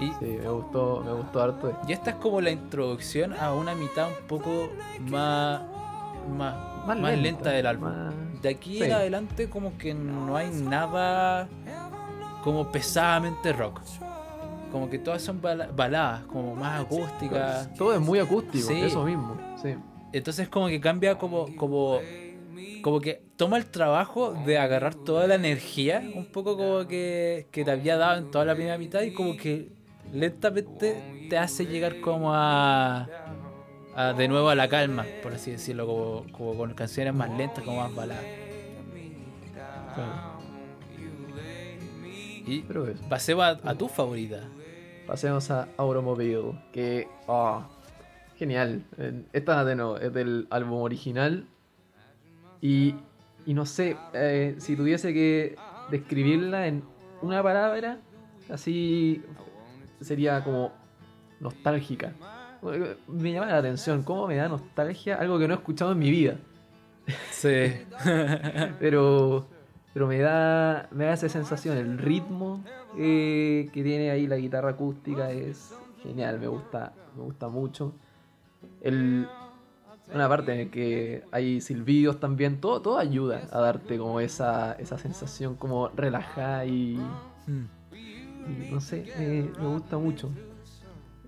Y, 0.00 0.12
Sí, 0.20 0.38
me 0.42 0.48
gustó, 0.48 1.02
me 1.04 1.12
gustó 1.12 1.42
harto. 1.42 1.76
y 1.88 1.92
esta 1.92 2.10
es 2.10 2.16
como 2.16 2.40
la 2.40 2.50
introducción 2.50 3.34
a 3.34 3.52
una 3.52 3.74
mitad 3.74 4.08
un 4.08 4.26
poco 4.28 4.68
más, 5.00 5.60
más, 6.36 6.56
más, 6.98 7.18
lenta, 7.18 7.50
del 7.50 7.66
álbum. 7.66 7.88
más- 7.88 8.14
De 8.42 8.50
aquí 8.50 8.78
Sí. 8.78 8.84
en 8.84 8.92
adelante 8.92 9.50
como 9.50 9.76
que 9.76 9.94
no 9.94 10.36
hay 10.36 10.50
nada 10.50 11.48
como 12.44 12.70
pesadamente 12.70 13.52
rock. 13.52 13.80
Como 14.70 14.88
que 14.88 14.98
todas 15.00 15.20
son 15.22 15.40
bala- 15.42 15.68
baladas, 15.74 16.22
como 16.26 16.54
más 16.54 16.82
acústicas. 16.82 17.74
Todo 17.74 17.94
es 17.94 18.00
muy 18.00 18.20
acústico, 18.20 18.68
Sí. 18.68 18.80
eso 18.82 19.02
mismo. 19.02 19.36
Sí. 19.60 19.74
Entonces 20.12 20.48
como 20.48 20.68
que 20.68 20.80
cambia 20.80 21.18
como, 21.18 21.54
como 21.54 22.10
como 22.80 23.00
que 23.00 23.26
toma 23.36 23.58
el 23.58 23.70
trabajo 23.70 24.34
de 24.34 24.58
agarrar 24.58 24.94
toda 24.94 25.26
la 25.26 25.34
energía, 25.36 26.10
un 26.14 26.26
poco 26.26 26.56
como 26.56 26.86
que, 26.88 27.48
que 27.52 27.64
te 27.64 27.70
había 27.72 27.96
dado 27.96 28.18
en 28.18 28.30
toda 28.30 28.44
la 28.44 28.54
primera 28.54 28.78
mitad 28.78 29.02
y 29.02 29.12
como 29.12 29.36
que 29.36 29.72
lentamente 30.10 31.06
te 31.28 31.38
hace 31.38 31.66
llegar 31.66 32.00
como 32.00 32.34
a, 32.34 33.14
a 33.92 34.14
de 34.14 34.28
nuevo 34.28 34.48
a 34.50 34.54
la 34.56 34.68
calma, 34.68 35.14
por 35.20 35.34
así 35.34 35.50
decirlo, 35.52 35.86
como, 35.86 36.30
como 36.32 36.56
con 36.56 36.74
canciones 36.74 37.14
más 37.14 37.30
lentas, 37.30 37.64
como 37.64 37.78
más 37.78 37.94
baladas. 37.94 38.28
Claro. 39.92 40.22
Y 42.44 42.72
pasemos 43.08 43.44
a, 43.44 43.60
a 43.70 43.76
tu 43.76 43.88
favorita. 43.88 44.54
Pasemos 45.04 45.50
a 45.50 45.72
Automobile, 45.76 46.60
que. 46.72 47.16
ah, 47.26 47.70
genial. 48.38 48.84
Eh, 48.96 49.24
Esta 49.32 49.64
de 49.64 49.74
nuevo 49.74 49.98
es 49.98 50.12
del 50.12 50.46
álbum 50.50 50.80
original. 50.82 51.44
Y, 52.60 52.94
y 53.46 53.54
no 53.54 53.66
sé, 53.66 53.96
eh, 54.14 54.54
si 54.58 54.76
tuviese 54.76 55.12
que 55.12 55.56
describirla 55.90 56.66
en 56.66 56.82
una 57.22 57.42
palabra, 57.42 57.98
así 58.50 59.22
sería 60.00 60.42
como 60.44 60.72
nostálgica. 61.40 62.12
Eh, 62.72 62.96
Me 63.08 63.32
llama 63.32 63.46
la 63.46 63.58
atención, 63.58 64.02
cómo 64.02 64.26
me 64.26 64.36
da 64.36 64.48
nostalgia 64.48 65.16
algo 65.16 65.38
que 65.38 65.46
no 65.48 65.54
he 65.54 65.56
escuchado 65.56 65.92
en 65.92 65.98
mi 65.98 66.10
vida. 66.10 66.36
Sí. 67.30 67.72
Pero, 68.80 69.46
pero 69.94 70.06
me 70.06 70.18
da, 70.18 70.88
me 70.92 71.06
da 71.06 71.14
esa 71.14 71.28
sensación, 71.28 71.76
el 71.78 71.98
ritmo 71.98 72.62
eh, 72.96 73.68
que 73.72 73.82
tiene 73.82 74.10
ahí 74.10 74.26
la 74.26 74.36
guitarra 74.36 74.70
acústica 74.70 75.30
es 75.32 75.74
genial, 76.02 76.38
me 76.38 76.46
gusta, 76.46 76.92
me 77.16 77.22
gusta 77.22 77.48
mucho. 77.48 77.94
El, 78.80 79.26
una 80.14 80.28
parte 80.28 80.52
en 80.52 80.66
la 80.66 80.70
que 80.72 81.22
hay 81.32 81.60
silbidos 81.60 82.18
también, 82.20 82.60
todo, 82.60 82.80
todo 82.80 82.98
ayuda 82.98 83.46
a 83.52 83.60
darte 83.60 83.98
como 83.98 84.20
esa, 84.20 84.72
esa 84.74 84.96
sensación 84.98 85.54
como 85.56 85.88
relajada 85.88 86.64
y, 86.64 86.98
Mm. 87.46 87.64
y 88.68 88.72
no 88.72 88.80
sé, 88.80 89.04
eh, 89.16 89.50
me 89.58 89.66
gusta 89.66 89.96
mucho. 89.98 90.30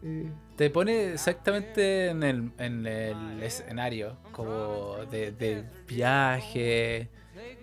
Eh, 0.02 0.30
Te 0.56 0.70
pone 0.70 1.12
exactamente 1.12 2.08
en 2.08 2.22
el, 2.22 2.50
en 2.58 2.86
el 2.86 3.42
escenario, 3.42 4.16
como 4.32 4.96
de, 5.10 5.32
de 5.32 5.64
viaje, 5.86 7.08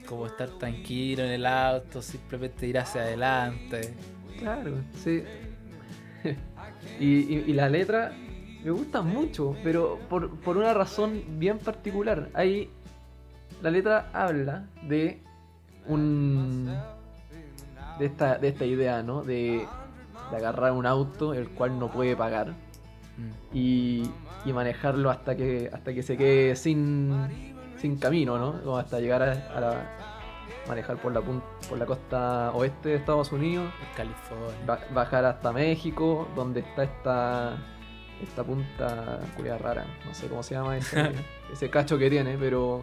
como 0.07 0.25
estar 0.27 0.49
tranquilo 0.51 1.23
en 1.23 1.31
el 1.31 1.45
auto, 1.45 2.01
simplemente 2.01 2.67
ir 2.67 2.77
hacia 2.79 3.01
adelante. 3.01 3.93
Claro, 4.39 4.75
sí. 5.03 5.23
y, 6.99 7.05
y- 7.35 7.43
y 7.47 7.53
la 7.53 7.69
letra 7.69 8.15
me 8.63 8.71
gusta 8.71 9.01
mucho, 9.01 9.55
pero 9.63 9.99
por, 10.09 10.29
por 10.39 10.57
una 10.57 10.73
razón 10.73 11.21
bien 11.39 11.59
particular. 11.59 12.29
Ahí 12.33 12.69
la 13.61 13.69
letra 13.71 14.09
habla 14.13 14.65
de 14.83 15.21
un 15.87 16.73
de 17.99 18.05
esta, 18.05 18.37
de 18.37 18.49
esta 18.49 18.65
idea, 18.65 19.01
¿no? 19.03 19.23
De, 19.23 19.65
de 20.31 20.35
agarrar 20.37 20.71
un 20.73 20.85
auto 20.85 21.33
el 21.33 21.49
cual 21.49 21.79
no 21.79 21.89
puede 21.91 22.15
pagar 22.15 22.53
Mm. 23.17 23.31
y, 23.57 24.03
y 24.45 24.53
manejarlo 24.53 25.09
hasta 25.09 25.35
que 25.35 25.71
hasta 25.73 25.91
que 25.91 26.03
se 26.03 26.15
quede 26.15 26.55
sin, 26.55 27.11
sin 27.79 27.97
camino, 27.97 28.37
¿no? 28.37 28.61
Como 28.61 28.77
hasta 28.77 28.99
llegar 28.99 29.23
a, 29.23 29.31
a 29.57 29.59
la 29.59 29.81
manejar 30.67 30.97
por 30.97 31.11
la 31.13 31.21
pun- 31.21 31.41
por 31.67 31.79
la 31.79 31.87
costa 31.87 32.51
oeste 32.53 32.89
de 32.89 32.95
Estados 32.97 33.31
Unidos 33.31 33.73
California. 33.95 34.53
ba- 34.67 34.81
bajar 34.93 35.25
hasta 35.25 35.51
México, 35.51 36.27
donde 36.35 36.59
está 36.59 36.83
esta 36.83 37.57
esta 38.23 38.43
punta 38.43 39.19
cuya 39.35 39.57
rara, 39.57 39.85
no 40.05 40.13
sé 40.13 40.27
cómo 40.27 40.43
se 40.43 40.55
llama 40.55 40.77
ese, 40.77 41.11
ese 41.53 41.69
cacho 41.69 41.97
que 41.97 42.09
tiene, 42.09 42.37
pero 42.39 42.81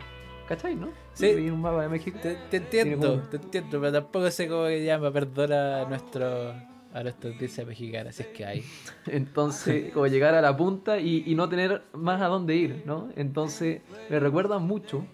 ¿cachai, 0.49 0.74
no? 0.76 0.89
Sí. 1.14 1.26
Un 1.49 1.61
mapa 1.61 1.82
de 1.82 1.89
México. 1.89 2.18
Te, 2.22 2.35
te 2.51 2.57
entiendo, 2.59 3.09
como- 3.16 3.22
te 3.28 3.37
entiendo, 3.37 3.80
pero 3.80 3.93
tampoco 3.93 4.30
sé 4.30 4.49
cómo 4.49 4.66
se 4.66 4.85
llama, 4.85 5.11
perdona 5.11 5.82
a 5.82 5.85
nuestro 5.89 6.53
a 6.95 7.03
nuestra 7.03 7.28
audiencia 7.30 7.64
mexicana, 7.64 8.12
si 8.12 8.22
es 8.22 8.28
que 8.28 8.45
hay. 8.47 8.64
Entonces, 9.07 9.93
como 9.93 10.07
llegar 10.07 10.35
a 10.37 10.41
la 10.41 10.57
punta 10.57 10.99
y, 11.01 11.24
y 11.26 11.35
no 11.35 11.49
tener 11.49 11.82
más 11.93 12.22
a 12.22 12.26
dónde 12.26 12.55
ir, 12.55 12.82
¿no? 12.87 13.09
Entonces, 13.16 13.80
me 14.09 14.20
recuerda 14.20 14.59
mucho 14.61 15.05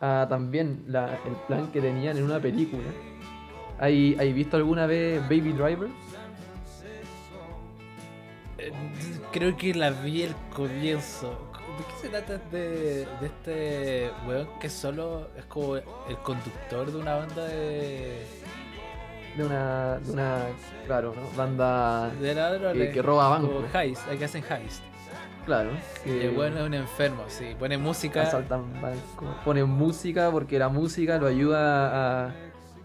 a 0.00 0.26
también 0.28 0.82
la- 0.88 1.14
el 1.26 1.34
plan 1.46 1.70
que 1.70 1.80
tenían 1.80 2.16
en 2.16 2.24
una 2.24 2.40
película. 2.40 2.82
¿Hay, 3.78 4.16
¿hay 4.18 4.32
visto 4.32 4.56
alguna 4.56 4.86
vez 4.86 5.20
Baby 5.22 5.52
Driver? 5.52 5.88
Eh, 8.60 8.72
Creo 9.32 9.56
que 9.56 9.74
la 9.74 9.90
vi 9.90 10.22
el 10.22 10.34
comienzo. 10.54 11.30
¿De 11.78 11.84
qué 11.86 11.92
se 12.02 12.08
trata 12.08 12.38
de, 12.50 13.06
de 13.20 13.26
este 13.26 14.10
weón 14.26 14.48
que 14.60 14.68
solo 14.68 15.28
es 15.38 15.44
como 15.46 15.76
el 15.76 15.84
conductor 16.22 16.90
de 16.92 16.98
una 16.98 17.14
banda 17.14 17.44
de. 17.46 18.26
De 19.36 19.44
una, 19.44 19.98
de 20.00 20.12
una 20.12 20.38
claro, 20.86 21.14
¿no? 21.14 21.22
Banda, 21.36 22.10
de 22.20 22.34
ladrones? 22.34 22.88
Que- 22.88 22.92
que 22.94 23.02
roba 23.02 23.28
bancos. 23.28 23.64
heist, 23.74 24.04
que 24.08 24.24
hacen 24.24 24.42
heist. 24.50 24.82
claro, 25.46 25.70
que 26.04 26.26
el 26.28 26.36
weón 26.36 26.56
es 26.58 26.62
un 26.64 26.74
enfermo, 26.74 27.22
sí. 27.28 27.54
Pone 27.58 27.78
música. 27.78 28.22
asaltan 28.22 28.72
bancos. 28.82 29.28
Ponen 29.44 29.68
música 29.68 30.30
porque 30.32 30.58
la 30.58 30.68
música 30.68 31.16
lo 31.18 31.28
ayuda 31.28 32.26
a, 32.26 32.34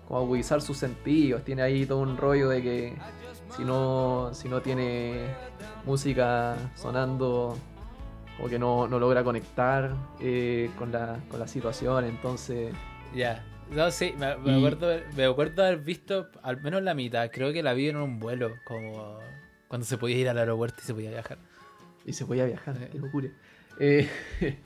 como 0.08 0.20
a 0.20 0.24
agudizar 0.24 0.62
sus 0.62 0.78
sentidos. 0.78 1.44
Tiene 1.44 1.64
ahí 1.64 1.86
todo 1.88 1.98
un 2.00 2.16
rollo 2.16 2.48
de 2.50 2.62
que 2.62 2.96
si 3.56 3.64
no, 3.64 4.32
si 4.34 4.48
no 4.50 4.62
tiene 4.62 5.28
música 5.86 6.56
sonando, 6.76 7.58
como 8.38 8.50
que 8.50 8.60
no, 8.60 8.88
no 8.88 9.00
logra 9.00 9.24
conectar 9.24 9.96
eh, 10.20 10.70
con, 10.78 10.92
la, 10.92 11.20
con 11.30 11.40
la 11.40 11.48
situación. 11.48 12.06
Entonces, 12.06 12.74
Ya. 13.14 13.44
No, 13.72 13.90
sí, 13.90 14.14
me, 14.18 14.38
me 14.38 14.52
Y- 14.54 14.58
acuerdo, 14.58 14.88
me 15.16 15.26
acuerdo 15.26 15.64
haber 15.64 15.80
visto 15.80 16.28
al 16.44 16.62
menos 16.62 16.84
la 16.84 16.94
mitad. 16.94 17.32
Creo 17.32 17.52
que 17.52 17.64
la 17.64 17.74
vi 17.74 17.90
en 17.90 17.98
un 17.98 18.20
vuelo, 18.20 18.52
como 18.64 19.18
cuando 19.68 19.86
se 19.88 19.98
podía 19.98 20.18
ir 20.18 20.30
al 20.30 20.38
aeropuerto 20.38 20.78
y 20.84 20.86
se 20.86 20.94
podía 20.94 21.10
viajar. 21.10 21.40
y 22.06 22.14
se 22.14 22.26
podía 22.28 22.46
viajar, 22.46 22.76
Sí. 22.78 22.84
qué 22.92 23.00
locura. 23.00 23.30
Eh, 23.80 24.08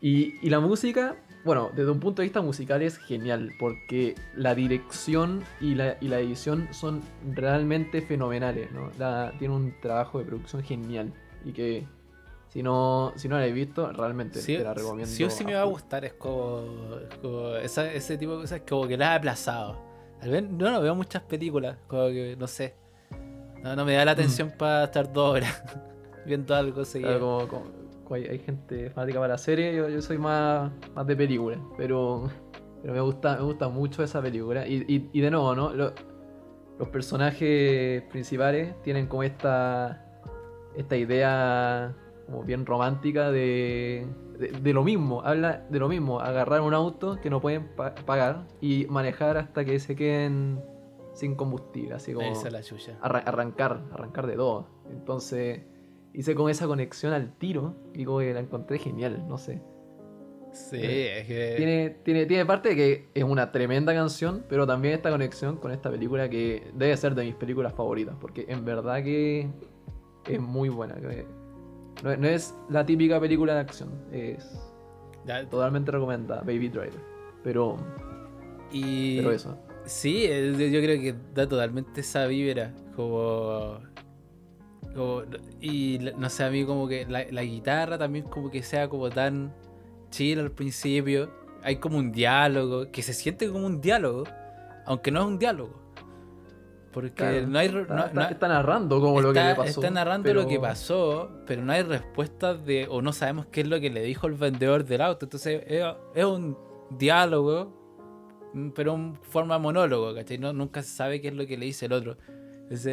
y, 0.00 0.34
y 0.46 0.48
la 0.48 0.60
música, 0.60 1.16
bueno, 1.44 1.70
desde 1.74 1.90
un 1.90 2.00
punto 2.00 2.22
de 2.22 2.26
vista 2.26 2.40
musical 2.42 2.82
es 2.82 2.98
genial, 2.98 3.52
porque 3.58 4.14
la 4.34 4.54
dirección 4.54 5.42
y 5.60 5.74
la, 5.74 5.96
y 6.00 6.08
la 6.08 6.18
edición 6.20 6.68
son 6.72 7.00
realmente 7.34 8.02
fenomenales, 8.02 8.70
¿no? 8.72 8.90
La- 8.98 9.32
tiene 9.38 9.54
un 9.54 9.74
trabajo 9.80 10.18
de 10.18 10.24
producción 10.26 10.62
genial 10.62 11.12
y 11.44 11.52
que 11.52 11.86
si 12.48 12.62
no, 12.62 13.12
si 13.16 13.28
no 13.28 13.36
la 13.36 13.42
habéis 13.42 13.54
visto, 13.68 13.90
realmente 13.92 14.40
Sí, 14.40 14.56
te 14.56 14.64
la 14.64 14.74
recomiendo. 14.74 15.10
sí 15.14 15.24
o 15.24 15.30
sí 15.30 15.44
me 15.44 15.54
va 15.54 15.62
a 15.62 15.64
gustar, 15.64 16.04
es 16.04 16.12
como, 16.14 16.62
es 17.10 17.16
como 17.18 17.54
esa- 17.56 17.92
ese 17.92 18.18
tipo 18.18 18.32
de 18.36 18.40
cosas 18.42 18.62
como 18.68 18.86
que 18.88 18.96
las 18.96 19.12
he 19.12 19.14
aplazado. 19.16 19.78
Al 20.20 20.30
ver, 20.30 20.42
no, 20.50 20.70
no 20.70 20.80
veo 20.82 20.94
muchas 20.94 21.22
películas, 21.22 21.78
como 21.86 22.08
que 22.08 22.36
no 22.38 22.46
sé. 22.46 22.74
No, 23.62 23.76
no 23.76 23.84
me 23.84 23.94
da 23.94 24.04
la 24.04 24.10
atención 24.12 24.52
para 24.58 24.84
estar 24.84 25.10
dos 25.12 25.34
horas 25.36 25.62
viendo 26.26 26.54
algo 26.54 26.72
Claro, 26.82 26.84
seguido. 26.84 27.20
como- 27.20 27.48
como- 27.48 27.79
hay, 28.14 28.24
hay 28.26 28.38
gente 28.38 28.90
fanática 28.90 29.18
para 29.18 29.34
la 29.34 29.38
serie, 29.38 29.74
yo, 29.74 29.88
yo 29.88 30.00
soy 30.02 30.18
más, 30.18 30.70
más 30.94 31.06
de 31.06 31.16
película, 31.16 31.58
pero, 31.76 32.28
pero 32.82 32.94
me 32.94 33.00
gusta 33.00 33.36
me 33.36 33.42
gusta 33.44 33.68
mucho 33.68 34.02
esa 34.02 34.20
película. 34.22 34.66
Y, 34.66 34.84
y- 34.88 35.10
y 35.12 35.20
de 35.20 35.30
nuevo, 35.30 35.54
¿no? 35.54 35.72
Lo- 35.72 35.92
los 36.78 36.88
personajes 36.88 38.02
principales 38.04 38.74
tienen 38.82 39.06
como 39.06 39.22
esta, 39.22 40.06
esta 40.74 40.96
idea 40.96 41.94
como 42.26 42.42
bien 42.44 42.64
romántica 42.64 43.30
de, 43.30 44.06
de, 44.38 44.48
de 44.48 44.72
lo 44.72 44.82
mismo, 44.84 45.20
habla 45.22 45.66
de 45.68 45.78
lo 45.78 45.88
mismo, 45.88 46.20
agarrar 46.20 46.62
un 46.62 46.72
auto 46.72 47.20
que 47.20 47.28
no 47.28 47.40
pueden 47.40 47.68
pa- 47.76 47.94
pagar 47.94 48.46
y 48.62 48.86
manejar 48.88 49.36
hasta 49.36 49.64
que 49.64 49.78
se 49.78 49.94
queden 49.96 50.62
sin 51.12 51.34
combustible, 51.34 51.92
así 51.94 52.14
como 52.14 52.26
Esa 52.32 52.46
es 52.46 52.52
la 52.54 52.62
chucha. 52.62 52.96
arra- 53.02 53.24
arrancar, 53.26 53.82
arrancar 53.92 54.26
de 54.26 54.36
todo. 54.36 54.68
Entonces 54.90 55.62
hice 56.14 56.34
con 56.34 56.50
esa 56.50 56.66
conexión 56.66 57.12
al 57.12 57.32
tiro 57.38 57.74
y 57.94 58.04
como 58.04 58.18
que 58.20 58.32
la 58.34 58.40
encontré 58.40 58.78
genial, 58.78 59.24
no 59.28 59.38
sé. 59.38 59.60
Sí, 60.52 60.78
es 60.80 61.26
que. 61.28 61.54
Tiene, 61.56 61.90
tiene, 62.02 62.26
tiene 62.26 62.44
parte 62.44 62.70
de 62.70 62.76
que 62.76 63.08
es 63.14 63.22
una 63.24 63.52
tremenda 63.52 63.94
canción, 63.94 64.44
pero 64.48 64.66
también 64.66 64.94
esta 64.94 65.10
conexión 65.10 65.56
con 65.58 65.70
esta 65.70 65.90
película 65.90 66.28
que 66.28 66.70
debe 66.74 66.96
ser 66.96 67.14
de 67.14 67.24
mis 67.24 67.34
películas 67.36 67.72
favoritas, 67.74 68.16
porque 68.20 68.46
en 68.48 68.64
verdad 68.64 69.02
que 69.04 69.48
es 70.26 70.40
muy 70.40 70.68
buena. 70.68 70.96
No, 72.02 72.16
no 72.16 72.26
es 72.26 72.54
la 72.68 72.84
típica 72.84 73.20
película 73.20 73.54
de 73.54 73.60
acción, 73.60 73.90
es 74.10 74.44
ya- 75.26 75.48
totalmente 75.48 75.92
recomendada, 75.92 76.40
Baby 76.40 76.68
Driver. 76.68 77.00
Pero, 77.44 77.76
y. 78.72 79.18
pero 79.18 79.30
eso. 79.32 79.56
Sí, 79.84 80.24
eh, 80.24 80.52
yo 80.58 80.66
yo 80.66 80.80
creo 80.80 81.00
que 81.00 81.14
da 81.34 81.48
totalmente 81.48 82.00
esa 82.02 82.26
vibra, 82.26 82.74
como... 82.96 83.78
como- 84.94 85.22
y 85.60 85.98
no 86.18 86.28
sé, 86.30 86.44
a 86.44 86.50
mí 86.50 86.64
como 86.64 86.88
que 86.88 87.06
la, 87.06 87.24
la 87.30 87.42
guitarra 87.42 87.98
también 87.98 88.24
como 88.26 88.50
que 88.50 88.62
sea 88.62 88.88
como 88.88 89.08
tan 89.10 89.52
chill 90.10 90.38
al 90.40 90.50
principio. 90.50 91.30
Hay 91.62 91.76
como 91.76 91.98
un 91.98 92.10
diálogo, 92.12 92.90
que 92.90 93.02
se 93.02 93.12
siente 93.12 93.48
como 93.50 93.66
un 93.66 93.80
diálogo, 93.80 94.24
aunque 94.86 95.10
no 95.10 95.20
es 95.20 95.26
un 95.26 95.38
diálogo. 95.38 95.78
Porque 96.92 97.12
Claro, 97.12 97.46
no 97.46 97.58
hay. 97.58 97.66
está, 97.68 97.94
no- 97.94 98.04
está- 98.06 98.12
no- 98.14 98.28
está 98.28 98.48
narrando 98.48 99.00
como 99.00 99.20
lo 99.20 99.32
que 99.32 99.40
le 99.44 99.54
pasó. 99.54 99.80
está 99.80 99.90
narrando 99.92 100.24
pero- 100.24 100.42
lo 100.42 100.48
que 100.48 100.58
pasó, 100.58 101.30
pero 101.46 101.62
no 101.62 101.72
hay 101.72 101.82
respuestas 101.82 102.64
de. 102.64 102.88
o 102.90 103.00
no 103.00 103.12
sabemos 103.12 103.46
qué 103.46 103.60
es 103.60 103.68
lo 103.68 103.78
que 103.78 103.90
le 103.90 104.02
dijo 104.02 104.26
el 104.26 104.34
vendedor 104.34 104.84
del 104.84 105.00
auto. 105.02 105.26
Entonces 105.26 105.62
es, 105.68 105.84
es 106.16 106.24
un 106.24 106.58
diálogo, 106.98 107.72
mm, 108.54 108.70
pero 108.70 108.94
en 108.94 109.14
forma 109.22 109.56
monólogo, 109.58 110.12
¿cachai? 110.14 110.38
No, 110.38 110.52
nunca 110.52 110.82
se 110.82 110.88
sabe 110.90 111.20
qué 111.20 111.28
es 111.28 111.34
lo 111.34 111.46
que 111.46 111.56
le 111.56 111.66
dice 111.66 111.86
el 111.86 111.92
otro. 111.92 112.16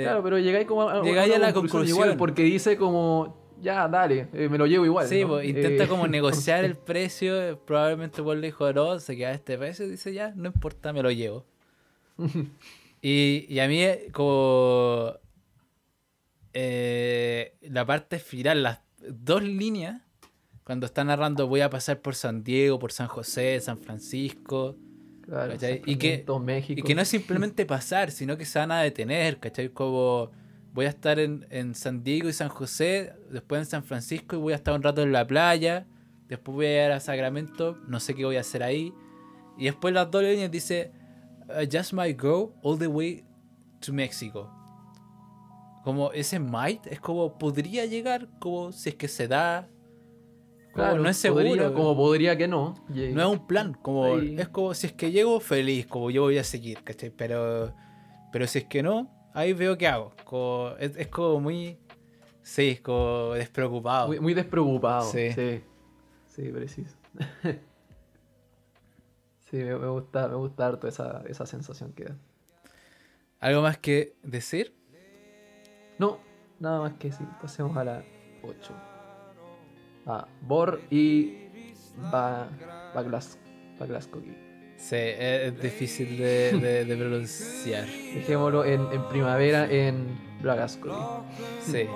Claro, 0.04 0.24
pero 0.24 0.40
llegáis 0.40 0.66
como 0.68 0.90
a, 0.90 1.04
Llegáis 1.04 1.34
a 1.36 1.40
la 1.40 1.54
conclusión. 1.54 1.88
igual, 1.88 2.18
porque 2.18 2.44
dice 2.44 2.78
como, 2.78 3.54
ya, 3.62 3.88
dale, 3.88 4.28
eh, 4.34 4.50
me 4.50 4.58
lo 4.58 4.66
llevo 4.66 4.86
igual. 4.86 5.08
Sí, 5.08 5.22
¿no? 5.22 5.28
pues, 5.30 5.48
intenta 5.48 5.84
Eh, 5.84 5.88
como 5.88 6.08
negociar 6.08 6.64
el 6.66 6.76
precio. 6.76 7.42
eh, 7.42 7.56
Probablemente 7.56 8.24
Paul 8.24 8.42
le 8.42 8.48
dijo, 8.48 8.72
no, 8.74 9.00
se 9.00 9.16
queda 9.16 9.32
este 9.34 9.58
precio. 9.58 9.88
Dice, 9.88 10.14
ya, 10.14 10.34
no 10.36 10.48
importa, 10.48 10.94
me 10.94 11.04
lo 11.04 11.12
llevo. 11.12 11.46
y, 13.02 13.46
y 13.50 13.60
a 13.60 13.68
mí, 13.68 13.84
como. 14.14 15.14
eh, 16.54 17.56
la 17.62 17.86
parte 17.86 18.20
final, 18.20 18.64
las 18.64 18.80
dos 19.08 19.44
líneas, 19.44 20.02
cuando 20.64 20.86
está 20.86 21.04
narrando, 21.04 21.48
voy 21.48 21.62
a 21.62 21.70
pasar 21.70 22.02
por 22.02 22.16
San 22.16 22.44
Diego, 22.44 22.80
por 22.80 22.92
San 22.92 23.08
José, 23.08 23.60
San 23.62 23.78
Francisco. 23.80 24.76
Y 25.86 25.96
que- 25.98 26.26
México. 26.40 26.80
Y 26.80 26.84
que 26.84 26.96
no 26.96 27.02
es 27.02 27.08
simplemente 27.18 27.66
pasar, 27.66 28.12
sino 28.12 28.38
que 28.38 28.46
se 28.46 28.60
van 28.60 28.72
a 28.72 28.82
detener, 28.82 29.40
¿cachai? 29.40 29.70
Como 29.70 30.32
voy 30.74 30.86
a 30.86 30.90
estar 30.90 31.20
en, 31.20 31.46
en 31.50 31.76
San 31.76 32.04
Diego 32.04 32.30
y 32.30 32.34
San 32.34 32.50
José, 32.50 33.14
después 33.32 33.60
en 33.60 33.66
San 33.66 33.84
Francisco 33.84 34.36
y 34.36 34.40
voy 34.40 34.54
a 34.54 34.58
estar 34.58 34.74
un 34.74 34.84
rato 34.84 35.02
en 35.02 35.12
la 35.12 35.26
playa, 35.26 35.86
después 36.28 36.56
voy 36.56 36.66
a 36.68 36.86
ir 36.86 36.92
a 36.92 37.00
Sacramento, 37.00 37.78
no 37.88 38.00
sé 38.00 38.14
qué 38.16 38.24
voy 38.26 38.38
a 38.38 38.42
hacer 38.42 38.64
ahí. 38.64 38.94
Y 39.58 39.66
después 39.66 39.94
las 39.94 40.10
dos 40.12 40.22
líneas 40.24 40.52
dice, 40.52 40.92
"I 41.50 41.68
just 41.72 41.94
might 41.94 42.22
go 42.22 42.54
all 42.62 42.78
the 42.78 42.88
way 42.88 43.26
to 43.80 43.92
Mexico. 43.92 44.52
Como 45.84 46.12
ese 46.12 46.40
might 46.40 46.86
es 46.88 47.00
como 47.00 47.38
podría 47.38 47.86
llegar, 47.86 48.28
como 48.40 48.72
si 48.72 48.90
es 48.90 48.96
que 48.96 49.08
se 49.08 49.28
da. 49.28 49.68
Como 50.78 50.90
Claro, 50.90 51.02
no 51.04 51.10
es 51.10 51.18
seguro. 51.18 51.44
podría- 51.48 51.74
como 51.74 51.96
podría 51.96 52.38
que 52.38 52.48
no. 52.48 52.76
No 52.88 53.22
es 53.22 53.28
un 53.28 53.48
plan, 53.48 53.74
como 53.74 54.20
es 54.20 54.48
como 54.50 54.76
si 54.76 54.86
es 54.88 54.94
que 54.94 55.12
llego 55.12 55.40
feliz, 55.40 55.88
como 55.88 56.12
yo 56.12 56.22
voy 56.22 56.38
a 56.38 56.44
seguir, 56.44 56.84
¿cachai? 56.84 57.10
Pero, 57.10 57.74
pero 58.32 58.46
si 58.46 58.60
es 58.60 58.66
que 58.66 58.84
no, 58.84 59.10
ahí 59.34 59.54
veo 59.54 59.76
qué 59.76 59.88
hago. 59.88 60.14
Como, 60.24 60.74
es, 60.78 60.96
es 60.96 61.08
como 61.08 61.40
muy, 61.40 61.80
sí, 62.44 62.70
es 62.70 62.82
como 62.82 63.32
despreocupado. 63.34 64.06
muy, 64.08 64.20
muy 64.20 64.36
despreocupado. 64.36 65.10
Sí. 65.12 65.32
Sí, 65.32 65.64
sí, 66.28 66.44
preciso. 66.52 66.96
sí, 69.50 69.58
me, 69.58 69.76
me 69.78 69.88
gusta, 69.88 70.28
me 70.28 70.36
gusta 70.36 70.68
harto 70.68 70.88
esa, 70.88 71.24
esa 71.28 71.48
sensación 71.48 71.92
que 71.94 72.04
da. 72.06 72.18
¿Algo 73.40 73.64
más 73.64 73.80
que 73.80 74.16
decir? 74.22 74.76
No, 75.98 76.20
nada 76.60 76.82
más 76.82 76.94
que 77.00 77.12
sí. 77.12 77.24
Pasemos 77.42 77.76
a 77.78 77.84
la 77.84 78.04
8. 78.44 78.74
Ah, 80.08 80.28
Bor 80.42 80.80
y 80.90 81.34
Ba, 82.12 82.50
Baglas, 82.96 83.38
Baglaskogi. 83.80 84.36
Sí, 84.78 84.96
es, 84.96 85.60
difícil 85.62 86.18
de, 86.18 86.52
de- 86.60 86.86
de 86.86 86.96
pronunciar. 86.98 87.86
Dejémoslo 88.16 88.64
en, 88.64 88.82
en 88.92 89.04
primavera 89.10 89.66
en 89.70 90.18
Blagaskogi. 90.42 90.96
Sí. 91.62 91.88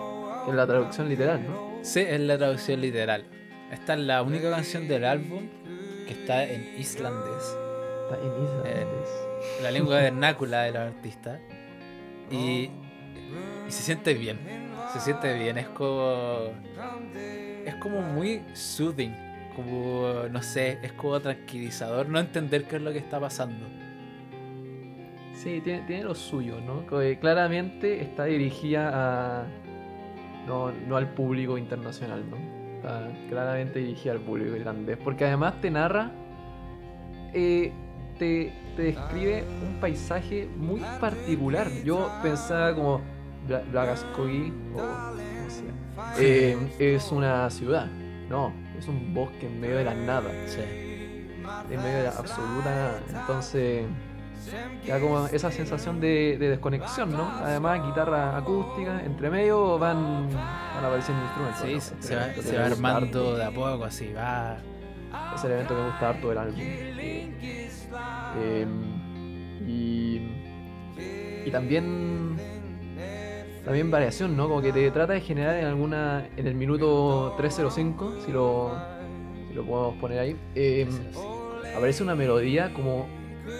Es 0.47 0.53
la 0.55 0.65
traducción 0.65 1.07
literal, 1.07 1.43
¿no? 1.47 1.71
sí, 1.83 1.99
es 1.99 2.19
la 2.19 2.37
traducción 2.37 2.81
literal. 2.81 3.23
Esta 3.71 3.93
es 3.93 3.99
la 3.99 4.23
única 4.23 4.49
canción 4.49 4.87
del 4.87 5.05
álbum 5.05 5.47
que 6.07 6.13
está 6.13 6.43
en 6.43 6.75
islandés. 6.79 7.43
Está 8.03 8.17
en 8.19 8.43
islandés. 8.43 9.09
la 9.61 9.71
lengua 9.71 9.97
vernácula 9.97 10.63
de 10.63 10.71
los 10.71 10.81
artistas. 10.81 11.39
Y, 12.31 12.69
y 13.67 13.71
se 13.71 13.83
siente 13.83 14.13
bien. 14.15 14.39
Se 14.93 14.99
siente 14.99 15.33
bien. 15.33 15.57
Es 15.57 15.67
como. 15.69 16.51
Es 17.65 17.75
como 17.75 18.01
muy 18.01 18.41
soothing. 18.53 19.15
Como, 19.55 20.13
no 20.31 20.41
sé, 20.41 20.79
es 20.81 20.93
como 20.93 21.19
tranquilizador 21.19 22.07
no 22.07 22.19
entender 22.19 22.65
qué 22.65 22.77
es 22.77 22.81
lo 22.81 22.91
que 22.91 22.99
está 22.99 23.19
pasando. 23.19 23.67
Sí, 25.33 25.61
tiene, 25.61 25.81
tiene 25.87 26.03
lo 26.03 26.15
suyo, 26.15 26.61
¿no? 26.61 26.85
Que 26.85 27.19
claramente 27.19 28.01
está 28.01 28.25
dirigida 28.25 28.91
a. 29.43 29.45
No, 30.47 30.71
no 30.71 30.97
al 30.97 31.13
público 31.13 31.57
internacional, 31.57 32.23
¿no? 32.29 32.37
Claramente 33.29 33.79
dirigida 33.79 34.13
al 34.13 34.19
público 34.21 34.55
irlandés. 34.55 34.97
Porque 34.97 35.25
además 35.25 35.59
te 35.61 35.69
narra. 35.71 36.11
eh, 37.33 37.71
te, 38.17 38.53
te 38.75 38.83
describe 38.83 39.43
un 39.63 39.79
paisaje 39.79 40.47
muy 40.57 40.81
particular. 40.99 41.69
Yo 41.83 42.11
pensaba 42.21 42.73
como. 42.75 43.01
Bla- 43.51 43.63
o. 44.75 44.77
¿cómo 44.77 45.49
se 45.49 45.63
llama? 45.63 46.13
Eh, 46.19 46.57
es 46.79 47.11
una 47.11 47.49
ciudad. 47.49 47.87
No, 48.29 48.53
es 48.77 48.87
un 48.87 49.13
bosque 49.13 49.47
en 49.47 49.59
medio 49.59 49.77
de 49.77 49.83
la 49.85 49.93
nada 49.93 50.29
Sí. 50.47 50.61
en 50.61 51.81
medio 51.81 51.97
de 51.97 52.03
la 52.03 52.09
absoluta 52.11 52.69
nada. 52.69 52.99
Entonces, 53.09 53.85
da 54.87 54.99
como 54.99 55.27
esa 55.27 55.51
sensación 55.51 55.99
de, 55.99 56.37
de 56.39 56.49
desconexión, 56.49 57.11
¿no? 57.11 57.29
Además, 57.43 57.85
guitarra 57.85 58.37
acústica, 58.37 59.03
entre 59.03 59.29
medio 59.29 59.77
van, 59.77 60.29
van 60.33 60.85
apareciendo 60.85 61.23
instrumentos. 61.23 61.61
Sí, 61.61 61.73
¿no? 61.75 62.01
se, 62.01 62.07
se 62.07 62.15
va, 62.15 62.33
se 62.41 62.57
va 62.57 62.65
armando 62.67 63.05
harto. 63.31 63.37
de 63.37 63.43
a 63.45 63.51
poco, 63.51 63.83
así 63.85 64.13
va. 64.13 64.57
Es 65.35 65.43
el 65.43 65.51
elemento 65.51 65.75
que 65.75 65.81
me 65.81 65.87
gusta 65.89 66.09
harto 66.09 66.29
del 66.29 66.37
álbum. 66.37 66.59
Eh, 66.61 67.31
eh, 68.37 68.65
y, 69.67 71.47
y 71.47 71.51
también 71.51 72.37
también 73.63 73.91
variación, 73.91 74.35
¿no? 74.35 74.47
Como 74.47 74.61
que 74.61 74.71
te 74.73 74.89
trata 74.91 75.13
de 75.13 75.21
generar 75.21 75.55
en 75.55 75.65
alguna 75.65 76.27
en 76.37 76.47
el 76.47 76.55
minuto 76.55 77.33
305, 77.37 78.13
si 78.25 78.31
lo 78.31 78.71
si 79.47 79.53
lo 79.53 79.63
podemos 79.65 79.95
poner 79.97 80.19
ahí, 80.19 80.35
eh, 80.55 80.87
aparece 81.75 82.03
una 82.03 82.15
melodía 82.15 82.73
como 82.73 83.05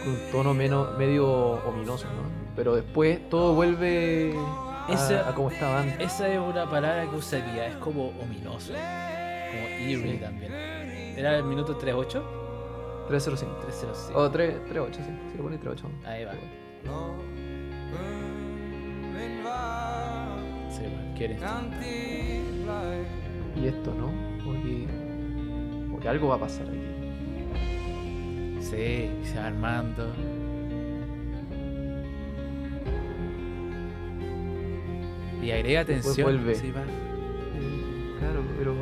con 0.03 0.13
un 0.13 0.31
tono 0.31 0.53
menos 0.53 0.97
medio 0.97 1.27
ominoso, 1.65 2.05
¿no? 2.07 2.41
Pero 2.55 2.75
después 2.75 3.29
todo 3.29 3.53
vuelve 3.53 4.33
a, 4.87 4.93
Ese- 4.93 5.17
a 5.19 5.33
como 5.35 5.49
estaba 5.51 5.81
antes. 5.81 5.99
Esa 6.13 6.27
es 6.29 6.39
una 6.39 6.69
palabra 6.69 7.09
que 7.09 7.15
usaría, 7.15 7.67
es 7.67 7.75
como 7.77 8.07
ominoso. 8.21 8.73
Como 8.73 9.67
eerie 9.67 10.13
Sí. 10.13 10.17
también. 10.19 10.51
¿Era 11.17 11.37
el 11.37 11.43
minuto 11.43 11.75
38? 11.75 12.23
305. 13.07 13.53
305. 13.65 14.19
O 14.19 14.29
3, 14.31 14.53
38, 14.65 14.99
sí. 15.05 15.11
Si 15.31 15.37
lo 15.37 15.43
pones 15.43 15.59
38. 15.59 15.89
Ahí 16.05 16.23
va. 16.25 16.31
Sí, 21.27 21.33
bueno, 21.35 21.69
quiere. 21.79 23.05
Y 23.61 23.67
esto, 23.67 23.93
¿no? 23.93 24.11
Porque, 24.43 24.87
porque 25.91 26.07
algo 26.09 26.29
va 26.29 26.35
a 26.35 26.39
pasar 26.39 26.67
aquí. 26.67 26.79
Sí, 28.61 29.09
se 29.23 29.37
va 29.37 29.47
armando. 29.47 30.07
Y 35.41 35.51
agrega 35.51 35.83
Después 35.83 36.15
tensión. 36.15 36.25
vuelve. 36.25 36.55
Sí, 36.55 36.71
va. 36.71 36.81
Eh, 36.81 38.15
claro, 38.19 38.43
pero 38.57 38.75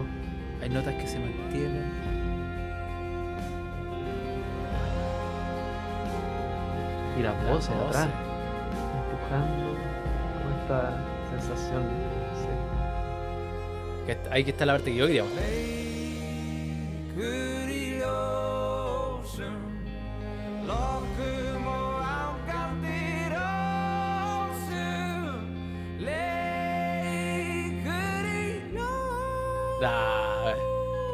Hay 0.62 0.70
notas 0.70 0.94
que 0.96 1.08
se 1.08 1.20
mantienen. 1.20 2.10
y 7.18 7.22
las 7.22 7.50
voces. 7.50 7.70
atrás, 7.76 8.08
empujando 9.12 9.76
con 10.42 10.54
esta 10.62 11.04
sensación. 11.32 11.84
Que 14.10 14.18
ahí 14.32 14.44
que 14.44 14.50
está 14.50 14.66
la 14.66 14.74
parte 14.74 14.90
que 14.92 14.98
yo 14.98 15.06
quería 15.06 15.24
mostrar. 15.24 15.44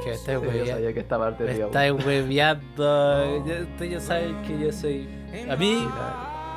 Que 0.04 0.10
me 0.12 0.16
estáis 0.16 0.26
Sí, 0.26 0.32
yo 0.34 0.40
hueveando. 0.42 0.72
sabía 0.74 0.94
que 0.94 1.00
esta 1.00 1.18
parte 1.18 1.44
Me 1.44 1.50
te 1.52 1.56
iba 1.58 1.66
a 1.66 1.68
estáis 1.70 1.92
gustar. 1.94 2.08
hueveando. 2.14 3.46
Ya- 3.46 3.62
Ustedes 3.62 3.92
ya 3.92 4.00
saben 4.00 4.42
que 4.44 4.60
yo 4.60 4.72
soy. 4.72 5.08
A 5.50 5.56
mí, 5.56 5.88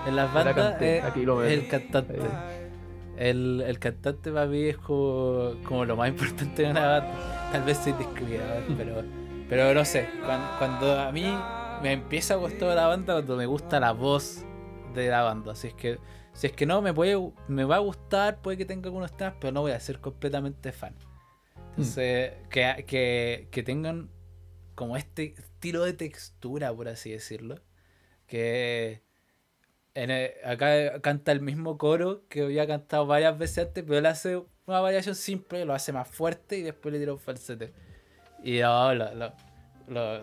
en 0.06 0.16
las 0.16 0.28
la 0.34 0.44
bandas, 0.44 0.54
canté, 0.54 0.98
es 0.98 1.04
aquí 1.04 1.24
lo 1.24 1.42
es 1.42 1.48
veo. 1.50 1.60
el 1.60 1.68
cantante. 1.68 2.14
Ahí. 2.20 2.57
El, 3.18 3.64
el 3.66 3.78
cantante 3.80 4.30
para 4.30 4.46
mí 4.46 4.62
es 4.62 4.78
como, 4.78 5.54
como 5.64 5.84
lo 5.84 5.96
más 5.96 6.08
importante 6.08 6.62
de 6.62 6.70
una 6.70 6.86
banda. 7.00 7.50
Tal 7.50 7.64
vez 7.64 7.78
soy 7.78 7.92
discriminador, 7.94 8.62
pero, 8.76 9.02
pero 9.48 9.74
no 9.74 9.84
sé. 9.84 10.08
Cuando, 10.24 10.46
cuando 10.58 11.00
a 11.00 11.10
mí 11.10 11.24
me 11.82 11.92
empieza 11.92 12.34
a 12.34 12.36
gustar 12.36 12.76
la 12.76 12.86
banda, 12.86 13.14
cuando 13.14 13.36
me 13.36 13.46
gusta 13.46 13.80
la 13.80 13.92
voz 13.92 14.44
de 14.94 15.08
la 15.08 15.22
banda. 15.22 15.52
Así 15.52 15.68
es 15.68 15.74
que, 15.74 15.98
si 16.32 16.46
es 16.46 16.52
que 16.52 16.64
no, 16.64 16.80
me 16.80 16.94
puede 16.94 17.16
me 17.48 17.64
va 17.64 17.76
a 17.76 17.80
gustar, 17.80 18.40
puede 18.40 18.56
que 18.56 18.64
tenga 18.64 18.86
algunos 18.86 19.16
temas, 19.16 19.34
pero 19.40 19.52
no 19.52 19.62
voy 19.62 19.72
a 19.72 19.80
ser 19.80 20.00
completamente 20.00 20.70
fan. 20.70 20.94
Entonces, 21.70 22.34
que, 22.50 22.84
que, 22.86 23.48
que 23.50 23.62
tengan 23.62 24.10
como 24.74 24.96
este 24.96 25.34
estilo 25.36 25.84
de 25.84 25.92
textura, 25.92 26.72
por 26.72 26.88
así 26.88 27.10
decirlo. 27.10 27.60
Que 28.28 29.02
En 29.94 30.10
el- 30.10 30.30
acá 30.44 31.00
canta 31.00 31.32
el 31.32 31.40
mismo 31.40 31.76
coro 31.78 32.22
que 32.28 32.42
había 32.42 32.66
cantado 32.66 33.06
varias 33.06 33.36
veces 33.38 33.66
antes, 33.66 33.84
pero 33.84 33.98
él 33.98 34.06
hace 34.06 34.36
una 34.66 34.80
variación 34.80 35.14
simple, 35.14 35.64
lo 35.64 35.72
hace 35.74 35.92
más 35.92 36.08
fuerte 36.08 36.58
y 36.58 36.62
después 36.62 36.92
le 36.92 36.98
tira 37.00 37.12
un 37.12 37.18
falsete. 37.18 37.72
Y 38.44 38.60
no, 38.60 38.94
lo, 38.94 39.14
lo- 39.14 39.32
lo- 39.88 40.20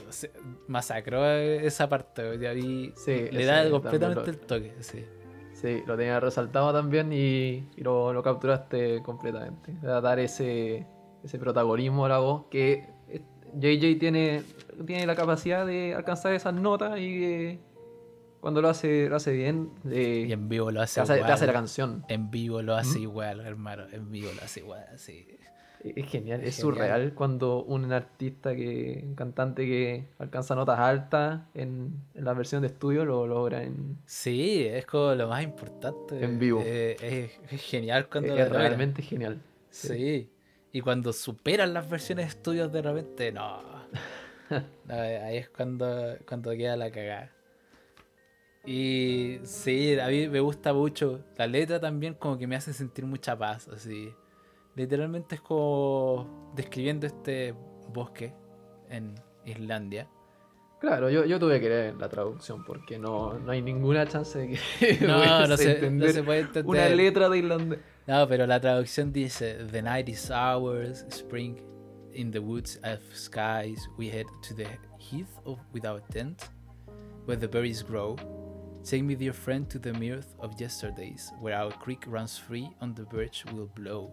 masacró 0.68 1.26
esa 1.28 1.90
parte. 1.90 2.36
y 2.40 2.46
ahí 2.46 2.94
Sí, 2.96 3.28
le 3.32 3.46
da 3.46 3.70
completamente 3.70 4.30
el 4.30 4.40
toque. 4.40 4.74
Sí. 4.80 5.06
Sí, 5.54 5.82
lo 5.88 5.96
tenía 5.98 6.20
resaltado 6.20 6.72
también 6.74 7.12
y, 7.14 7.68
y 7.76 7.82
lo, 7.82 8.12
lo 8.14 8.22
capturaste 8.22 9.02
completamente. 9.02 9.74
Le 9.82 9.88
da 9.88 10.02
dar 10.02 10.20
ese, 10.20 10.86
ese 11.24 11.40
protagonismo 11.40 12.06
a 12.06 12.10
la 12.10 12.18
voz 12.20 12.46
que 12.52 12.84
eh, 13.10 13.22
JJ 13.58 13.98
tiene, 13.98 14.44
tiene 14.86 15.06
la 15.08 15.16
capacidad 15.16 15.66
de 15.66 15.96
alcanzar 15.96 16.34
esas 16.34 16.54
notas 16.54 17.00
y 17.00 17.08
que 17.20 17.60
cuando 18.46 18.62
lo 18.62 18.70
hace, 18.70 19.10
lo 19.10 19.16
hace 19.16 19.32
bien, 19.34 19.72
eh, 19.90 20.26
Y 20.30 20.32
en 20.32 20.48
vivo 20.48 20.70
lo 20.70 20.82
te, 20.82 20.84
hace 20.84 21.02
hace, 21.02 21.14
te 21.14 21.18
igual. 21.18 21.32
hace 21.32 21.48
la 21.48 21.54
canción. 21.54 22.06
En 22.10 22.30
vivo 22.30 22.62
lo 22.62 22.76
hace 22.76 23.00
¿Mm? 23.00 23.02
igual, 23.02 23.40
hermano. 23.40 23.86
En 23.92 24.12
vivo 24.12 24.30
lo 24.36 24.44
hace 24.44 24.60
igual, 24.60 24.86
así. 24.94 25.26
Es 25.84 26.08
genial, 26.08 26.42
Es 26.42 26.50
es, 26.50 26.56
genial. 26.58 26.76
surreal 26.76 27.14
cuando 27.16 27.64
un 27.64 27.92
artista 27.92 28.56
que, 28.56 29.02
un 29.04 29.16
cantante 29.16 29.66
que 29.66 30.10
alcanza 30.20 30.54
notas 30.54 30.78
altas 30.78 31.42
en, 31.56 32.04
en 32.14 32.24
la 32.24 32.34
versión 32.34 32.62
de 32.62 32.68
estudio 32.68 33.04
lo 33.04 33.26
logra 33.26 33.64
en, 33.64 33.98
Sí, 34.06 34.64
es 34.64 34.86
como 34.86 35.16
lo 35.16 35.28
más 35.28 35.44
importante. 35.44 36.24
En 36.24 36.38
vivo. 36.38 36.62
Eh, 36.64 36.98
es, 37.02 37.52
es 37.52 37.62
genial 37.64 38.10
cuando 38.10 38.34
es 38.34 38.40
lo 38.40 38.46
logran. 38.46 38.62
realmente 38.62 39.02
genial. 39.02 39.42
Sí. 39.72 40.30
Y 40.72 40.82
cuando 40.82 41.14
superan 41.14 41.74
las 41.74 41.90
versiones 41.90 42.26
de 42.26 42.30
estudios 42.30 42.72
de 42.72 42.82
repente, 42.84 43.32
no. 43.32 43.60
No, 44.88 44.94
ahí 44.94 45.38
es 45.38 45.50
cuando, 45.50 46.16
cuando 46.28 46.52
queda 46.52 46.78
la 46.78 46.92
cagada. 46.92 47.32
Y 48.66 49.40
sí, 49.44 49.98
a 50.00 50.08
mí 50.08 50.28
me 50.28 50.40
gusta 50.40 50.74
mucho. 50.74 51.20
La 51.38 51.46
letra 51.48 51.80
también 51.80 52.16
como 52.16 52.38
que 52.38 52.48
me 52.48 52.56
hace 52.56 52.74
sentir 52.74 53.06
mucha 53.06 53.38
paz, 53.38 53.68
así. 53.68 54.12
Literalmente 54.76 55.36
es 55.36 55.42
como 55.42 56.52
describiendo 56.56 57.06
este 57.06 57.54
bosque 57.94 58.34
en 58.90 59.16
Islandia. 59.46 60.08
Claro, 60.82 61.10
yo, 61.10 61.26
yo 61.26 61.40
tuve 61.40 61.60
que 61.62 61.70
leer 61.70 61.96
la 61.96 62.10
traducción 62.10 62.64
porque 62.66 63.00
no, 63.00 63.40
no 63.40 63.52
hay 63.52 63.62
ninguna 63.62 64.06
chance 64.08 64.38
de 64.38 64.48
que 64.80 64.98
No, 65.08 65.48
no 65.48 65.58
se, 65.58 65.90
no 65.90 66.08
se 66.10 66.22
puede 66.24 66.40
entender. 66.42 66.66
una 66.70 66.90
letra 66.90 67.30
de 67.30 67.38
irlandés. 67.38 67.80
No, 68.08 68.28
pero 68.28 68.46
la 68.46 68.60
traducción 68.60 69.12
dice: 69.14 69.56
The 69.72 69.82
night 69.82 70.10
is 70.10 70.30
ours, 70.30 71.06
spring 71.10 71.58
in 72.14 72.30
the 72.32 72.40
woods 72.40 72.80
of 72.84 73.00
skies. 73.16 73.80
We 73.98 74.10
head 74.10 74.26
to 74.48 74.54
the 74.56 74.68
heath 75.00 75.40
of 75.46 75.58
without 75.74 76.04
tent, 76.10 76.44
where 77.26 77.40
the 77.40 77.48
berries 77.48 77.82
grow. 77.84 78.16
Take 78.90 79.04
me, 79.04 79.16
dear 79.16 79.34
friend, 79.34 79.68
to 79.70 79.80
the 79.80 79.92
mirth 79.94 80.28
of 80.40 80.60
yesterdays, 80.60 81.34
where 81.42 81.56
our 81.58 81.72
creek 81.80 82.06
runs 82.08 82.38
free 82.40 82.70
on 82.82 82.94
the 82.94 83.04
birch 83.04 83.44
will 83.52 83.68
blow. 83.76 84.12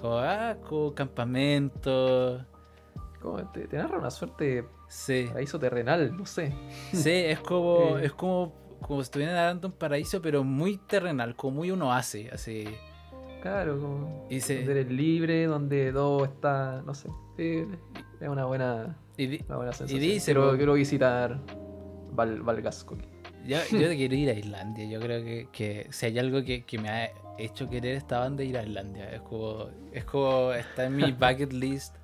Como, 0.00 0.16
ah, 0.18 0.56
como 0.66 0.94
campamento. 0.94 2.44
Como 3.20 3.38
te, 3.52 3.68
te 3.68 3.76
narra 3.76 3.98
una 3.98 4.10
suerte 4.10 4.64
Sí, 4.88 5.26
paraíso 5.28 5.58
terrenal, 5.58 6.16
no 6.16 6.24
sé. 6.26 6.52
sí, 6.92 7.10
es 7.10 7.38
como, 7.40 7.98
Eh. 7.98 8.06
es 8.06 8.12
como, 8.14 8.52
como 8.80 9.00
si 9.00 9.04
estuvieran 9.04 9.34
nadando 9.36 9.68
un 9.68 9.74
paraíso, 9.74 10.20
pero 10.22 10.42
muy 10.42 10.78
terrenal, 10.78 11.36
como 11.36 11.58
muy 11.58 11.70
uno 11.70 11.92
hace, 11.92 12.30
así. 12.30 12.64
Claro, 13.42 13.78
como 13.80 14.26
Y 14.30 14.40
se- 14.40 14.56
donde 14.64 14.72
eres 14.80 14.90
libre, 14.92 15.44
donde 15.46 15.92
todo 15.92 16.24
está, 16.24 16.82
no 16.84 16.94
sé. 16.94 17.08
Sí, 17.36 17.64
es 18.20 18.28
una 18.28 18.44
buena, 18.46 18.96
Y 19.16 19.26
di- 19.26 19.44
una 19.48 19.56
buena 19.56 19.72
sensación. 19.72 20.00
dice, 20.00 20.32
quiero, 20.32 20.56
quiero 20.56 20.72
visitar 20.74 21.38
Val, 22.12 22.40
Valgasco. 22.42 22.96
Yo, 23.46 23.58
yo 23.70 23.88
quiero 23.96 24.14
ir 24.14 24.30
a 24.30 24.34
Islandia. 24.34 24.84
Yo 24.86 25.00
creo 25.00 25.22
que, 25.24 25.48
que 25.52 25.86
si 25.90 26.06
hay 26.06 26.18
algo 26.18 26.42
que, 26.44 26.64
que 26.64 26.78
me 26.78 26.88
ha 26.88 27.10
hecho 27.38 27.68
querer 27.68 27.96
esta 27.96 28.18
banda, 28.20 28.42
ir 28.44 28.56
a 28.58 28.62
Islandia. 28.62 29.10
Es 29.12 29.20
como, 29.22 29.68
es 29.92 30.04
como 30.04 30.52
está 30.52 30.84
en 30.86 30.96
mi 30.96 31.12
bucket 31.12 31.52
list. 31.52 31.96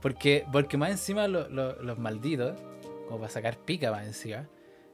Porque, 0.00 0.44
porque 0.52 0.76
más 0.76 0.90
encima 0.90 1.26
lo- 1.28 1.48
lo- 1.48 1.80
los 1.82 1.98
malditos, 1.98 2.58
como 3.06 3.20
para 3.20 3.30
sacar 3.30 3.56
pica 3.58 3.90
más 3.90 4.06
encima, 4.06 4.46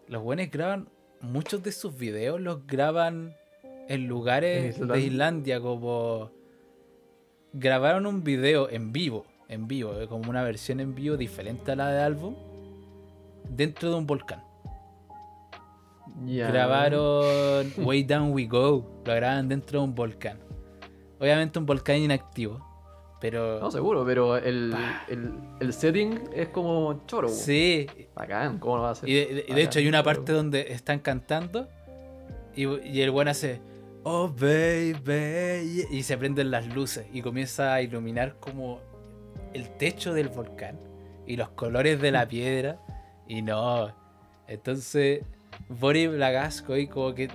los 0.08 0.22
buenos 0.22 0.48
graban, 0.50 0.88
muchos 1.20 1.62
de 1.62 1.72
sus 1.72 1.96
videos 1.96 2.40
los 2.40 2.66
graban 2.66 3.34
en 3.88 4.06
lugares 4.06 4.76
En 4.78 4.86
de 4.88 5.00
Islandia. 5.00 5.06
Islandia, 5.06 5.60
como 5.60 6.30
grabaron 7.52 8.06
un 8.06 8.22
video 8.22 8.70
en 8.70 8.92
vivo, 8.92 9.26
en 9.48 9.66
vivo, 9.66 10.00
eh, 10.00 10.06
como 10.06 10.30
una 10.30 10.44
versión 10.44 10.78
en 10.78 10.94
vivo 10.94 11.16
diferente 11.16 11.72
a 11.72 11.76
la 11.76 11.90
de 11.90 12.02
álbum, 12.02 12.34
dentro 13.48 13.90
de 13.90 13.96
un 13.96 14.06
volcán. 14.06 14.42
Ya. 16.26 16.48
Grabaron 16.48 17.72
Way 17.78 18.02
Down 18.04 18.32
We 18.32 18.46
Go. 18.46 19.02
Lo 19.04 19.14
grabaron 19.14 19.48
dentro 19.48 19.78
de 19.80 19.84
un 19.84 19.94
volcán. 19.94 20.38
Obviamente 21.18 21.58
un 21.58 21.66
volcán 21.66 21.96
inactivo. 21.98 22.66
Pero. 23.20 23.60
No, 23.60 23.70
seguro, 23.70 24.04
pero 24.06 24.36
el, 24.38 24.74
el, 25.08 25.32
el 25.60 25.72
setting 25.74 26.20
es 26.34 26.48
como 26.48 27.02
choro. 27.06 27.28
sí. 27.28 27.86
Bacán, 28.14 28.58
¿cómo 28.58 28.76
lo 28.76 28.82
va 28.82 28.88
a 28.88 28.92
hacer? 28.92 29.08
Y 29.08 29.14
de, 29.14 29.26
de- 29.26 29.34
de 29.34 29.42
Bacán, 29.42 29.58
hecho 29.58 29.78
hay 29.78 29.88
una 29.88 29.98
choro. 30.02 30.14
parte 30.14 30.32
donde 30.32 30.72
están 30.72 31.00
cantando. 31.00 31.68
Y, 32.56 32.66
y 32.88 33.02
el 33.02 33.10
buen 33.10 33.28
hace. 33.28 33.60
Oh 34.04 34.28
baby. 34.28 35.86
Y 35.90 36.02
se 36.02 36.16
prenden 36.16 36.50
las 36.50 36.66
luces. 36.74 37.06
Y 37.12 37.20
comienza 37.22 37.74
a 37.74 37.82
iluminar 37.82 38.36
como 38.40 38.80
el 39.52 39.68
techo 39.76 40.14
del 40.14 40.28
volcán. 40.28 40.78
Y 41.26 41.36
los 41.36 41.50
colores 41.50 42.00
de 42.00 42.10
la 42.12 42.26
piedra. 42.26 42.78
Y 43.28 43.42
no. 43.42 43.94
Entonces. 44.48 45.22
Boris 45.70 46.10
Blagasco 46.10 46.76
y 46.76 46.88
como 46.88 47.14
que 47.14 47.28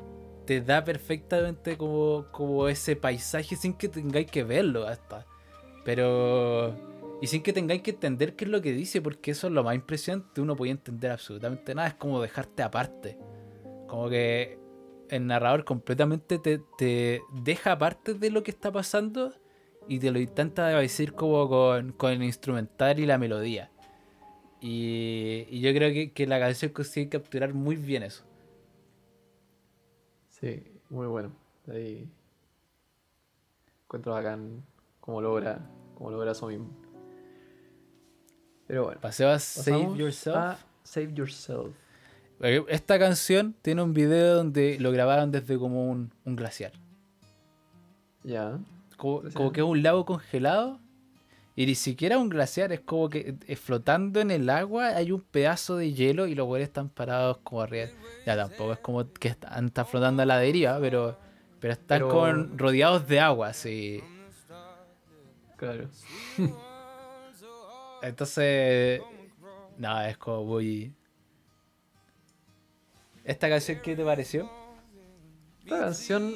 te 0.46 0.62
da 0.62 0.84
perfectamente 0.84 1.78
como, 1.78 2.26
como 2.32 2.68
ese 2.68 2.96
paisaje 2.96 3.56
sin 3.56 3.74
que 3.74 3.88
tengáis 3.90 4.30
que 4.30 4.44
verlo 4.44 4.88
hasta. 4.88 5.26
Pero. 5.84 6.76
Y 7.22 7.28
sin 7.28 7.42
que 7.42 7.54
tengáis 7.54 7.82
que 7.82 7.92
entender 7.92 8.36
qué 8.36 8.46
es 8.46 8.52
lo 8.52 8.62
que 8.62 8.74
dice, 8.74 9.02
porque 9.02 9.32
eso 9.32 9.48
es 9.48 9.54
lo 9.54 9.64
más 9.64 9.76
impresionante. 9.76 10.42
Uno 10.42 10.56
podía 10.56 10.74
entender 10.74 11.12
absolutamente 11.12 11.74
nada. 11.74 11.88
Es 11.88 11.94
como 11.96 12.22
dejarte 12.22 12.62
aparte. 12.62 13.18
Como 13.88 14.10
que 14.10 14.60
el 15.10 15.26
narrador 15.26 15.64
completamente 15.64 16.40
te, 16.40 16.60
te 16.78 17.22
deja 17.32 17.72
aparte 17.72 18.16
de 18.16 18.30
lo 18.30 18.44
que 18.44 18.52
está 18.52 18.72
pasando 18.72 19.34
y 19.88 20.00
te 20.00 20.12
lo 20.12 20.20
intenta 20.20 20.68
decir 20.68 21.14
como 21.14 21.48
con, 21.48 21.94
con 21.94 22.12
el 22.12 22.24
instrumental 22.24 23.00
y 23.00 23.06
la 23.06 23.18
melodía. 23.18 23.72
Y, 24.62 25.46
y 25.50 25.62
yo 25.62 25.74
creo 25.74 25.94
que, 25.94 26.12
que 26.12 26.26
la 26.28 26.40
canción 26.40 26.72
consigue 26.72 27.10
capturar 27.10 27.54
muy 27.54 27.76
bien 27.76 28.04
eso. 28.04 28.24
Sí, 30.30 30.64
muy 30.90 31.08
bueno. 31.08 31.32
Ahí 31.68 32.10
encuentro 33.86 34.14
bacán 34.14 34.64
cómo 35.00 35.22
logra, 35.22 35.60
cómo 35.96 36.12
logra 36.12 36.32
eso 36.32 36.48
mismo. 36.48 36.70
Pero 38.68 38.86
bueno. 38.86 39.00
Paseo 39.00 39.30
a 39.30 39.40
Save 39.40 39.96
Yourself. 39.96 40.36
a 40.36 40.58
Save 40.84 41.14
Yourself. 41.14 41.76
Porque 42.38 42.66
Esta 42.68 43.00
canción 43.00 43.56
tiene 43.62 43.82
un 43.82 43.94
video 43.94 44.36
donde 44.36 44.78
lo 44.80 44.92
grabaron 44.92 45.32
desde 45.32 45.58
como 45.58 45.90
un, 45.90 46.12
un 46.26 46.36
glaciar. 46.36 46.74
Ya. 48.24 48.60
Como, 48.98 49.22
como 49.34 49.52
que 49.52 49.62
es 49.62 49.68
un 49.68 49.84
lago 49.84 50.06
congelado. 50.06 50.80
Y 51.58 51.66
ni 51.66 51.76
siquiera 51.76 52.18
un 52.18 52.28
glaciar, 52.28 52.74
es 52.74 52.82
como 52.82 53.10
que 53.10 53.36
eh, 53.48 53.56
flotando 53.56 54.20
en 54.20 54.30
el 54.30 54.50
agua 54.50 54.88
hay 54.88 55.12
un 55.14 55.22
pedazo 55.22 55.78
de 55.78 55.94
hielo 55.94 56.28
y 56.28 56.36
los 56.36 56.46
güeyes 56.48 56.68
están 56.68 56.90
parados 56.90 57.38
como 57.44 57.62
arriba. 57.62 57.88
Ya 58.26 58.36
tampoco 58.36 58.74
es 58.74 58.80
como 58.80 59.10
que 59.14 59.30
están, 59.30 59.68
están 59.68 59.86
flotando 59.86 60.22
a 60.22 60.26
la 60.26 60.38
deriva, 60.38 60.78
pero, 60.82 61.18
pero 61.62 61.74
están 61.74 62.00
Pero- 62.00 62.10
como 62.10 62.26
rodeados 62.58 63.08
de 63.08 63.20
agua, 63.22 63.48
así. 63.50 64.04
Claro. 65.56 65.88
Entonces, 68.02 69.02
no, 69.78 70.02
es 70.02 70.18
como 70.18 70.44
muy... 70.44 70.94
¿Esta 73.24 73.50
canción 73.50 73.80
qué 73.82 73.96
te 73.96 74.04
pareció? 74.04 74.52
Esta 75.64 75.80
canción 75.80 76.34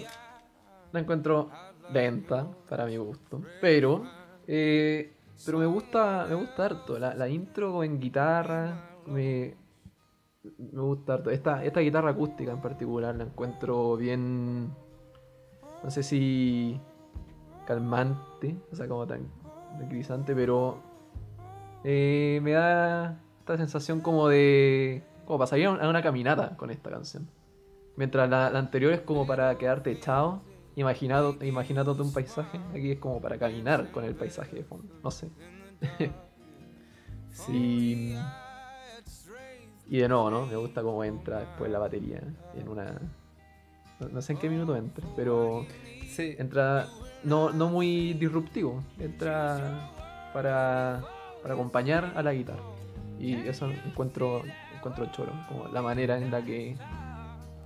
la 0.91 0.99
encuentro 1.01 1.51
lenta 1.93 2.47
para 2.67 2.85
mi 2.85 2.97
gusto. 2.97 3.43
Pero. 3.61 4.18
Eh, 4.51 5.13
pero 5.45 5.59
me 5.59 5.65
gusta. 5.67 6.25
Me 6.27 6.35
gusta 6.35 6.65
harto. 6.65 6.97
La, 6.97 7.13
la 7.13 7.29
intro 7.29 7.83
en 7.83 7.99
guitarra. 7.99 8.89
Me. 9.05 9.55
Me 10.57 10.81
gusta 10.81 11.13
harto. 11.13 11.29
Esta, 11.29 11.63
esta 11.63 11.79
guitarra 11.81 12.09
acústica 12.11 12.51
en 12.51 12.61
particular 12.61 13.15
la 13.15 13.25
encuentro 13.25 13.95
bien. 13.95 14.69
No 15.83 15.91
sé 15.91 16.01
si. 16.03 16.79
calmante. 17.65 18.55
O 18.71 18.75
sea, 18.75 18.87
como 18.87 19.05
tan 19.07 19.27
tranquilizante, 19.77 20.33
pero. 20.35 20.77
eh, 21.83 22.39
me 22.43 22.51
da 22.53 23.19
esta 23.39 23.57
sensación 23.57 24.01
como 24.01 24.27
de. 24.27 25.03
como 25.25 25.37
para 25.39 25.47
salir 25.47 25.67
a 25.67 25.71
un- 25.71 25.81
a 25.81 25.87
una 25.89 26.01
caminata 26.01 26.57
con 26.57 26.71
esta 26.71 26.89
canción. 26.89 27.27
Mientras 27.95 28.29
la 28.29 28.47
anterior 28.47 28.93
es 28.93 29.01
como 29.01 29.27
para 29.27 29.57
quedarte 29.57 29.91
echado, 29.91 30.41
imaginado, 30.79 31.35
imaginándote 31.43 32.01
un 32.01 32.13
paisaje. 32.13 32.59
Aquí 32.71 32.91
es 32.91 32.99
como 32.99 33.21
para 33.21 33.37
caminar 33.37 33.91
con 33.91 34.03
el 34.05 34.15
paisaje 34.15 34.55
de 34.55 34.63
fondo. 34.63 34.93
No 35.03 35.11
sé. 35.11 35.29
Y, 37.49 38.15
y 39.87 39.97
de 39.97 40.07
nuevo, 40.09 40.29
¿no? 40.29 40.45
Me 40.45 40.55
gusta 40.55 40.81
cómo 40.81 41.03
entra 41.03 41.39
después 41.39 41.71
la 41.71 41.79
batería 41.79 42.21
en 42.55 42.67
una, 42.67 42.99
No, 43.99 44.09
no 44.09 44.21
sé 44.21 44.33
en 44.33 44.39
qué 44.39 44.49
minuto 44.49 44.75
entra, 44.75 45.05
pero 45.15 45.65
Sí. 46.09 46.35
entra 46.37 46.87
no, 47.23 47.51
no 47.51 47.69
muy 47.69 48.13
disruptivo. 48.13 48.83
Entra 48.99 49.89
para, 50.33 51.03
para 51.41 51.53
acompañar 51.53 52.13
a 52.15 52.23
la 52.23 52.33
guitarra. 52.33 52.63
Y 53.19 53.35
eso 53.47 53.69
encuentro, 53.85 54.43
encuentro 54.75 55.05
choro, 55.11 55.31
como 55.49 55.67
la 55.67 55.81
manera 55.81 56.17
en 56.17 56.31
la 56.31 56.43
que, 56.43 56.77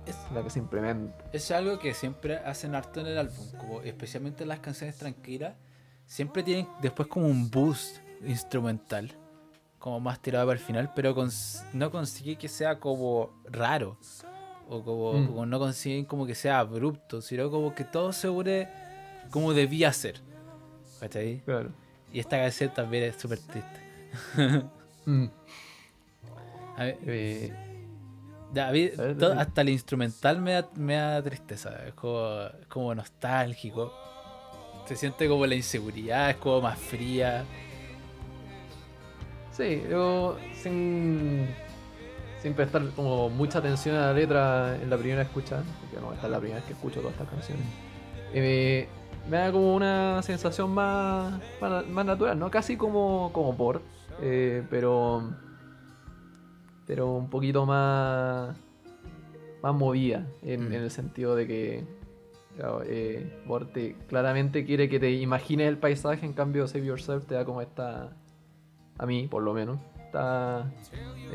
Es, 0.06 0.16
en 0.28 0.34
la 0.34 0.42
que 0.42 0.50
se 0.50 0.58
implementa. 0.58 1.24
es 1.32 1.50
algo 1.50 1.78
que 1.78 1.94
siempre 1.94 2.36
hacen 2.36 2.74
harto 2.74 3.00
en 3.00 3.06
el 3.06 3.18
álbum, 3.18 3.46
como 3.58 3.80
especialmente 3.82 4.44
las 4.44 4.58
canciones 4.60 4.96
tranquilas, 4.98 5.54
siempre 6.06 6.42
tienen 6.42 6.68
después 6.82 7.08
como 7.08 7.26
un 7.26 7.50
boost 7.50 7.98
instrumental, 8.26 9.10
como 9.78 10.00
más 10.00 10.20
tirado 10.20 10.46
para 10.46 10.58
el 10.58 10.64
final, 10.64 10.92
pero 10.94 11.14
cons- 11.16 11.62
no 11.72 11.90
consigue 11.90 12.36
que 12.36 12.48
sea 12.48 12.78
como 12.78 13.30
raro, 13.44 13.96
o 14.68 14.82
como, 14.82 15.12
Mm. 15.14 15.26
como 15.26 15.46
no 15.46 15.58
consiguen 15.58 16.04
como 16.04 16.26
que 16.26 16.34
sea 16.34 16.58
abrupto, 16.58 17.20
sino 17.22 17.50
como 17.50 17.74
que 17.74 17.84
todo 17.84 18.12
se 18.12 18.28
une 18.28 18.68
como 19.30 19.52
debía 19.54 19.92
ser. 19.92 20.20
¿Cachai? 21.00 21.40
Claro. 21.44 21.70
Y 22.12 22.20
esta 22.20 22.36
canción 22.38 22.72
también 22.72 23.04
es 23.04 23.16
súper 23.16 23.38
triste. 23.38 23.80
Mm. 25.06 25.26
A 26.76 26.84
mí- 26.84 26.92
Eh, 27.06 27.52
Ver, 28.54 29.16
todo- 29.18 29.38
hasta 29.38 29.60
el 29.62 29.68
instrumental 29.70 30.40
me 30.40 30.52
da, 30.52 30.68
me 30.76 30.94
da 30.94 31.22
tristeza, 31.22 31.70
es 31.86 31.94
como, 31.94 32.42
es 32.60 32.66
como 32.68 32.94
nostálgico. 32.94 33.92
Se 34.86 34.96
siente 34.96 35.28
como 35.28 35.46
la 35.46 35.54
inseguridad, 35.54 36.30
es 36.30 36.36
como 36.36 36.60
más 36.60 36.78
fría. 36.78 37.44
Sí, 39.50 39.82
yo 39.88 40.36
sin, 40.60 41.46
sin 42.42 42.54
prestar 42.54 42.82
como 42.96 43.28
mucha 43.30 43.58
atención 43.60 43.96
a 43.96 44.06
la 44.06 44.12
letra 44.12 44.76
en 44.82 44.90
la 44.90 44.96
primera 44.96 45.22
escucha, 45.22 45.62
porque 45.80 46.04
no, 46.04 46.12
esta 46.12 46.26
es 46.26 46.32
la 46.32 46.38
primera 46.38 46.56
vez 46.60 46.66
que 46.66 46.72
escucho 46.72 47.00
todas 47.00 47.12
estas 47.14 47.28
canciones, 47.28 47.64
eh, 48.34 48.88
me, 49.26 49.30
me 49.30 49.36
da 49.38 49.52
como 49.52 49.74
una 49.76 50.20
sensación 50.22 50.70
más, 50.70 51.40
más, 51.60 51.86
más 51.86 52.04
natural, 52.04 52.36
¿no? 52.38 52.50
Casi 52.50 52.76
como, 52.76 53.30
como 53.32 53.56
por, 53.56 53.80
eh, 54.20 54.64
pero, 54.70 55.30
pero 56.86 57.12
un 57.12 57.28
poquito 57.30 57.66
más, 57.66 58.56
más 59.62 59.74
movida, 59.74 60.26
en, 60.42 60.68
Mm. 60.68 60.72
en 60.72 60.82
el 60.82 60.90
sentido 60.90 61.34
de 61.36 61.46
que 61.46 61.84
claro, 62.56 62.82
eh, 62.86 63.40
Bort 63.46 63.72
te- 63.72 63.96
claramente 64.08 64.64
quiere 64.64 64.88
que 64.88 65.00
te 65.00 65.10
imagines 65.10 65.66
el 65.68 65.78
paisaje, 65.78 66.24
en 66.26 66.32
cambio 66.34 66.66
Save 66.68 66.86
Yourself 66.86 67.26
te 67.26 67.34
da 67.34 67.44
como 67.44 67.60
esta 67.62 68.12
a 68.98 69.06
mí 69.06 69.26
por 69.26 69.42
lo 69.42 69.52
menos, 69.54 69.78
esta 70.04 70.70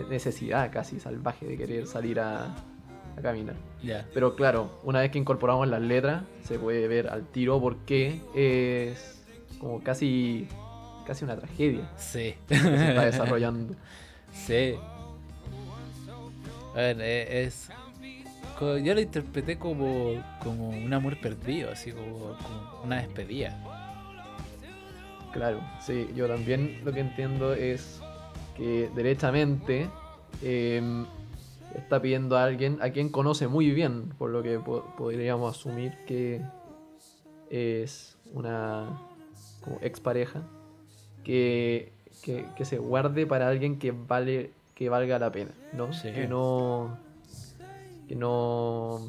necesidad 0.10 0.72
casi 0.72 1.00
salvaje 1.00 1.46
de 1.46 1.58
querer 1.58 1.88
salir 1.88 2.20
a, 2.22 2.46
a 3.18 3.22
caminar. 3.22 3.56
Ya. 3.84 4.08
Pero 4.14 4.36
claro, 4.36 4.80
una 4.84 5.02
vez 5.02 5.12
que 5.12 5.18
incorporamos 5.20 5.68
las 5.68 5.82
letras, 5.82 6.24
se 6.44 6.58
puede 6.58 6.88
ver 6.88 7.10
al 7.10 7.26
tiro 7.26 7.60
por 7.60 7.78
qué 7.80 8.22
es 8.34 9.22
como 9.60 9.84
casi, 9.84 10.48
casi 11.06 11.26
una 11.26 11.36
tragedia 11.36 11.90
Sí. 11.98 12.36
que 12.48 12.56
se 12.56 12.90
está 12.90 13.04
desarrollando. 13.06 13.74
sí. 14.32 14.76
A 16.74 16.78
ver, 16.78 16.98
eh, 17.02 17.44
es. 17.46 17.70
Yo 18.60 18.94
lo 18.94 19.00
interpreté 19.00 19.58
como, 19.58 20.22
como 20.44 20.70
un 20.70 20.94
amor 20.94 21.18
perdido, 21.22 21.72
así 21.72 21.92
como, 21.94 22.36
una 22.84 22.98
despedida. 23.02 23.58
Claro, 25.32 25.62
sí, 25.82 26.10
yo 26.16 26.28
también 26.28 26.82
lo 26.84 26.92
que 26.92 27.00
entiendo 27.02 27.54
es 27.54 28.02
que 28.58 28.90
derechamente 28.96 29.88
em, 30.44 31.06
está 31.76 32.02
pidiendo 32.02 32.36
a 32.38 32.44
alguien 32.44 32.80
a 32.82 32.90
quien 32.90 33.10
conoce 33.10 33.48
muy 33.48 33.70
bien, 33.72 34.10
por 34.18 34.32
lo 34.32 34.44
que 34.44 34.60
po- 34.60 34.84
podríamos 34.98 35.56
asumir 35.58 35.94
que 36.06 36.42
es 37.50 38.18
una 38.34 39.00
como 39.64 39.78
expareja, 39.82 40.42
que, 41.24 41.94
que, 42.24 42.46
que 42.58 42.66
se 42.66 42.78
guarde 42.80 43.26
para 43.26 43.48
alguien 43.48 43.78
que 43.80 43.92
vale 43.92 44.52
que 44.80 44.88
valga 44.90 45.20
la 45.20 45.30
pena, 45.30 45.52
¿no? 45.74 45.92
Sí. 45.92 46.10
Que 46.14 46.26
no 46.28 46.98
que 48.08 48.16
no 48.16 49.02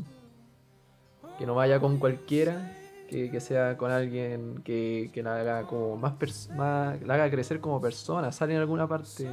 que 1.39 1.47
no 1.47 1.55
vaya 1.55 1.79
con 1.81 1.97
cualquiera, 1.99 2.77
que, 3.09 3.31
que 3.31 3.41
sea 3.41 3.77
con 3.79 3.91
alguien 3.93 4.61
que, 4.65 5.11
que 5.15 5.23
la 5.23 5.37
haga 5.37 5.63
como 5.69 5.97
más, 5.97 6.13
pers- 6.19 6.53
más 6.55 7.01
la 7.03 7.15
haga 7.15 7.31
crecer 7.31 7.61
como 7.61 7.81
persona, 7.81 8.33
sale 8.33 8.55
en 8.55 8.61
alguna 8.61 8.87
parte. 8.89 9.31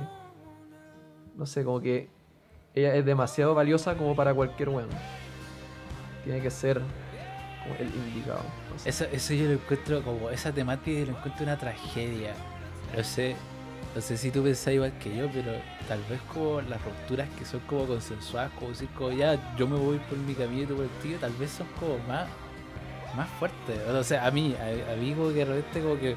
No 1.36 1.46
sé, 1.46 1.64
como 1.66 1.82
que 1.82 2.08
ella 2.76 2.94
es 2.96 3.04
demasiado 3.04 3.56
valiosa 3.56 3.96
como 3.98 4.16
para 4.16 4.34
cualquier 4.34 4.70
weón. 4.70 4.90
Tiene 6.24 6.40
que 6.42 6.50
ser 6.52 6.80
como 7.64 7.76
el 7.80 7.88
indicado. 7.94 8.42
no 8.72 8.80
sé. 8.80 8.90
Eso, 8.90 9.06
eso 9.12 9.34
yo 9.34 9.46
lo 9.46 9.52
encuentro 9.54 10.04
como, 10.04 10.30
esa 10.30 10.52
temática 10.52 11.12
lo 11.12 11.18
encuentro 11.18 11.44
una 11.44 11.58
tragedia. 11.58 12.34
No 12.96 13.04
sé, 13.04 13.36
no 13.98 14.02
sé 14.02 14.16
si 14.16 14.30
tú 14.30 14.44
pensás 14.44 14.76
igual 14.76 14.94
que 15.00 15.18
yo, 15.18 15.28
pero 15.34 15.54
tal 15.88 16.00
vez 16.08 16.22
como 16.32 16.62
las 16.62 16.80
rupturas 16.86 17.28
que 17.30 17.44
son 17.46 17.62
como 17.62 17.88
consensuadas, 17.88 18.52
como 18.52 18.70
decir 18.70 18.88
como 18.90 19.10
ya 19.12 19.56
yo 19.58 19.68
me 19.68 19.76
voy 19.76 19.98
por 19.98 20.20
mi 20.20 20.36
camino 20.36 20.62
y 20.62 20.66
tú 20.68 20.76
por 20.76 20.84
el 20.84 20.92
tuyo, 21.02 21.18
tal 21.18 21.34
vez 21.34 21.50
son 21.50 21.66
como 21.80 21.98
más, 22.08 22.28
más 23.16 23.28
fuertes. 23.40 23.80
O 23.90 24.04
sea, 24.04 24.28
a 24.28 24.30
mí, 24.30 24.54
a, 24.54 24.96
mí 24.98 25.16
como 25.16 25.30
que 25.30 25.34
de 25.34 25.46
repente 25.46 25.82
como 25.82 26.00
que 26.00 26.16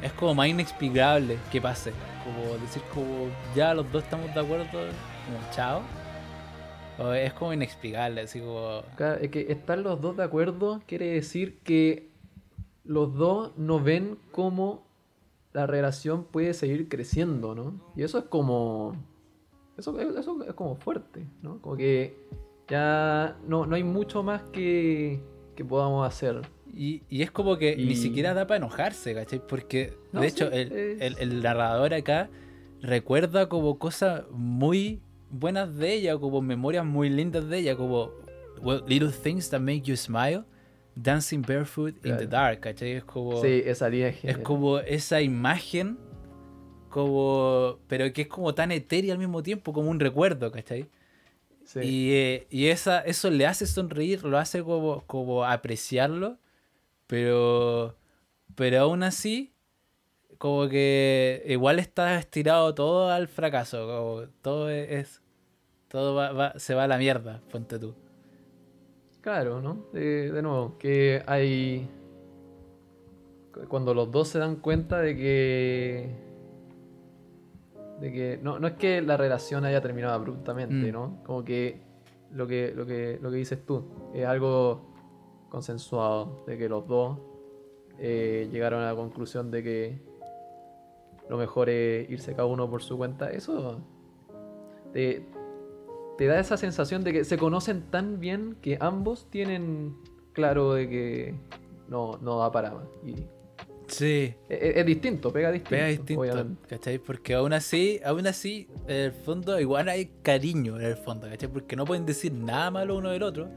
es 0.00 0.12
como 0.14 0.34
más 0.34 0.48
inexplicable 0.48 1.36
que 1.52 1.60
pase. 1.60 1.92
Como 2.24 2.56
decir 2.56 2.80
como 2.94 3.28
ya 3.54 3.74
los 3.74 3.92
dos 3.92 4.02
estamos 4.02 4.32
de 4.32 4.40
acuerdo, 4.40 4.64
como 4.70 5.52
chao. 5.54 5.82
Es 7.16 7.34
como 7.34 7.52
inexplicable, 7.52 8.22
así 8.22 8.40
como... 8.40 8.82
Claro, 8.96 9.20
es 9.20 9.30
que 9.30 9.52
estar 9.52 9.76
los 9.76 10.00
dos 10.00 10.16
de 10.16 10.24
acuerdo 10.24 10.80
quiere 10.86 11.12
decir 11.12 11.58
que 11.64 12.08
los 12.82 13.14
dos 13.14 13.52
no 13.58 13.78
ven 13.78 14.16
cómo 14.32 14.89
la 15.52 15.66
relación 15.66 16.24
puede 16.24 16.54
seguir 16.54 16.88
creciendo, 16.88 17.54
¿no? 17.54 17.80
Y 17.96 18.02
eso 18.02 18.18
es 18.18 18.24
como. 18.24 18.94
Eso, 19.76 19.98
eso 19.98 20.44
es 20.44 20.54
como 20.54 20.76
fuerte, 20.76 21.26
¿no? 21.42 21.60
Como 21.62 21.76
que 21.76 22.16
ya 22.68 23.36
no, 23.46 23.66
no 23.66 23.74
hay 23.76 23.82
mucho 23.84 24.22
más 24.22 24.42
que, 24.52 25.20
que 25.56 25.64
podamos 25.64 26.06
hacer. 26.06 26.42
Y, 26.72 27.02
y 27.08 27.22
es 27.22 27.30
como 27.32 27.56
que 27.56 27.74
ni 27.76 27.96
siquiera 27.96 28.32
da 28.34 28.46
para 28.46 28.58
enojarse, 28.58 29.14
¿cachai? 29.14 29.42
Porque, 29.44 29.94
No, 30.12 30.20
de 30.20 30.30
sí, 30.30 30.36
hecho, 30.36 30.52
el, 30.52 30.70
es- 30.72 31.00
el- 31.00 31.16
el 31.18 31.42
narrador 31.42 31.94
acá 31.94 32.28
recuerda 32.80 33.48
como 33.48 33.78
cosas 33.78 34.24
muy 34.30 35.00
buenas 35.30 35.74
de 35.76 35.94
ella, 35.94 36.16
como 36.18 36.40
memorias 36.42 36.84
muy 36.84 37.08
lindas 37.10 37.48
de 37.48 37.58
ella, 37.58 37.76
como 37.76 38.10
well, 38.62 38.82
Little 38.86 39.10
Things 39.10 39.50
That 39.50 39.60
Make 39.60 39.82
You 39.82 39.96
Smile, 39.96 40.44
Dancing 41.02 41.42
Barefoot 41.42 41.94
in 42.04 42.16
the. 42.16 42.26
Dark, 42.26 42.60
¿cachai? 42.60 42.92
Es 42.92 43.04
como, 43.04 43.40
Sí, 43.42 43.62
esa 43.64 43.88
línea 43.88 44.08
es 44.22 44.38
como 44.38 44.78
esa 44.78 45.20
imagen, 45.20 45.98
como 46.88 47.78
pero 47.88 48.12
que 48.12 48.22
es 48.22 48.28
como 48.28 48.54
tan 48.54 48.72
etérea 48.72 49.12
al 49.12 49.18
mismo 49.18 49.42
tiempo, 49.42 49.72
como 49.72 49.90
un 49.90 50.00
recuerdo, 50.00 50.50
¿cachai? 50.50 50.88
Sí. 51.64 51.80
Y, 51.80 52.12
eh, 52.14 52.46
y 52.50 52.66
esa, 52.66 53.00
eso 53.00 53.30
le 53.30 53.46
hace 53.46 53.66
sonreír, 53.66 54.24
lo 54.24 54.38
hace 54.38 54.62
como, 54.64 55.02
como 55.06 55.44
apreciarlo, 55.44 56.38
pero, 57.06 57.96
pero 58.56 58.80
aún 58.80 59.02
así, 59.04 59.52
como 60.38 60.68
que 60.68 61.44
igual 61.46 61.78
está 61.78 62.18
estirado 62.18 62.74
todo 62.74 63.10
al 63.10 63.28
fracaso, 63.28 63.86
como 63.86 64.22
todo 64.42 64.68
es, 64.70 64.90
es- 64.90 65.22
todo 65.88 66.14
va, 66.14 66.32
va- 66.32 66.58
se 66.58 66.74
va 66.74 66.84
a 66.84 66.88
la 66.88 66.98
mierda, 66.98 67.40
ponte 67.50 67.78
tú. 67.78 67.94
Claro, 69.20 69.60
¿no? 69.60 69.86
De, 69.92 70.30
de 70.32 70.42
nuevo, 70.42 70.76
que 70.78 71.22
hay. 71.26 71.88
Cuando 73.68 73.92
los 73.92 74.10
dos 74.10 74.28
se 74.28 74.38
dan 74.38 74.56
cuenta 74.56 75.00
de 75.00 75.16
que. 75.16 76.10
De 78.00 78.12
que. 78.12 78.38
No, 78.42 78.58
no 78.58 78.68
es 78.68 78.74
que 78.74 79.02
la 79.02 79.16
relación 79.16 79.64
haya 79.64 79.80
terminado 79.82 80.14
abruptamente, 80.14 80.90
Mm. 80.90 80.92
¿no? 80.92 81.18
Como 81.24 81.44
que 81.44 81.80
lo 82.32 82.46
que, 82.46 82.72
lo 82.74 82.86
que 82.86 83.18
lo 83.20 83.30
que 83.30 83.36
dices 83.36 83.64
tú. 83.66 83.84
Es 84.14 84.24
algo 84.26 84.80
consensuado. 85.50 86.44
De 86.46 86.56
que 86.56 86.68
los 86.68 86.86
dos 86.86 87.18
eh, 87.98 88.48
llegaron 88.50 88.80
a 88.82 88.86
la 88.86 88.94
conclusión 88.94 89.50
de 89.50 89.62
que 89.62 89.98
lo 91.28 91.36
mejor 91.36 91.68
es 91.68 92.08
irse 92.10 92.34
cada 92.34 92.46
uno 92.46 92.70
por 92.70 92.82
su 92.82 92.96
cuenta. 92.96 93.30
Eso 93.30 93.80
te, 94.94 95.26
te 96.20 96.26
da 96.26 96.38
esa 96.38 96.58
sensación 96.58 97.02
de 97.02 97.14
que 97.14 97.24
se 97.24 97.38
conocen 97.38 97.80
tan 97.90 98.20
bien 98.20 98.54
que 98.60 98.76
ambos 98.78 99.26
tienen 99.30 99.96
claro 100.34 100.74
de 100.74 100.86
que 100.86 101.34
no, 101.88 102.18
no 102.20 102.40
da 102.40 102.52
para 102.52 102.72
más. 102.72 102.84
Y 103.06 103.14
Sí. 103.86 104.34
es, 104.50 104.62
es- 104.62 104.76
es 104.76 104.84
distinto, 104.84 105.32
pega 105.32 105.50
distinto. 105.50 105.70
Pega 105.70 105.86
distinto, 105.86 106.20
obviamente. 106.20 106.68
¿cachai? 106.68 106.98
Porque 106.98 107.32
aún 107.32 107.54
así, 107.54 108.02
aún 108.04 108.26
así, 108.26 108.68
en 108.86 108.96
el 108.96 109.12
fondo, 109.12 109.58
igual 109.58 109.88
hay 109.88 110.10
cariño 110.22 110.78
en 110.78 110.84
el 110.84 110.96
fondo, 110.96 111.26
¿cachai? 111.26 111.48
Porque 111.48 111.74
no 111.74 111.86
pueden 111.86 112.04
decir 112.04 112.34
nada 112.34 112.70
malo 112.70 112.98
uno 112.98 113.08
del 113.12 113.22
otro, 113.22 113.48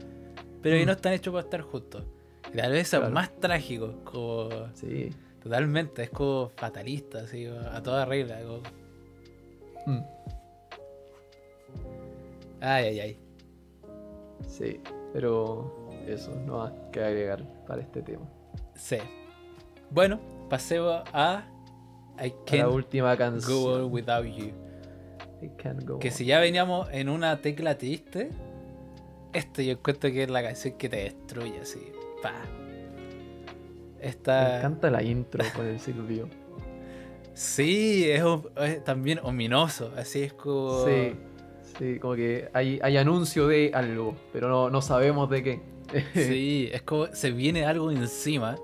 pero 0.62 0.82
Mm. 0.82 0.86
no 0.86 0.92
están 0.92 1.12
hechos 1.12 1.32
para 1.34 1.44
estar 1.44 1.60
juntos. 1.60 2.02
Y 2.50 2.56
tal 2.56 2.72
vez 2.72 2.94
es 2.94 3.10
más 3.10 3.30
trágico, 3.40 3.92
como 4.04 4.48
Sí. 4.72 5.10
totalmente, 5.42 6.04
es 6.04 6.08
como 6.10 6.50
fatalista, 6.56 7.18
así, 7.24 7.44
a 7.44 7.82
toda 7.82 8.06
regla. 8.06 8.40
como- 8.42 8.62
Mm, 9.86 10.02
Ay, 12.66 12.84
ay, 12.86 13.00
ay. 13.00 13.18
Sí. 14.48 14.80
Pero 15.12 15.90
eso, 16.06 16.34
no 16.46 16.58
más 16.58 16.72
que 16.92 17.00
agregar 17.02 17.44
para 17.66 17.82
este 17.82 18.02
tema. 18.02 18.26
Sí. 18.74 18.96
Bueno, 19.90 20.18
pasemos 20.48 21.02
a 21.12 21.44
I 22.22 22.32
la 22.56 22.68
última 22.68 23.14
Go 23.16 23.24
On 23.24 23.32
canción. 23.32 23.92
Without 23.92 24.26
You. 24.26 24.52
I 25.42 25.48
can't 25.58 25.84
go 25.84 25.98
Que 25.98 26.08
on. 26.08 26.14
si 26.14 26.24
ya 26.24 26.40
veníamos 26.40 26.88
en 26.90 27.08
una 27.08 27.40
tecla 27.42 27.76
triste, 27.76 28.30
esto 29.32 29.62
yo 29.62 29.72
encuentro 29.72 30.10
que 30.10 30.22
es 30.24 30.30
la 30.30 30.42
canción 30.42 30.74
que 30.78 30.88
te 30.88 30.96
destruye, 30.96 31.60
así. 31.60 31.80
Pa. 32.22 32.32
Me 33.98 34.08
Esta. 34.08 34.58
encanta 34.58 34.90
la 34.90 35.02
intro 35.02 35.44
con 35.54 35.66
el 35.66 35.78
silbido. 35.80 36.28
Sí, 37.36 38.08
es, 38.08 38.22
es 38.60 38.84
también 38.84 39.18
ominoso, 39.24 39.90
así 39.96 40.22
es 40.22 40.32
como. 40.32 40.84
Sí, 40.86 41.16
sí, 41.78 41.98
como 41.98 42.14
que 42.14 42.48
hay, 42.52 42.78
hay 42.82 42.96
anuncio 42.96 43.46
de 43.48 43.70
algo, 43.74 44.16
pero 44.32 44.48
no, 44.48 44.70
no 44.70 44.82
sabemos 44.82 45.28
de 45.30 45.42
qué. 45.42 45.60
Sí, 46.14 46.68
es 46.72 46.82
como 46.82 47.06
se 47.08 47.30
viene 47.30 47.64
algo 47.66 47.90
encima. 47.90 48.56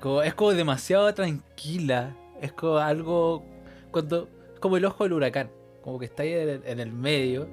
Como, 0.00 0.22
es 0.22 0.34
como 0.34 0.52
demasiado 0.52 1.12
tranquila. 1.14 2.16
Es 2.40 2.52
como 2.52 2.78
algo. 2.78 3.44
Cuando, 3.90 4.28
como 4.60 4.76
el 4.76 4.84
ojo 4.84 5.04
del 5.04 5.12
huracán. 5.14 5.50
Como 5.82 5.98
que 5.98 6.06
está 6.06 6.22
ahí 6.22 6.32
en 6.32 6.48
el, 6.48 6.62
en 6.64 6.80
el 6.80 6.92
medio. 6.92 7.48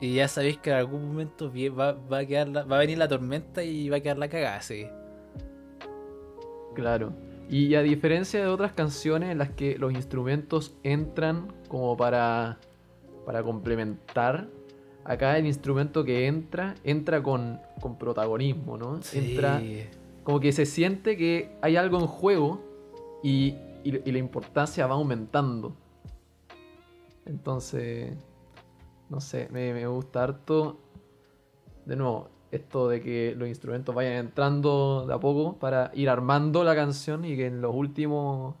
Y 0.00 0.14
ya 0.14 0.26
sabéis 0.28 0.58
que 0.58 0.70
en 0.70 0.76
algún 0.76 1.06
momento 1.06 1.50
va, 1.76 1.92
va 1.92 2.18
a 2.18 2.26
quedar 2.26 2.48
la- 2.48 2.64
va 2.64 2.76
a 2.76 2.78
venir 2.80 2.98
la 2.98 3.08
tormenta 3.08 3.62
y 3.62 3.88
va 3.88 3.98
a 3.98 4.00
quedar 4.00 4.18
la 4.18 4.28
cagada, 4.28 4.60
sí. 4.60 4.86
Claro. 6.74 7.12
Y 7.48 7.74
a 7.74 7.82
diferencia 7.82 8.40
de 8.40 8.46
otras 8.48 8.72
canciones 8.72 9.30
en 9.30 9.38
las 9.38 9.50
que 9.50 9.78
los 9.78 9.92
instrumentos 9.92 10.74
entran 10.82 11.52
como 11.68 11.96
para, 11.96 12.58
para 13.24 13.42
complementar, 13.42 14.48
acá 15.04 15.36
el 15.38 15.46
instrumento 15.46 16.04
que 16.04 16.26
entra, 16.26 16.74
entra 16.84 17.22
con, 17.22 17.60
con 17.80 17.96
protagonismo, 17.98 18.76
¿no? 18.76 19.00
Entra 19.12 19.60
como 20.22 20.40
que 20.40 20.52
se 20.52 20.64
siente 20.66 21.16
que 21.16 21.56
hay 21.62 21.76
algo 21.76 21.98
en 22.00 22.06
juego 22.06 22.60
y, 23.22 23.54
y- 23.84 24.00
y 24.04 24.12
la 24.12 24.18
importancia 24.18 24.86
va 24.86 24.94
aumentando. 24.94 25.74
Entonces, 27.26 28.12
no 29.08 29.20
sé, 29.20 29.48
me, 29.50 29.72
me 29.72 29.86
gusta 29.86 30.22
harto. 30.24 30.78
De 31.86 31.96
nuevo, 31.96 32.28
esto 32.50 32.88
de 32.88 33.00
que 33.00 33.34
los 33.36 33.48
instrumentos 33.48 33.94
vayan 33.94 34.14
entrando 34.14 35.06
de 35.06 35.14
a 35.14 35.18
poco 35.18 35.58
para 35.58 35.90
ir 35.94 36.08
armando 36.08 36.64
la 36.64 36.74
canción 36.74 37.24
y 37.24 37.36
que 37.36 37.46
en 37.46 37.60
los 37.60 37.74
últimos. 37.74 38.54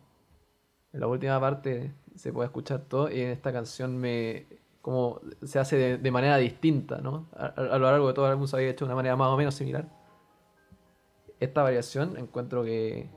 En 0.92 1.00
la 1.00 1.06
última 1.08 1.40
parte 1.40 1.92
se 2.14 2.32
pueda 2.32 2.46
escuchar 2.46 2.80
todo. 2.82 3.10
Y 3.10 3.20
en 3.20 3.30
esta 3.30 3.52
canción 3.52 3.96
me. 3.96 4.46
como 4.82 5.20
se 5.42 5.58
hace 5.58 5.98
de, 5.98 6.10
manera 6.10 6.36
distinta, 6.36 6.98
¿no? 6.98 7.28
A, 7.36 7.46
a- 7.46 7.78
lo 7.78 7.90
largo 7.90 8.08
de 8.08 8.14
todo 8.14 8.26
el 8.26 8.32
álbum 8.32 8.46
se 8.46 8.56
había 8.56 8.68
hecho 8.70 8.84
de 8.84 8.90
una 8.90 8.96
manera 8.96 9.16
más 9.16 9.28
o 9.28 9.36
menos 9.36 9.54
similar. 9.54 9.88
Esta 11.40 11.62
variación 11.62 12.16
encuentro 12.16 12.64
que. 12.64 13.08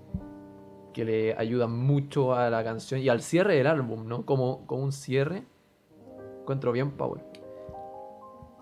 que 0.94 1.06
le 1.06 1.36
ayuda 1.38 1.68
mucho 1.68 2.34
a 2.36 2.50
la 2.50 2.64
canción 2.64 3.00
y 3.02 3.10
al 3.10 3.22
cierre 3.22 3.56
del 3.56 3.68
álbum, 3.68 4.08
¿no? 4.08 4.26
Como, 4.26 4.66
como 4.66 4.84
un 4.84 4.92
cierre. 4.92 5.44
Encuentro 6.42 6.72
bien 6.72 6.92
power. 6.92 7.22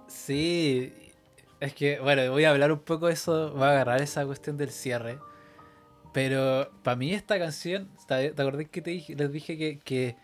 Sí, 0.08 0.94
es 1.60 1.74
que, 1.74 2.00
bueno, 2.00 2.32
voy 2.32 2.44
a 2.46 2.52
hablar 2.52 2.72
un 2.72 2.80
poco 2.80 3.08
de 3.08 3.14
eso, 3.14 3.52
voy 3.54 3.64
a 3.64 3.72
agarrar 3.72 4.02
esa 4.02 4.26
cuestión 4.26 4.58
del 4.58 4.70
cierre. 4.70 5.20
Pero 6.14 6.70
para 6.84 6.96
mí 6.96 7.14
esta 7.14 7.38
canción, 7.38 7.90
¿te 8.08 8.32
te 8.32 8.42
acordás 8.42 8.70
que 8.70 8.82
te 8.82 8.92
dije, 8.92 9.16
les 9.16 9.32
dije 9.32 9.58
que, 9.58 9.80
que 9.80 10.16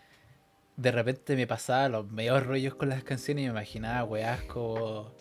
de 0.76 0.90
repente 0.90 1.36
me 1.36 1.46
pasaba 1.46 1.88
los 1.88 2.10
medios 2.10 2.44
rollos 2.46 2.74
con 2.74 2.88
las 2.88 3.02
canciones 3.04 3.42
y 3.42 3.46
me 3.46 3.52
imaginaba 3.52 4.04
weás 4.04 4.42
como, 4.42 5.12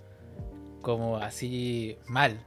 como 0.82 1.18
así 1.18 1.98
mal? 2.08 2.44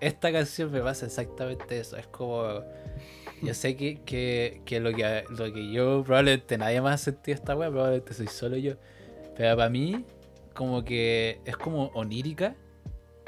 Esta 0.00 0.32
canción 0.32 0.70
me 0.70 0.80
pasa 0.80 1.06
exactamente 1.06 1.78
eso, 1.78 1.96
es 1.96 2.06
como... 2.06 2.62
Yo 3.42 3.52
sé 3.52 3.76
que, 3.76 4.00
que, 4.04 4.62
que 4.64 4.80
lo 4.80 4.94
que 4.94 5.24
lo 5.28 5.52
que 5.52 5.70
yo 5.70 6.02
probablemente 6.04 6.56
nadie 6.56 6.80
más 6.80 7.02
ha 7.02 7.04
sentido 7.04 7.34
esta 7.34 7.54
weá, 7.54 7.68
probablemente 7.68 8.14
soy 8.14 8.28
solo 8.28 8.56
yo. 8.56 8.76
Pero 9.36 9.56
para 9.56 9.68
mí, 9.68 10.06
como 10.54 10.82
que 10.84 11.40
es 11.44 11.54
como 11.58 11.88
onírica, 11.88 12.56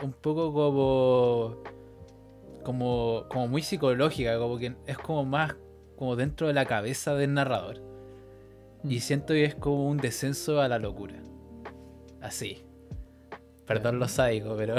un 0.02 0.12
poco 0.12 0.52
como 0.54 1.62
como 2.64 3.26
como 3.28 3.48
muy 3.48 3.62
psicológica, 3.62 4.38
como 4.38 4.58
que 4.58 4.74
es 4.86 4.96
como 4.96 5.26
más 5.26 5.54
como 5.96 6.16
dentro 6.16 6.46
de 6.46 6.54
la 6.54 6.64
cabeza 6.64 7.14
del 7.14 7.34
narrador. 7.34 7.87
Y 8.84 9.00
siento 9.00 9.34
que 9.34 9.44
es 9.44 9.54
como 9.54 9.88
un 9.88 9.98
descenso 9.98 10.60
a 10.60 10.68
la 10.68 10.78
locura. 10.78 11.14
Así. 12.20 12.64
Perdón 13.66 13.98
lo 13.98 14.08
sádico, 14.08 14.54
pero 14.56 14.76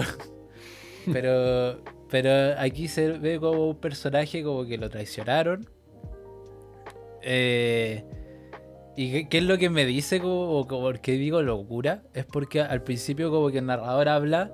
pero 1.14 1.82
pero 2.10 2.60
aquí 2.60 2.88
se 2.88 3.10
ve 3.12 3.40
como 3.40 3.70
un 3.70 3.76
personaje 3.76 4.44
como 4.44 4.66
que 4.66 4.78
lo 4.78 4.90
traicionaron. 4.90 5.70
Eh, 7.22 8.04
¿Y 8.96 9.12
qué, 9.12 9.30
qué 9.30 9.38
es 9.38 9.44
lo 9.44 9.58
que 9.58 9.70
me 9.70 9.86
dice 9.86 10.20
como, 10.20 10.68
como 10.68 10.82
por 10.82 11.02
qué 11.02 11.14
digo 11.14 11.42
locura? 11.42 12.04
Es 12.14 12.26
porque 12.26 12.62
al 12.62 12.84
principio 12.84 13.30
como 13.30 13.50
que 13.52 13.60
el 13.60 13.66
narrador 13.66 14.10
habla 14.10 14.52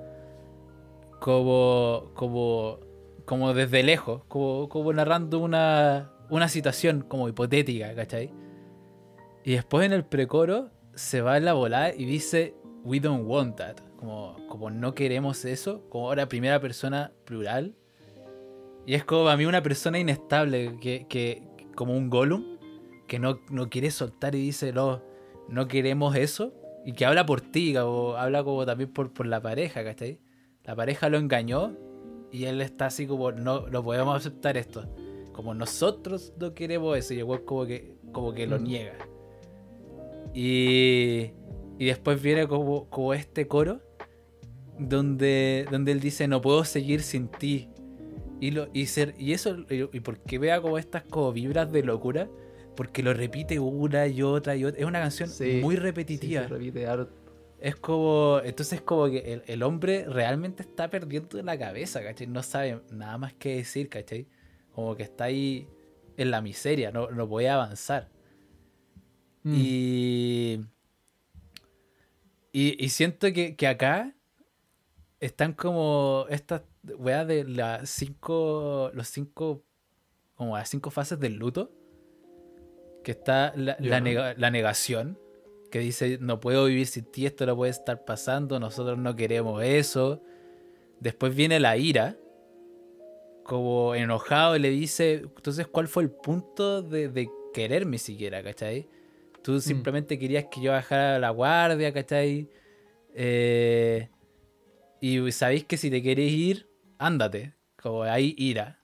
como 1.20 2.10
como 2.14 2.80
como 3.26 3.52
desde 3.52 3.82
lejos, 3.82 4.22
como, 4.28 4.68
como 4.68 4.92
narrando 4.92 5.40
una, 5.40 6.12
una 6.30 6.48
situación 6.48 7.02
como 7.02 7.28
hipotética, 7.28 7.94
¿cachai? 7.94 8.32
Y 9.46 9.52
después 9.52 9.86
en 9.86 9.92
el 9.92 10.04
precoro 10.04 10.70
se 10.96 11.20
va 11.22 11.36
en 11.36 11.44
la 11.44 11.52
volada 11.52 11.94
y 11.94 12.04
dice 12.04 12.54
We 12.82 12.98
don't 12.98 13.24
want 13.26 13.56
that. 13.58 13.76
Como, 13.96 14.36
como 14.48 14.70
no 14.70 14.92
queremos 14.92 15.44
eso. 15.44 15.88
Como 15.88 16.08
ahora 16.08 16.28
primera 16.28 16.60
persona 16.60 17.12
plural. 17.24 17.76
Y 18.86 18.94
es 18.94 19.04
como 19.04 19.28
a 19.28 19.36
mí 19.36 19.46
una 19.46 19.62
persona 19.62 20.00
inestable, 20.00 20.78
que, 20.80 21.06
que 21.08 21.42
como 21.76 21.96
un 21.96 22.10
Gollum, 22.10 22.58
que 23.06 23.20
no, 23.20 23.38
no 23.50 23.70
quiere 23.70 23.90
soltar 23.92 24.34
y 24.34 24.40
dice, 24.40 24.72
no, 24.72 25.00
no 25.48 25.68
queremos 25.68 26.16
eso. 26.16 26.52
Y 26.84 26.92
que 26.94 27.06
habla 27.06 27.24
por 27.24 27.40
ti, 27.40 27.76
o 27.76 28.16
habla 28.16 28.42
como 28.42 28.66
también 28.66 28.92
por, 28.92 29.12
por 29.12 29.26
la 29.26 29.40
pareja, 29.40 29.84
¿cachai? 29.84 30.20
La 30.64 30.74
pareja 30.74 31.08
lo 31.08 31.18
engañó 31.18 31.76
y 32.32 32.46
él 32.46 32.60
está 32.60 32.86
así 32.86 33.06
como, 33.06 33.30
no, 33.30 33.68
no 33.68 33.82
podemos 33.84 34.16
aceptar 34.16 34.56
esto. 34.56 34.88
Como 35.32 35.54
nosotros 35.54 36.32
no 36.38 36.52
queremos 36.52 36.96
eso. 36.98 37.14
Y 37.14 37.18
igual 37.18 37.44
como 37.44 37.64
que, 37.66 37.96
como 38.12 38.32
que 38.34 38.46
lo 38.48 38.58
Mm. 38.58 38.62
niega. 38.64 38.94
Y, 40.38 41.32
y 41.78 41.86
después 41.86 42.20
viene 42.20 42.46
como, 42.46 42.90
como 42.90 43.14
este 43.14 43.48
coro 43.48 43.80
donde, 44.78 45.66
donde 45.70 45.92
él 45.92 46.00
dice, 46.00 46.28
no 46.28 46.42
puedo 46.42 46.62
seguir 46.64 47.00
sin 47.02 47.28
ti. 47.28 47.70
Y, 48.38 48.50
lo, 48.50 48.68
y, 48.74 48.84
ser, 48.84 49.14
y 49.18 49.32
eso, 49.32 49.56
y, 49.70 50.00
porque 50.00 50.38
vea 50.38 50.60
como 50.60 50.76
estas 50.76 51.04
como 51.04 51.32
vibras 51.32 51.72
de 51.72 51.82
locura, 51.82 52.28
porque 52.76 53.02
lo 53.02 53.14
repite 53.14 53.58
una 53.58 54.06
y 54.08 54.20
otra 54.20 54.54
y 54.56 54.66
otra. 54.66 54.78
Es 54.78 54.86
una 54.86 55.00
canción 55.00 55.30
Sí, 55.30 55.58
muy 55.62 55.76
Sí, 55.76 55.80
repetitiva. 55.80 56.42
se 56.42 56.48
repite 56.48 56.86
harto. 56.86 57.14
Es 57.58 57.76
como. 57.76 58.40
Entonces, 58.44 58.82
como 58.82 59.06
que 59.08 59.20
el, 59.32 59.42
el 59.46 59.62
hombre 59.62 60.04
realmente 60.06 60.62
está 60.62 60.90
perdiendo 60.90 61.42
la 61.42 61.58
cabeza, 61.58 62.02
¿cachai? 62.02 62.26
No 62.26 62.42
sabe 62.42 62.82
nada 62.92 63.16
más 63.16 63.32
que 63.32 63.56
decir, 63.56 63.88
¿cachai? 63.88 64.28
Como 64.72 64.94
que 64.96 65.04
está 65.04 65.24
ahí 65.24 65.66
en 66.18 66.30
la 66.30 66.42
miseria, 66.42 66.90
no, 66.92 67.10
no 67.10 67.26
puede 67.26 67.48
avanzar. 67.48 68.10
Mm. 69.46 69.54
Y, 69.54 70.60
y. 72.52 72.84
y 72.84 72.88
siento 72.88 73.32
que, 73.32 73.54
que 73.54 73.66
acá 73.68 74.14
están 75.20 75.52
como 75.52 76.26
estas 76.30 76.62
weas 76.98 77.26
de 77.28 77.44
las 77.44 77.88
cinco. 77.88 78.90
Los 78.92 79.08
cinco. 79.08 79.62
Como 80.34 80.56
las 80.56 80.68
cinco 80.68 80.90
fases 80.90 81.20
del 81.20 81.36
luto. 81.36 81.70
Que 83.04 83.12
está 83.12 83.52
la, 83.56 83.76
la 83.78 84.00
nega- 84.00 84.34
la 84.36 84.50
negación. 84.50 85.18
Que 85.70 85.78
dice, 85.78 86.18
no 86.20 86.40
puedo 86.40 86.64
vivir 86.66 86.86
sin 86.86 87.04
ti, 87.04 87.26
esto 87.26 87.44
no 87.46 87.54
puede 87.56 87.70
estar 87.70 88.04
pasando, 88.04 88.58
nosotros 88.60 88.98
no 88.98 89.14
queremos 89.14 89.62
eso. 89.62 90.22
Después 91.00 91.34
viene 91.34 91.60
la 91.60 91.76
ira. 91.76 92.16
Como 93.44 93.94
enojado 93.94 94.58
le 94.58 94.70
dice, 94.70 95.22
entonces, 95.36 95.68
¿cuál 95.68 95.86
fue 95.86 96.02
el 96.02 96.10
punto 96.10 96.82
de, 96.82 97.08
de 97.08 97.28
quererme 97.54 97.98
siquiera, 97.98 98.42
cachai? 98.42 98.88
Tú 99.46 99.60
simplemente 99.60 100.18
querías 100.18 100.46
que 100.50 100.60
yo 100.60 100.72
bajara 100.72 101.20
la 101.20 101.30
guardia, 101.30 101.92
¿cachai? 101.92 102.50
Eh, 103.14 104.08
y 105.00 105.30
sabéis 105.30 105.64
que 105.64 105.76
si 105.76 105.88
te 105.88 106.02
querés 106.02 106.32
ir, 106.32 106.68
ándate. 106.98 107.54
Como 107.80 108.02
hay 108.02 108.34
ira. 108.36 108.80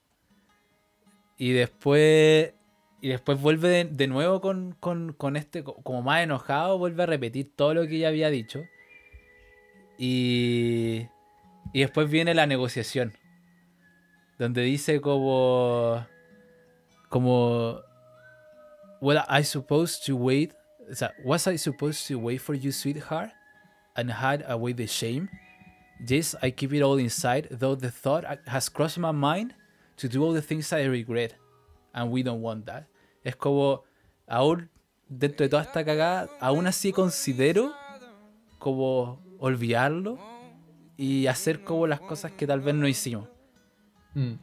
Y 1.37 1.51
después. 1.51 2.53
Y 3.01 3.09
después 3.09 3.41
vuelve 3.41 3.67
de, 3.67 3.83
de 3.83 4.07
nuevo 4.07 4.39
con, 4.39 4.77
con, 4.79 5.11
con 5.11 5.35
este. 5.35 5.65
co- 5.65 5.81
Como 5.83 6.01
más 6.01 6.23
enojado, 6.23 6.77
vuelve 6.77 7.03
a 7.03 7.07
repetir 7.07 7.51
todo 7.53 7.73
lo 7.73 7.85
que 7.85 7.99
ya 7.99 8.07
había 8.07 8.29
dicho. 8.29 8.63
Y. 9.97 11.07
Y 11.73 11.81
después 11.81 12.09
viene 12.09 12.33
la 12.33 12.47
negociación. 12.47 13.11
Donde 14.39 14.61
dice 14.61 15.01
como. 15.01 16.05
Como. 17.09 17.81
Well, 19.03 19.25
I 19.27 19.41
supposed 19.41 20.05
to 20.05 20.15
wait. 20.15 20.53
O 20.89 20.93
sea, 20.93 21.11
was 21.25 21.45
I 21.45 21.57
supposed 21.57 22.07
to 22.07 22.17
wait 22.17 22.39
for 22.39 22.53
you, 22.53 22.71
sweetheart? 22.71 23.31
And 23.97 24.09
hide 24.09 24.45
away 24.47 24.71
the 24.71 24.87
shame? 24.87 25.27
Yes, 26.07 26.35
I 26.41 26.51
keep 26.51 26.71
it 26.71 26.81
all 26.81 26.95
inside, 26.95 27.49
though 27.51 27.75
the 27.75 27.91
thought 27.91 28.23
has 28.47 28.69
crossed 28.69 28.97
my 28.97 29.11
mind 29.11 29.55
to 29.97 30.07
do 30.07 30.23
all 30.23 30.31
the 30.31 30.41
things 30.41 30.71
I 30.71 30.85
regret. 30.85 31.33
And 31.93 32.11
we 32.11 32.23
don't 32.23 32.41
want 32.41 32.65
that. 32.67 32.87
Es 33.25 33.35
como, 33.35 33.83
aún 34.25 34.69
dentro 35.09 35.43
de 35.43 35.49
toda 35.49 35.63
esta 35.63 35.83
cagada, 35.83 36.29
aún 36.39 36.65
así 36.65 36.93
considero 36.93 37.73
como 38.57 39.21
olvidarlo 39.37 40.17
y 40.95 41.27
hacer 41.27 41.65
como 41.65 41.87
las 41.87 41.99
cosas 41.99 42.31
que 42.31 42.47
tal 42.47 42.61
vez 42.61 42.73
no 42.73 42.87
hicimos. 42.87 43.27
Mm. 44.13 44.35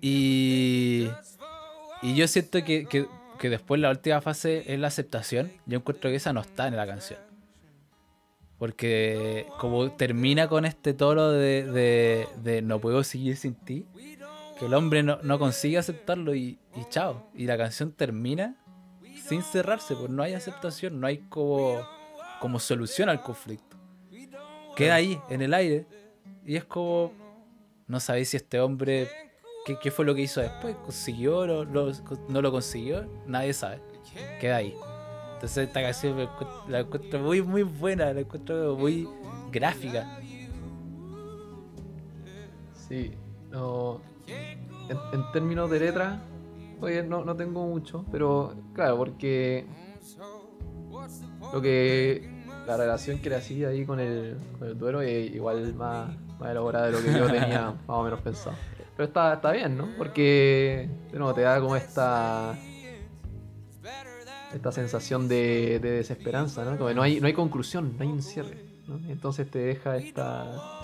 Y, 0.00 1.08
y 2.00 2.14
yo 2.14 2.26
siento 2.26 2.64
que, 2.64 2.86
que, 2.86 3.06
que 3.38 3.50
después 3.50 3.80
la 3.80 3.90
última 3.90 4.20
fase 4.20 4.64
es 4.72 4.78
la 4.78 4.88
aceptación. 4.88 5.52
Yo 5.66 5.78
encuentro 5.78 6.10
que 6.10 6.16
esa 6.16 6.32
no 6.32 6.40
está 6.40 6.68
en 6.68 6.76
la 6.76 6.86
canción. 6.86 7.20
Porque 8.58 9.46
como 9.58 9.92
termina 9.92 10.48
con 10.48 10.64
este 10.64 10.92
toro 10.92 11.30
de, 11.30 11.64
de, 11.64 12.28
de 12.42 12.62
no 12.62 12.80
puedo 12.80 13.04
seguir 13.04 13.36
sin 13.36 13.54
ti, 13.54 13.86
que 14.58 14.66
el 14.66 14.74
hombre 14.74 15.02
no, 15.02 15.20
no 15.22 15.38
consigue 15.38 15.78
aceptarlo 15.78 16.34
y, 16.34 16.58
y 16.74 16.84
chao. 16.90 17.30
Y 17.34 17.46
la 17.46 17.56
canción 17.56 17.92
termina 17.92 18.56
sin 19.28 19.42
cerrarse, 19.42 19.94
pues 19.94 20.10
no 20.10 20.22
hay 20.22 20.34
aceptación, 20.34 21.00
no 21.00 21.06
hay 21.06 21.18
como, 21.28 21.86
como 22.40 22.58
solución 22.58 23.08
al 23.08 23.22
conflicto. 23.22 23.76
Queda 24.74 24.94
ahí, 24.94 25.20
en 25.28 25.42
el 25.42 25.54
aire, 25.54 25.86
y 26.44 26.56
es 26.56 26.64
como, 26.64 27.12
no 27.86 28.00
sabéis 28.00 28.30
si 28.30 28.36
este 28.38 28.60
hombre, 28.60 29.08
qué, 29.64 29.78
qué 29.78 29.90
fue 29.90 30.04
lo 30.04 30.14
que 30.14 30.22
hizo 30.22 30.40
después, 30.40 30.76
consiguió, 30.76 31.46
no, 31.46 31.64
lo- 31.64 31.92
no 32.28 32.42
lo 32.42 32.50
consiguió, 32.52 33.06
nadie 33.26 33.52
sabe, 33.52 33.80
queda 34.40 34.56
ahí. 34.56 34.74
Entonces 35.34 35.68
esta 35.68 35.80
canción 35.82 36.16
me 36.16 36.28
la 36.68 36.80
encuentro 36.80 37.20
muy, 37.20 37.42
muy 37.42 37.62
buena, 37.62 38.12
la 38.12 38.20
encuentro 38.20 38.76
muy 38.76 39.08
gráfica. 39.52 40.18
Sí, 42.88 43.12
no. 43.50 44.00
En, 44.26 44.98
en 45.12 45.32
términos 45.32 45.70
de 45.70 45.78
letra, 45.80 46.20
oye, 46.80 47.02
no, 47.02 47.24
no 47.24 47.36
tengo 47.36 47.66
mucho, 47.66 48.04
pero 48.10 48.54
claro, 48.74 48.96
porque 48.96 49.66
lo 51.52 51.60
que 51.60 52.28
la 52.66 52.76
relación 52.76 53.18
que 53.20 53.30
le 53.30 53.36
hacía 53.36 53.68
ahí 53.68 53.84
con 53.86 54.00
el, 54.00 54.36
con 54.58 54.68
el 54.68 54.78
duero 54.78 55.00
es 55.02 55.32
igual 55.34 55.74
más, 55.74 56.10
más 56.40 56.50
elaborada 56.50 56.86
de 56.86 56.92
lo 56.92 56.98
que 57.02 57.12
yo 57.18 57.26
tenía 57.30 57.66
más 57.86 57.96
o 57.98 58.02
menos 58.02 58.20
pensado. 58.22 58.56
Pero 58.98 59.06
está, 59.06 59.34
está 59.34 59.52
bien, 59.52 59.78
¿no? 59.78 59.90
Porque 59.96 60.90
de 61.12 61.18
nuevo, 61.20 61.32
te 61.32 61.42
da 61.42 61.60
como 61.60 61.76
esta 61.76 62.58
esta 64.52 64.72
sensación 64.72 65.28
de, 65.28 65.78
de 65.78 65.90
desesperanza, 65.92 66.64
¿no? 66.64 66.76
Como 66.76 66.88
que 66.88 66.96
no 66.96 67.02
hay, 67.02 67.20
no 67.20 67.28
hay 67.28 67.32
conclusión, 67.32 67.94
no 67.96 68.02
hay 68.02 68.08
un 68.10 68.20
cierre, 68.22 68.56
¿no? 68.88 68.98
Entonces 69.08 69.48
te 69.48 69.60
deja 69.60 69.98
esta 69.98 70.80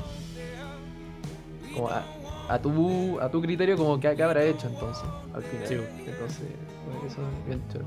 como 1.75 1.89
a, 1.89 2.05
a 2.49 2.63
tu 2.63 3.19
a 3.21 3.29
tu 3.33 3.43
criterio 3.43 3.77
como 3.77 3.99
que, 3.99 4.15
que 4.15 4.23
habrá 4.23 4.45
hecho 4.45 4.69
entonces 4.69 5.03
al 5.35 5.43
final 5.43 5.67
Sí. 5.67 5.75
entonces 6.07 6.47
bueno, 6.87 7.07
eso 7.09 7.21
es 7.21 7.47
bien 7.49 7.63
choro 7.73 7.85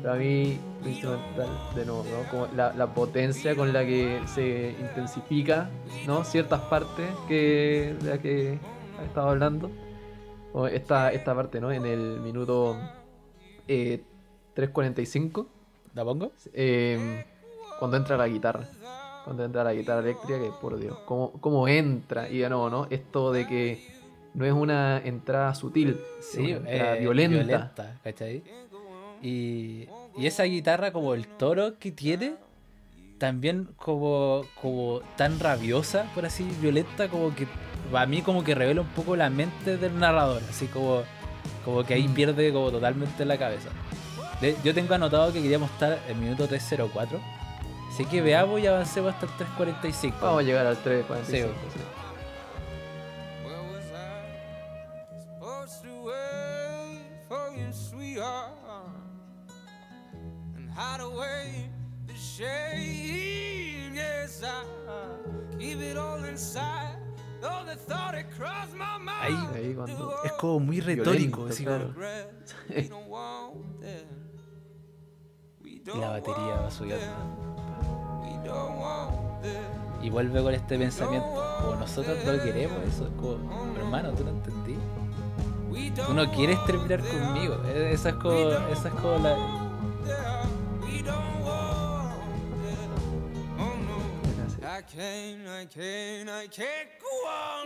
pero 0.00 0.14
a 0.14 0.16
mí 0.16 0.58
lo 0.82 0.88
instrumental 0.88 1.48
de 1.74 1.84
nuevo 1.84 2.04
¿no? 2.04 2.30
como 2.30 2.46
la, 2.56 2.72
la 2.72 2.86
potencia 2.94 3.54
con 3.54 3.74
la 3.74 3.84
que 3.84 4.22
se 4.34 4.74
intensifica 4.80 5.68
no 6.06 6.24
ciertas 6.24 6.62
partes 6.62 7.10
que 7.28 7.94
de 8.00 8.08
las 8.08 8.18
que 8.20 8.58
ha 9.00 9.04
estado 9.04 9.30
hablando 9.30 9.70
o 10.52 10.66
esta 10.66 11.12
esta 11.12 11.34
parte 11.34 11.60
no 11.60 11.70
en 11.72 11.84
el 11.86 12.20
minuto 12.20 12.76
eh, 13.68 14.02
3.45 14.54 15.46
¿La 15.94 16.04
pongo? 16.04 16.32
eh, 16.52 17.24
cuando 17.78 17.96
entra 17.96 18.16
la 18.16 18.28
guitarra. 18.28 18.68
Cuando 19.24 19.44
entra 19.44 19.64
la 19.64 19.72
guitarra 19.74 20.00
eléctrica, 20.00 20.38
que 20.38 20.50
por 20.60 20.78
Dios, 20.78 20.96
cómo, 21.04 21.32
cómo 21.40 21.66
entra. 21.68 22.28
Y 22.28 22.38
de 22.38 22.48
nuevo, 22.48 22.70
¿no? 22.70 22.86
Esto 22.90 23.32
de 23.32 23.46
que 23.46 23.84
no 24.34 24.44
es 24.44 24.52
una 24.52 24.98
entrada 24.98 25.54
sutil, 25.54 25.98
Sí, 26.20 26.52
es 26.52 26.60
una 26.60 26.70
entrada 26.70 26.96
eh, 26.96 27.00
violenta. 27.00 27.98
¿cachai? 28.04 28.42
Y, 29.22 29.88
y 30.16 30.26
esa 30.26 30.44
guitarra, 30.44 30.92
como 30.92 31.14
el 31.14 31.26
toro 31.26 31.78
que 31.78 31.90
tiene, 31.90 32.36
también 33.18 33.68
como, 33.76 34.42
como 34.60 35.00
tan 35.16 35.40
rabiosa, 35.40 36.10
por 36.14 36.24
así, 36.26 36.46
violenta, 36.60 37.08
como 37.08 37.34
que 37.34 37.46
a 37.94 38.06
mí 38.06 38.22
como 38.22 38.42
que 38.44 38.54
revela 38.54 38.80
un 38.82 38.88
poco 38.88 39.16
la 39.16 39.28
mente 39.30 39.76
del 39.76 39.98
narrador, 39.98 40.42
así 40.48 40.66
como, 40.66 41.02
como 41.64 41.84
que 41.84 41.94
ahí 41.94 42.08
Mm. 42.08 42.14
pierde 42.14 42.52
como 42.52 42.70
totalmente 42.70 43.24
la 43.24 43.38
cabeza. 43.38 43.68
De- 44.40 44.56
yo 44.64 44.74
tengo 44.74 44.92
anotado 44.94 45.32
que 45.32 45.40
queríamos 45.42 45.70
estar 45.70 45.98
en 46.08 46.20
minuto 46.20 46.46
304, 46.46 47.20
así 47.92 48.04
que 48.06 48.20
veamos 48.20 48.60
y 48.60 48.66
avancemos 48.66 49.14
hasta 49.14 49.26
el 49.26 49.32
345. 49.32 50.16
Vamos 50.20 50.40
a 50.40 50.42
llegar 50.42 50.66
al 50.66 50.76
3.45. 50.82 51.26
Sí. 51.26 51.42
sí. 51.72 51.80
Keep 65.58 65.80
it 65.80 65.96
all 65.96 66.24
inside. 66.24 66.98
Though 67.40 67.64
the 67.66 67.76
thought 67.76 68.14
it 68.14 68.26
crossed 68.36 68.72
my 68.74 68.98
mind. 68.98 69.10
Ahí- 69.54 69.64
Ahí 69.68 69.74
cuando- 69.74 70.14
Es 70.24 70.32
como 70.32 70.60
muy 70.60 70.80
retórico, 70.80 71.44
Violento, 71.44 71.46
así 71.46 71.64
claro. 71.64 71.92
como... 71.94 72.06
We 72.74 72.82
don't 72.88 73.08
want 73.08 73.80
that. 73.80 74.06
We 75.62 75.70
Y 75.70 75.78
don't 75.80 76.00
la 76.00 76.08
batería 76.10 76.54
va 76.54 76.60
want 76.62 76.72
subiendo. 76.72 77.04
that. 77.06 78.22
We 78.22 78.48
don't 78.48 78.78
want 78.78 79.42
that. 79.42 80.02
Y 80.04 80.10
vuelve 80.10 80.42
con 80.42 80.54
este 80.54 80.78
pensamiento, 80.78 81.26
como 81.60 81.76
nosotros 81.76 82.18
no 82.24 82.32
queremos 82.42 82.78
eso, 82.86 83.06
es 83.06 83.12
como, 83.14 83.74
hermano, 83.76 84.12
tú 84.12 84.24
no 84.24 84.30
entendí. 84.30 84.76
We 85.70 85.90
Tú 85.90 86.02
don't 86.02 86.16
no 86.16 86.30
quieres 86.32 86.64
terminar 86.64 87.00
conmigo. 87.00 87.56
Eh, 87.66 87.90
Esa 87.92 88.10
es 88.10 88.14
como, 88.16 88.34
esa 88.34 88.88
es 88.88 88.94
como 88.94 89.18
la... 89.18 89.36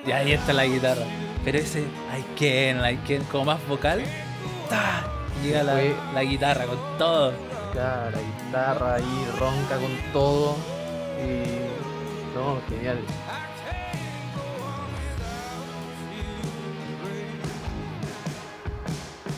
Y 0.06 0.12
ahí 0.12 0.32
está 0.32 0.52
la 0.52 0.64
guitarra. 0.64 1.02
Pero 1.44 1.58
ese 1.58 1.80
I 1.80 2.22
can, 2.38 2.84
I 2.92 2.96
can, 3.06 3.24
como 3.24 3.44
más 3.46 3.66
vocal, 3.68 4.02
¡ta! 4.68 5.04
llega 5.42 5.62
la, 5.62 5.72
Fue- 5.72 5.96
la 6.14 6.22
guitarra 6.22 6.64
con 6.66 6.78
todo. 6.98 7.32
Claro, 7.72 8.10
la 8.10 8.22
guitarra 8.46 8.94
ahí 8.96 9.28
ronca 9.38 9.76
con 9.78 10.12
todo. 10.12 10.56
Y. 11.18 12.34
No, 12.34 12.60
genial. 12.68 12.98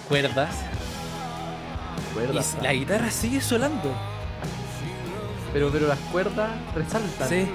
Cuerdas. 0.08 0.54
Cuerdas, 2.14 2.56
Y 2.60 2.62
la 2.64 2.72
guitarra 2.74 3.10
sigue 3.10 3.40
sonando. 3.40 3.90
pero, 5.52 5.70
pero 5.70 5.86
las 5.88 5.98
cuerdas 6.10 6.50
resaltan. 6.74 7.28
Sí. 7.28 7.48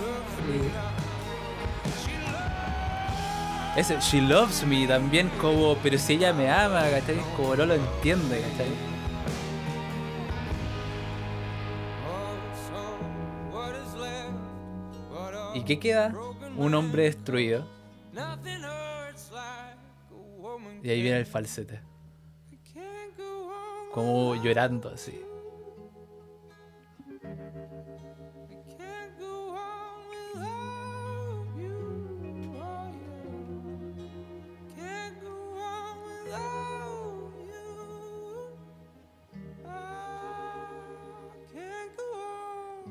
Ese 3.75 3.99
She 3.99 4.21
Loves 4.21 4.65
Me 4.65 4.87
también 4.87 5.29
como, 5.39 5.75
pero 5.83 5.99
si 5.99 6.13
ella 6.13 6.33
me 6.33 6.49
ama, 6.49 6.81
¿cachai? 6.89 7.17
Como 7.35 7.55
no 7.55 7.65
lo 7.65 7.75
entiende, 7.75 8.41
¿cachai? 8.41 8.71
¿Y 15.53 15.61
qué 15.63 15.79
queda? 15.79 16.13
Un 16.55 16.73
hombre 16.73 17.03
destruido. 17.03 17.67
Y 20.83 20.89
ahí 20.89 21.01
viene 21.01 21.19
el 21.19 21.25
falsete. 21.25 21.81
Como 23.93 24.35
llorando 24.35 24.89
así. 24.89 25.21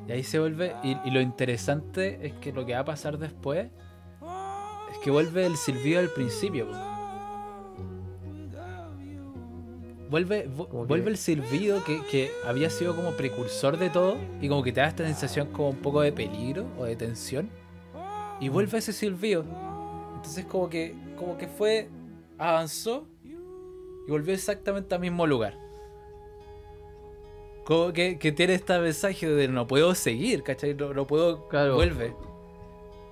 Y 0.08 0.12
ahí 0.12 0.22
se 0.22 0.38
vuelve. 0.38 0.74
Y, 0.82 0.96
y 1.04 1.10
lo 1.10 1.20
interesante 1.20 2.26
es 2.26 2.32
que 2.34 2.52
lo 2.52 2.64
que 2.64 2.74
va 2.74 2.80
a 2.80 2.84
pasar 2.84 3.18
después 3.18 3.68
es 4.90 4.98
que 4.98 5.10
vuelve 5.10 5.46
el 5.46 5.56
silbido 5.56 6.00
del 6.00 6.10
principio. 6.10 6.68
Vuelve, 10.08 10.46
vuelve 10.46 11.10
el 11.10 11.16
silbido 11.16 11.82
que, 11.82 12.00
que 12.06 12.30
había 12.46 12.70
sido 12.70 12.94
como 12.94 13.10
precursor 13.12 13.76
de 13.76 13.90
todo 13.90 14.16
y 14.40 14.48
como 14.48 14.62
que 14.62 14.72
te 14.72 14.80
da 14.80 14.86
esta 14.86 15.04
sensación 15.04 15.48
como 15.48 15.70
un 15.70 15.76
poco 15.76 16.00
de 16.00 16.12
peligro 16.12 16.66
o 16.78 16.84
de 16.84 16.94
tensión. 16.94 17.50
Y 18.38 18.48
vuelve 18.48 18.78
ese 18.78 18.92
silbido. 18.92 19.44
Entonces 20.14 20.44
como 20.44 20.68
que, 20.68 20.94
como 21.16 21.36
que 21.36 21.48
fue, 21.48 21.88
avanzó 22.38 23.08
y 23.24 24.10
volvió 24.10 24.32
exactamente 24.32 24.94
al 24.94 25.00
mismo 25.00 25.26
lugar. 25.26 25.65
Como 27.66 27.93
que, 27.93 28.18
que 28.18 28.30
tiene 28.32 28.55
este 28.55 28.78
mensaje 28.78 29.28
de 29.28 29.48
no 29.48 29.66
puedo 29.66 29.94
seguir, 29.94 30.43
¿cachai? 30.44 30.74
No, 30.74 30.94
no 30.94 31.06
puedo, 31.06 31.48
Claro. 31.48 31.74
vuelve. 31.74 32.14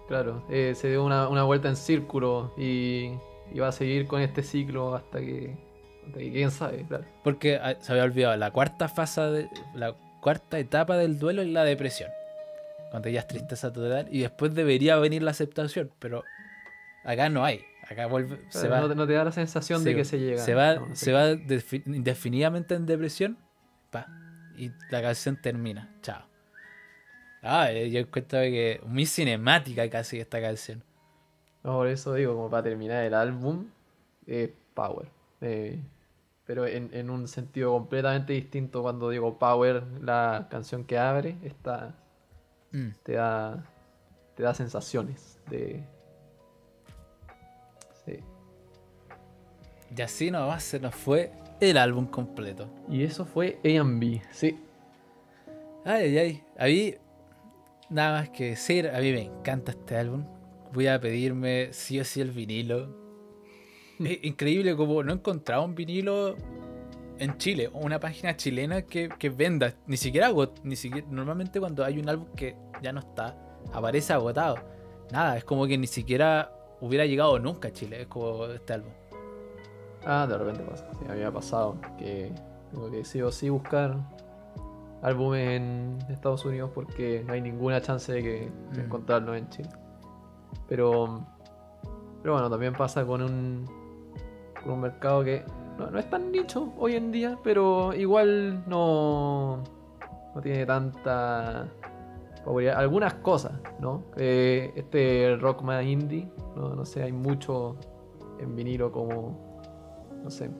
Claro, 0.09 0.45
eh, 0.51 0.75
se 0.77 0.89
dio 0.91 1.03
una, 1.05 1.29
una 1.29 1.43
vuelta 1.45 1.69
en 1.69 1.77
círculo 1.77 2.53
y, 2.57 3.11
y 3.53 3.59
va 3.59 3.69
a 3.69 3.73
seguir 3.73 4.07
con 4.07 4.21
este 4.21 4.43
ciclo 4.43 4.95
hasta 4.95 5.19
que, 5.21 5.57
hasta 6.07 6.19
que 6.19 6.31
quién 6.31 6.51
sabe, 6.51 6.85
claro. 6.87 7.05
Porque 7.25 7.57
ah, 7.57 7.75
se 7.81 7.93
había 7.93 8.05
olvidado, 8.05 8.37
la 8.37 8.51
cuarta 8.51 8.89
fase, 8.89 9.21
de, 9.23 9.49
la 9.75 9.95
cuarta 10.21 10.59
etapa 10.59 10.97
del 10.99 11.19
duelo 11.19 11.43
es 11.43 11.49
la 11.49 11.65
depresión. 11.65 12.11
Cuando 12.91 13.09
ya 13.09 13.21
es 13.21 13.27
tristeza 13.27 13.73
total. 13.73 14.07
Y 14.11 14.21
después 14.21 14.55
debería 14.55 14.97
venir 14.99 15.23
la 15.23 15.33
aceptación, 15.33 15.91
pero 15.99 16.23
acá 17.05 17.29
no 17.29 17.45
hay. 17.45 17.65
Acá 17.91 18.07
vuelve, 18.07 18.39
se 18.51 18.69
va, 18.69 18.81
no, 18.81 18.89
te, 18.89 18.95
no 18.95 19.07
te 19.07 19.15
da 19.15 19.25
la 19.25 19.33
sensación 19.33 19.83
de 19.85 19.97
que 19.97 20.05
se 20.05 20.19
llega. 20.21 20.39
se 20.43 20.55
va, 20.55 20.75
no, 20.77 20.95
se 20.95 21.13
va 21.13 21.33
defi- 21.33 21.83
indefinidamente 21.87 22.75
en 22.75 22.87
depresión. 22.87 23.37
Pa, 23.91 24.07
y 24.57 24.73
la 24.91 25.03
canción 25.03 25.41
termina. 25.41 25.95
Chao. 26.03 26.23
Ah, 27.43 27.71
eh, 27.71 27.91
yo 27.91 28.01
encuentro 28.01 28.41
que 28.41 28.81
muy 28.87 29.07
cinemática 29.07 29.89
casi 29.91 30.19
esta 30.19 30.41
canción. 30.41 30.83
No, 31.63 31.75
por 31.75 31.89
eso 31.89 32.15
digo, 32.15 32.35
como 32.35 32.51
para 32.51 32.63
terminar 32.63 33.05
el 33.05 33.15
álbum, 33.15 33.67
eh, 34.27 34.55
Power. 34.75 35.09
Eh, 35.41 35.79
pero 36.47 36.67
en, 36.67 36.91
en 36.93 37.11
un 37.11 37.29
sentido 37.29 37.73
completamente 37.73 38.33
distinto 38.33 38.83
cuando 38.83 39.11
digo 39.11 39.39
Power, 39.39 39.83
la 40.01 40.49
canción 40.51 40.85
que 40.85 40.99
abre, 40.99 41.37
está, 41.43 41.95
Mm. 42.75 42.91
te 43.05 43.13
da, 43.13 43.65
te 44.35 44.43
da 44.43 44.53
sensaciones 44.53 45.41
de... 45.49 45.85
Sí. 48.05 48.19
Y 49.97 50.03
así 50.03 50.31
nomás 50.33 50.65
se 50.65 50.81
nos 50.81 50.93
fue 50.95 51.33
el 51.61 51.77
álbum 51.77 52.07
completo. 52.07 52.69
Y 52.89 53.03
eso 53.03 53.25
fue 53.25 53.59
A&B, 53.65 54.23
sí. 54.31 54.59
Ay, 55.85 56.17
ay, 56.17 56.19
ay. 56.19 56.43
A 56.59 56.67
mí, 56.67 56.95
nada 57.91 58.21
más 58.21 58.31
que 58.31 58.51
decir, 58.51 58.89
a 58.89 59.01
mí 59.01 59.13
me 59.13 59.23
encanta 59.23 59.73
este 59.73 59.97
álbum. 59.97 60.25
Voy 60.73 60.87
a 60.87 61.01
pedirme 61.01 61.73
sí 61.73 62.01
o 62.01 62.05
sí 62.05 62.21
el 62.21 62.31
vinilo. 62.31 62.89
es 63.99 64.25
increíble 64.25 64.77
como 64.77 65.03
no 65.03 65.13
he 65.13 65.15
encontrado 65.17 65.65
un 65.65 65.75
vinilo 65.75 66.37
en 67.19 67.37
Chile, 67.39 67.71
o 67.73 67.79
una 67.79 68.01
página 68.01 68.37
chilena 68.37 68.83
que, 68.83 69.09
que 69.19 69.31
venda. 69.31 69.75
Ni 69.87 69.97
siquiera, 69.97 70.33
ni 70.63 70.77
siquiera 70.77 71.07
normalmente 71.11 71.61
cuando 71.61 71.85
hay 71.85 71.99
un 71.99 72.09
álbum 72.09 72.27
que 72.35 72.57
ya 72.83 72.93
no 72.93 73.01
está, 73.01 73.37
aparece 73.73 74.13
agotado. 74.13 74.57
Nada, 75.13 75.37
es 75.37 75.45
como 75.45 75.67
que 75.67 75.79
ni 75.79 75.87
siquiera 75.87 76.51
hubiera 76.81 77.07
llegado 77.07 77.39
nunca 77.39 77.69
a 77.69 77.73
Chile, 77.73 78.03
es 78.03 78.07
como 78.09 78.47
este 78.47 78.73
álbum. 78.73 78.91
Ah, 80.07 80.27
de 80.27 80.37
repente 80.39 80.63
pasa. 80.63 80.87
Sí, 80.99 81.05
a 81.09 81.13
mí 81.13 81.19
me 81.21 81.25
ha 81.25 81.33
pasado 81.33 81.77
que 81.99 82.33
tengo 82.71 82.91
que 82.91 83.05
sí 83.05 83.23
o 83.23 83.31
sí 83.31 83.49
buscar 83.49 83.97
álbumes 85.03 85.49
en 85.61 85.99
Estados 86.09 86.45
Unidos 86.45 86.71
porque 86.75 87.23
no 87.27 87.33
hay 87.35 87.41
ninguna 87.41 87.81
chance 87.81 88.13
de, 88.13 88.23
que, 88.23 88.51
de 88.73 88.83
Mm. 88.83 88.87
encontrarlo 88.87 89.35
en 89.35 89.49
Chile. 89.51 89.69
Pero, 90.69 91.27
pero 92.23 92.35
bueno, 92.35 92.49
también 92.51 92.73
pasa 92.73 93.05
con 93.05 93.23
un, 93.23 93.67
con 94.63 94.73
un 94.73 94.81
mercado 94.81 95.23
que 95.25 95.45
no, 95.79 95.91
no 95.91 95.99
es 95.99 96.09
tan 96.09 96.31
nicho 96.33 96.73
hoy 96.79 96.95
en 96.97 97.13
día, 97.13 97.39
pero 97.43 97.93
igual 97.95 98.63
no, 98.67 99.63
no 100.35 100.41
tiene 100.41 100.65
tanta 100.65 101.67
popularidad. 102.45 102.79
Algunas 102.79 103.15
cosas, 103.15 103.53
¿no? 103.81 104.05
Eh, 104.17 104.73
este 104.77 105.37
rock 105.39 105.63
más 105.63 105.85
indie, 105.85 106.31
no, 106.57 106.75
no 106.75 106.85
sé, 106.85 107.03
hay 107.03 107.13
mucho 107.13 107.77
en 108.39 108.55
vinilo 108.57 108.91
como, 108.91 109.54
no 110.25 110.31
sé, 110.31 110.51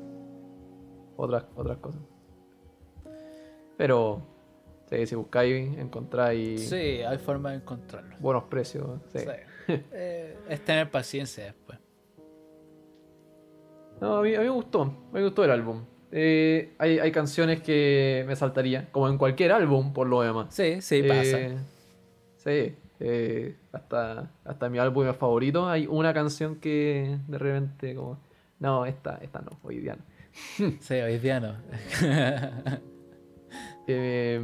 otras, 1.17 1.45
otras 1.57 1.79
cosas. 1.79 2.03
Pero, 3.77 4.23
sí, 4.89 5.07
si 5.07 5.15
buscáis, 5.17 5.77
encontráis 5.79 6.69
Sí, 6.69 6.77
hay 7.03 7.19
forma 7.19 7.51
de 7.51 7.57
encontrarlo. 7.57 8.15
buenos 8.21 8.45
precios. 8.45 9.01
sí. 9.13 9.21
Sí. 9.21 9.27
Eh, 9.93 10.37
es 10.51 10.63
tener 10.63 10.91
paciencia 10.91 11.45
después. 11.45 11.79
No, 13.99 14.19
a 14.19 14.23
mí, 14.23 14.35
a 14.35 14.41
mí 14.41 14.45
me 14.45 14.51
gustó, 14.51 14.95
me 15.11 15.23
gustó 15.23 15.43
el 15.43 15.51
álbum. 15.51 15.85
Eh, 16.13 16.75
hay, 16.77 16.99
hay 16.99 17.11
canciones 17.11 17.63
que 17.63 18.25
me 18.27 18.37
saltaría, 18.37 18.91
como 18.93 19.09
en 19.09 19.17
cualquier 19.17 19.53
álbum, 19.53 19.95
por 19.95 20.07
lo 20.07 20.21
demás. 20.21 20.55
Sí, 20.55 20.83
sí, 20.83 21.03
pasa. 21.03 21.41
Eh, 21.41 21.57
sí, 22.37 22.77
eh, 23.01 23.57
hasta, 23.73 24.31
hasta 24.45 24.69
mi 24.69 24.79
álbum 24.79 25.13
favorito 25.15 25.67
hay 25.67 25.87
una 25.87 26.13
canción 26.13 26.57
que 26.57 27.19
de 27.27 27.39
repente 27.39 27.95
como... 27.95 28.21
No, 28.65 28.87
esta, 28.87 29.19
esta 29.21 29.43
no, 29.43 29.51
hoy 29.63 29.81
día 29.81 29.95
no. 29.95 30.71
Sí, 30.81 30.95
hoy 30.95 31.19
día 31.19 31.39
no. 31.39 31.55
Eh, 33.87 34.43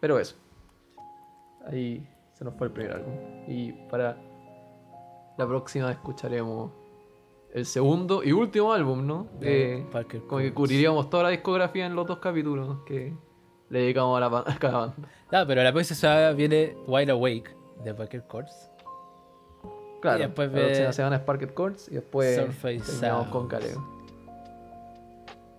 pero 0.00 0.18
eso. 0.18 0.34
Ahí 1.66 2.04
se 2.32 2.44
nos 2.44 2.54
fue 2.56 2.66
el 2.66 2.72
primer 2.72 2.94
álbum. 2.94 3.14
Y 3.46 3.72
para 3.88 4.16
la 5.38 5.46
próxima 5.46 5.92
escucharemos 5.92 6.72
el 7.54 7.64
segundo 7.64 8.24
y 8.24 8.32
último 8.32 8.72
álbum, 8.72 9.06
¿no? 9.06 9.28
Eh, 9.40 9.86
Parker 9.92 10.22
como 10.22 10.40
que 10.40 10.52
cubriríamos 10.52 11.08
toda 11.08 11.22
la 11.22 11.28
discografía 11.30 11.86
en 11.86 11.94
los 11.94 12.06
dos 12.06 12.18
capítulos 12.18 12.82
que 12.84 13.14
le 13.70 13.78
dedicamos 13.78 14.20
a, 14.20 14.28
la, 14.28 14.38
a 14.46 14.58
cada 14.58 14.78
banda. 14.78 15.08
Ah, 15.30 15.44
pero 15.46 15.62
la 15.62 15.72
próxima 15.72 16.32
viene 16.32 16.76
Wide 16.88 17.12
Awake 17.12 17.56
de 17.84 17.94
Parker 17.94 18.26
Courts. 18.26 18.69
Claro, 20.00 20.18
Y 20.18 20.22
después 20.22 20.50
la 20.52 20.58
próxima 20.60 20.92
semana 20.92 21.16
es 21.16 21.22
Parket 21.22 21.54
Chords 21.54 21.88
y 21.90 21.94
después 21.96 22.36
terminamos 22.86 23.28
con. 23.28 23.48
Caleo. 23.48 24.00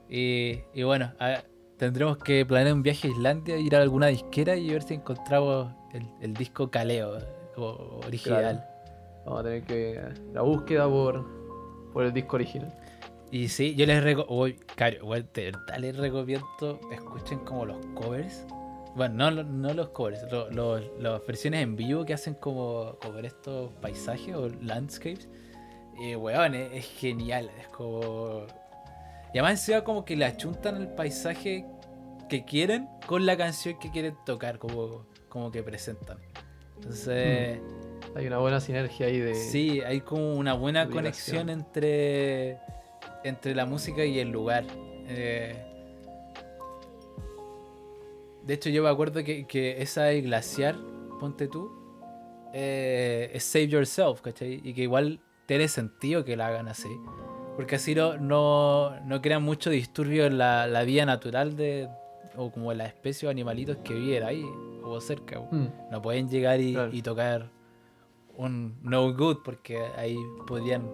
Y, 0.10 0.60
y 0.74 0.84
bueno, 0.84 1.12
a- 1.20 1.42
tendremos 1.78 2.18
que 2.18 2.46
planear 2.46 2.74
un 2.76 2.84
viaje 2.84 3.08
a 3.08 3.12
Islandia, 3.12 3.58
ir 3.58 3.76
a 3.76 3.82
alguna 3.82 4.08
disquera 4.08 4.56
y 4.56 4.70
ver 4.70 4.84
si 4.84 4.96
encontramos 4.96 5.72
el, 5.94 6.06
el 6.22 6.34
disco 6.34 6.70
Caleo 6.70 7.18
original. 8.06 8.66
Vamos 9.26 9.42
a 9.42 9.44
tener 9.44 9.64
que. 9.64 10.02
La 10.34 10.42
búsqueda 10.42 10.88
por, 10.90 11.24
por 11.94 12.04
el 12.04 12.14
disco 12.14 12.36
original. 12.38 12.74
Y 13.30 13.48
sí, 13.48 13.76
yo 13.76 13.86
les 13.86 14.04
recomiendo. 14.04 14.66
les 15.80 15.96
recomiendo. 15.98 16.80
Escuchen 16.92 17.40
como 17.40 17.66
los 17.66 17.78
covers. 17.94 18.46
Bueno, 18.96 19.32
no, 19.32 19.44
no 19.44 19.74
los 19.74 19.90
covers, 19.90 20.24
lo- 20.32 20.50
lo- 20.52 20.80
las 21.00 21.26
versiones 21.26 21.64
en 21.64 21.76
vivo 21.76 22.04
que 22.06 22.14
hacen 22.14 22.34
como, 22.36 22.98
como 23.02 23.14
ver 23.14 23.26
estos 23.26 23.72
paisajes 23.82 24.36
o 24.36 24.50
landscapes. 24.62 25.30
Y 26.00 26.16
weón, 26.16 26.56
es, 26.56 26.72
es 26.74 26.86
genial. 27.00 27.50
Es 27.60 27.68
como. 27.68 28.46
Y 29.34 29.38
además 29.38 29.52
encima 29.62 29.84
como 29.84 30.04
que 30.04 30.16
le 30.16 30.26
achuntan 30.26 30.76
el 30.78 30.90
paisaje 30.90 31.66
que 32.28 32.44
quieren 32.44 32.88
con 33.08 33.26
la 33.26 33.38
canción 33.38 33.78
que 33.80 33.92
quieren 33.92 34.16
tocar, 34.26 34.58
como, 34.60 35.06
como 35.30 35.52
que 35.52 35.64
presentan. 35.64 36.18
Entonces. 36.76 37.60
Hay 38.14 38.28
una 38.28 38.40
buena 38.40 38.60
sinergia 38.60 39.06
ahí 39.06 39.20
de. 39.20 39.36
Sí, 39.36 39.80
hay 39.82 40.02
como 40.02 40.34
una 40.36 40.54
buena 40.54 40.90
conexión 40.90 41.50
entre, 41.50 42.58
entre 43.24 43.56
la 43.56 43.66
música 43.66 44.04
y 44.04 44.20
el 44.20 44.30
lugar. 44.32 44.66
Eh, 45.08 45.56
de 48.46 48.54
hecho, 48.54 48.70
yo 48.70 48.84
me 48.84 48.90
acuerdo 48.90 49.24
que, 49.24 49.46
que 49.48 49.82
esa 49.82 50.04
de 50.06 50.22
Glaciar, 50.22 50.76
ponte 51.20 51.48
tú, 51.48 51.72
eh, 52.54 53.30
es 53.34 53.44
Save 53.44 53.68
Yourself, 53.68 54.22
¿cachai? 54.22 54.62
Y 54.64 54.74
que 54.74 54.84
igual 54.84 55.20
tiene 55.46 55.68
sentido 55.68 56.24
que 56.26 56.36
la 56.36 56.48
hagan 56.48 56.68
así. 56.68 56.90
Porque 57.56 57.76
así 57.76 57.94
no, 57.96 58.18
no, 58.18 59.00
no 59.02 59.22
crean 59.22 59.44
mucho 59.44 59.70
disturbio 59.70 60.26
en 60.26 60.38
la, 60.38 60.68
la 60.68 60.84
vida 60.84 61.06
natural 61.06 61.56
de, 61.56 61.88
o 62.36 62.52
como 62.52 62.72
en 62.72 62.80
las 62.80 62.88
especies 62.88 63.26
o 63.26 63.30
animalitos 63.30 63.78
que 63.84 63.94
viven 63.94 64.24
ahí 64.24 64.46
o 64.84 65.00
cerca. 65.02 65.40
Mm, 65.40 65.68
No 65.92 66.02
pueden 66.02 66.30
llegar 66.30 66.60
y, 66.60 66.74
Claro. 66.74 66.90
y 66.94 67.02
tocar 67.02 67.52
un 68.38 68.76
no 68.82 69.14
good 69.14 69.38
porque 69.44 69.78
ahí 69.98 70.18
podrían 70.48 70.90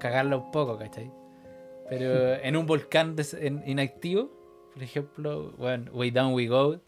cagarla 0.00 0.36
un 0.38 0.50
poco, 0.50 0.78
¿cachai? 0.78 1.10
Pero 1.88 2.34
en 2.42 2.56
un 2.56 2.66
volcán 2.66 3.14
inactivo, 3.66 4.30
por 4.74 4.82
ejemplo, 4.82 5.52
bueno, 5.58 5.90
Way 5.92 6.10
Down 6.10 6.34
We 6.34 6.46
Go. 6.46 6.80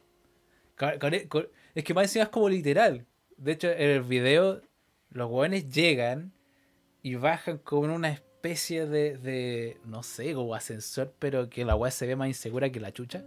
es 1.74 1.84
que 1.84 1.94
más 1.94 2.04
encima 2.04 2.24
es 2.24 2.30
como 2.30 2.48
literal. 2.48 3.06
De 3.36 3.52
hecho, 3.52 3.70
en 3.70 3.90
el 3.90 4.02
video, 4.02 4.62
los 5.10 5.30
hueones 5.30 5.68
llegan 5.68 6.32
y 7.02 7.16
bajan 7.16 7.58
con 7.58 7.90
una 7.90 8.10
especie 8.10 8.86
de, 8.86 9.18
de, 9.18 9.78
no 9.84 10.02
sé, 10.02 10.34
como 10.34 10.54
ascensor, 10.54 11.14
pero 11.18 11.48
que 11.50 11.64
la 11.64 11.76
weá 11.76 11.90
se 11.90 12.06
ve 12.06 12.16
más 12.16 12.28
insegura 12.28 12.70
que 12.70 12.80
la 12.80 12.92
chucha. 12.92 13.24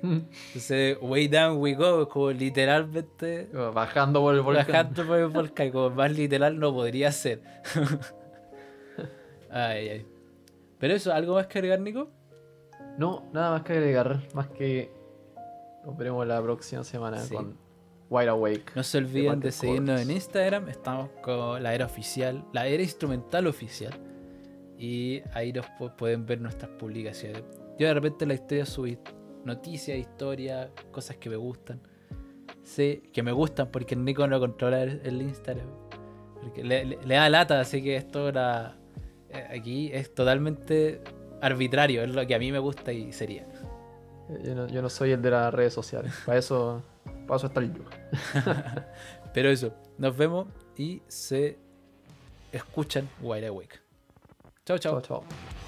Entonces, 0.02 0.98
Way 1.00 1.28
Down 1.28 1.58
We 1.58 1.74
Go, 1.74 2.08
como 2.08 2.30
literalmente 2.30 3.48
Bajando 3.74 4.20
por 4.20 4.34
el 4.34 4.40
volcán. 4.40 4.66
Bajando 4.66 5.06
por 5.06 5.18
el 5.18 5.28
volcán, 5.28 5.70
como 5.70 5.90
más 5.90 6.12
literal 6.12 6.58
no 6.58 6.72
podría 6.72 7.12
ser. 7.12 7.42
ay, 9.50 9.88
ay. 9.88 10.06
Pero 10.78 10.94
eso, 10.94 11.12
¿algo 11.12 11.34
más 11.34 11.46
que 11.46 11.58
agregar, 11.58 11.80
Nico? 11.80 12.10
No, 12.98 13.28
nada 13.32 13.50
más 13.52 13.62
que 13.62 13.72
agregar. 13.74 14.20
Más 14.34 14.48
que. 14.48 14.90
Nos 15.84 15.96
veremos 15.96 16.26
la 16.26 16.42
próxima 16.42 16.84
semana 16.84 17.18
Sí. 17.18 17.34
con 17.34 17.56
Wide 18.10 18.28
Awake. 18.28 18.72
No 18.74 18.82
se 18.82 18.98
olviden 18.98 19.40
de 19.40 19.50
seguirnos 19.52 20.00
en 20.00 20.10
Instagram. 20.10 20.68
Estamos 20.68 21.08
con 21.22 21.62
la 21.62 21.74
era 21.74 21.86
oficial, 21.86 22.44
la 22.52 22.66
era 22.66 22.82
instrumental 22.82 23.46
oficial. 23.46 23.92
Y 24.78 25.22
ahí 25.34 25.52
nos 25.52 25.66
pu- 25.78 25.94
pueden 25.96 26.26
ver 26.26 26.40
nuestras 26.40 26.70
publicaciones. 26.72 27.42
Yo 27.78 27.86
de 27.86 27.94
repente 27.94 28.24
en 28.24 28.28
la 28.28 28.34
historia 28.34 28.66
subí 28.66 28.98
noticias, 29.44 29.96
historias, 29.98 30.68
cosas 30.90 31.16
que 31.16 31.30
me 31.30 31.36
gustan. 31.36 31.80
Sí, 32.62 33.02
que 33.12 33.22
me 33.22 33.32
gustan 33.32 33.68
porque 33.70 33.96
Nico 33.96 34.26
no 34.26 34.38
controla 34.38 34.82
el, 34.82 35.00
el 35.04 35.22
Instagram. 35.22 35.66
Porque 36.42 36.62
le, 36.64 36.84
le- 36.84 36.98
le 37.04 37.14
da 37.14 37.28
lata, 37.30 37.60
así 37.60 37.82
que 37.82 37.96
esto 37.96 38.28
era. 38.28 38.76
eh, 39.30 39.58
Aquí 39.58 39.90
es 39.92 40.14
totalmente 40.14 41.00
arbitrario, 41.40 42.02
es 42.02 42.10
lo 42.10 42.26
que 42.26 42.34
a 42.34 42.38
mí 42.38 42.52
me 42.52 42.58
gusta 42.58 42.92
y 42.92 43.12
sería. 43.12 43.42
Eh, 44.28 44.42
Yo 44.44 44.54
no, 44.54 44.68
yo 44.68 44.82
no 44.82 44.88
soy 44.88 45.12
el 45.12 45.22
de 45.22 45.30
las 45.30 45.52
redes 45.52 45.72
sociales. 45.72 46.12
Para 46.24 46.38
eso, 46.38 46.82
para 47.26 47.36
eso 47.36 47.46
está 47.46 47.60
el 47.60 47.72
yo. 47.74 47.84
Pero 49.34 49.48
eso, 49.50 49.72
nos 49.98 50.16
vemos 50.16 50.46
y 50.76 51.02
se 51.08 51.58
escuchan 52.52 53.08
Wide 53.20 53.46
Awake. 53.46 53.80
Chao, 54.64 54.78
chao. 54.78 55.00
Chao, 55.00 55.22
chao. 55.22 55.59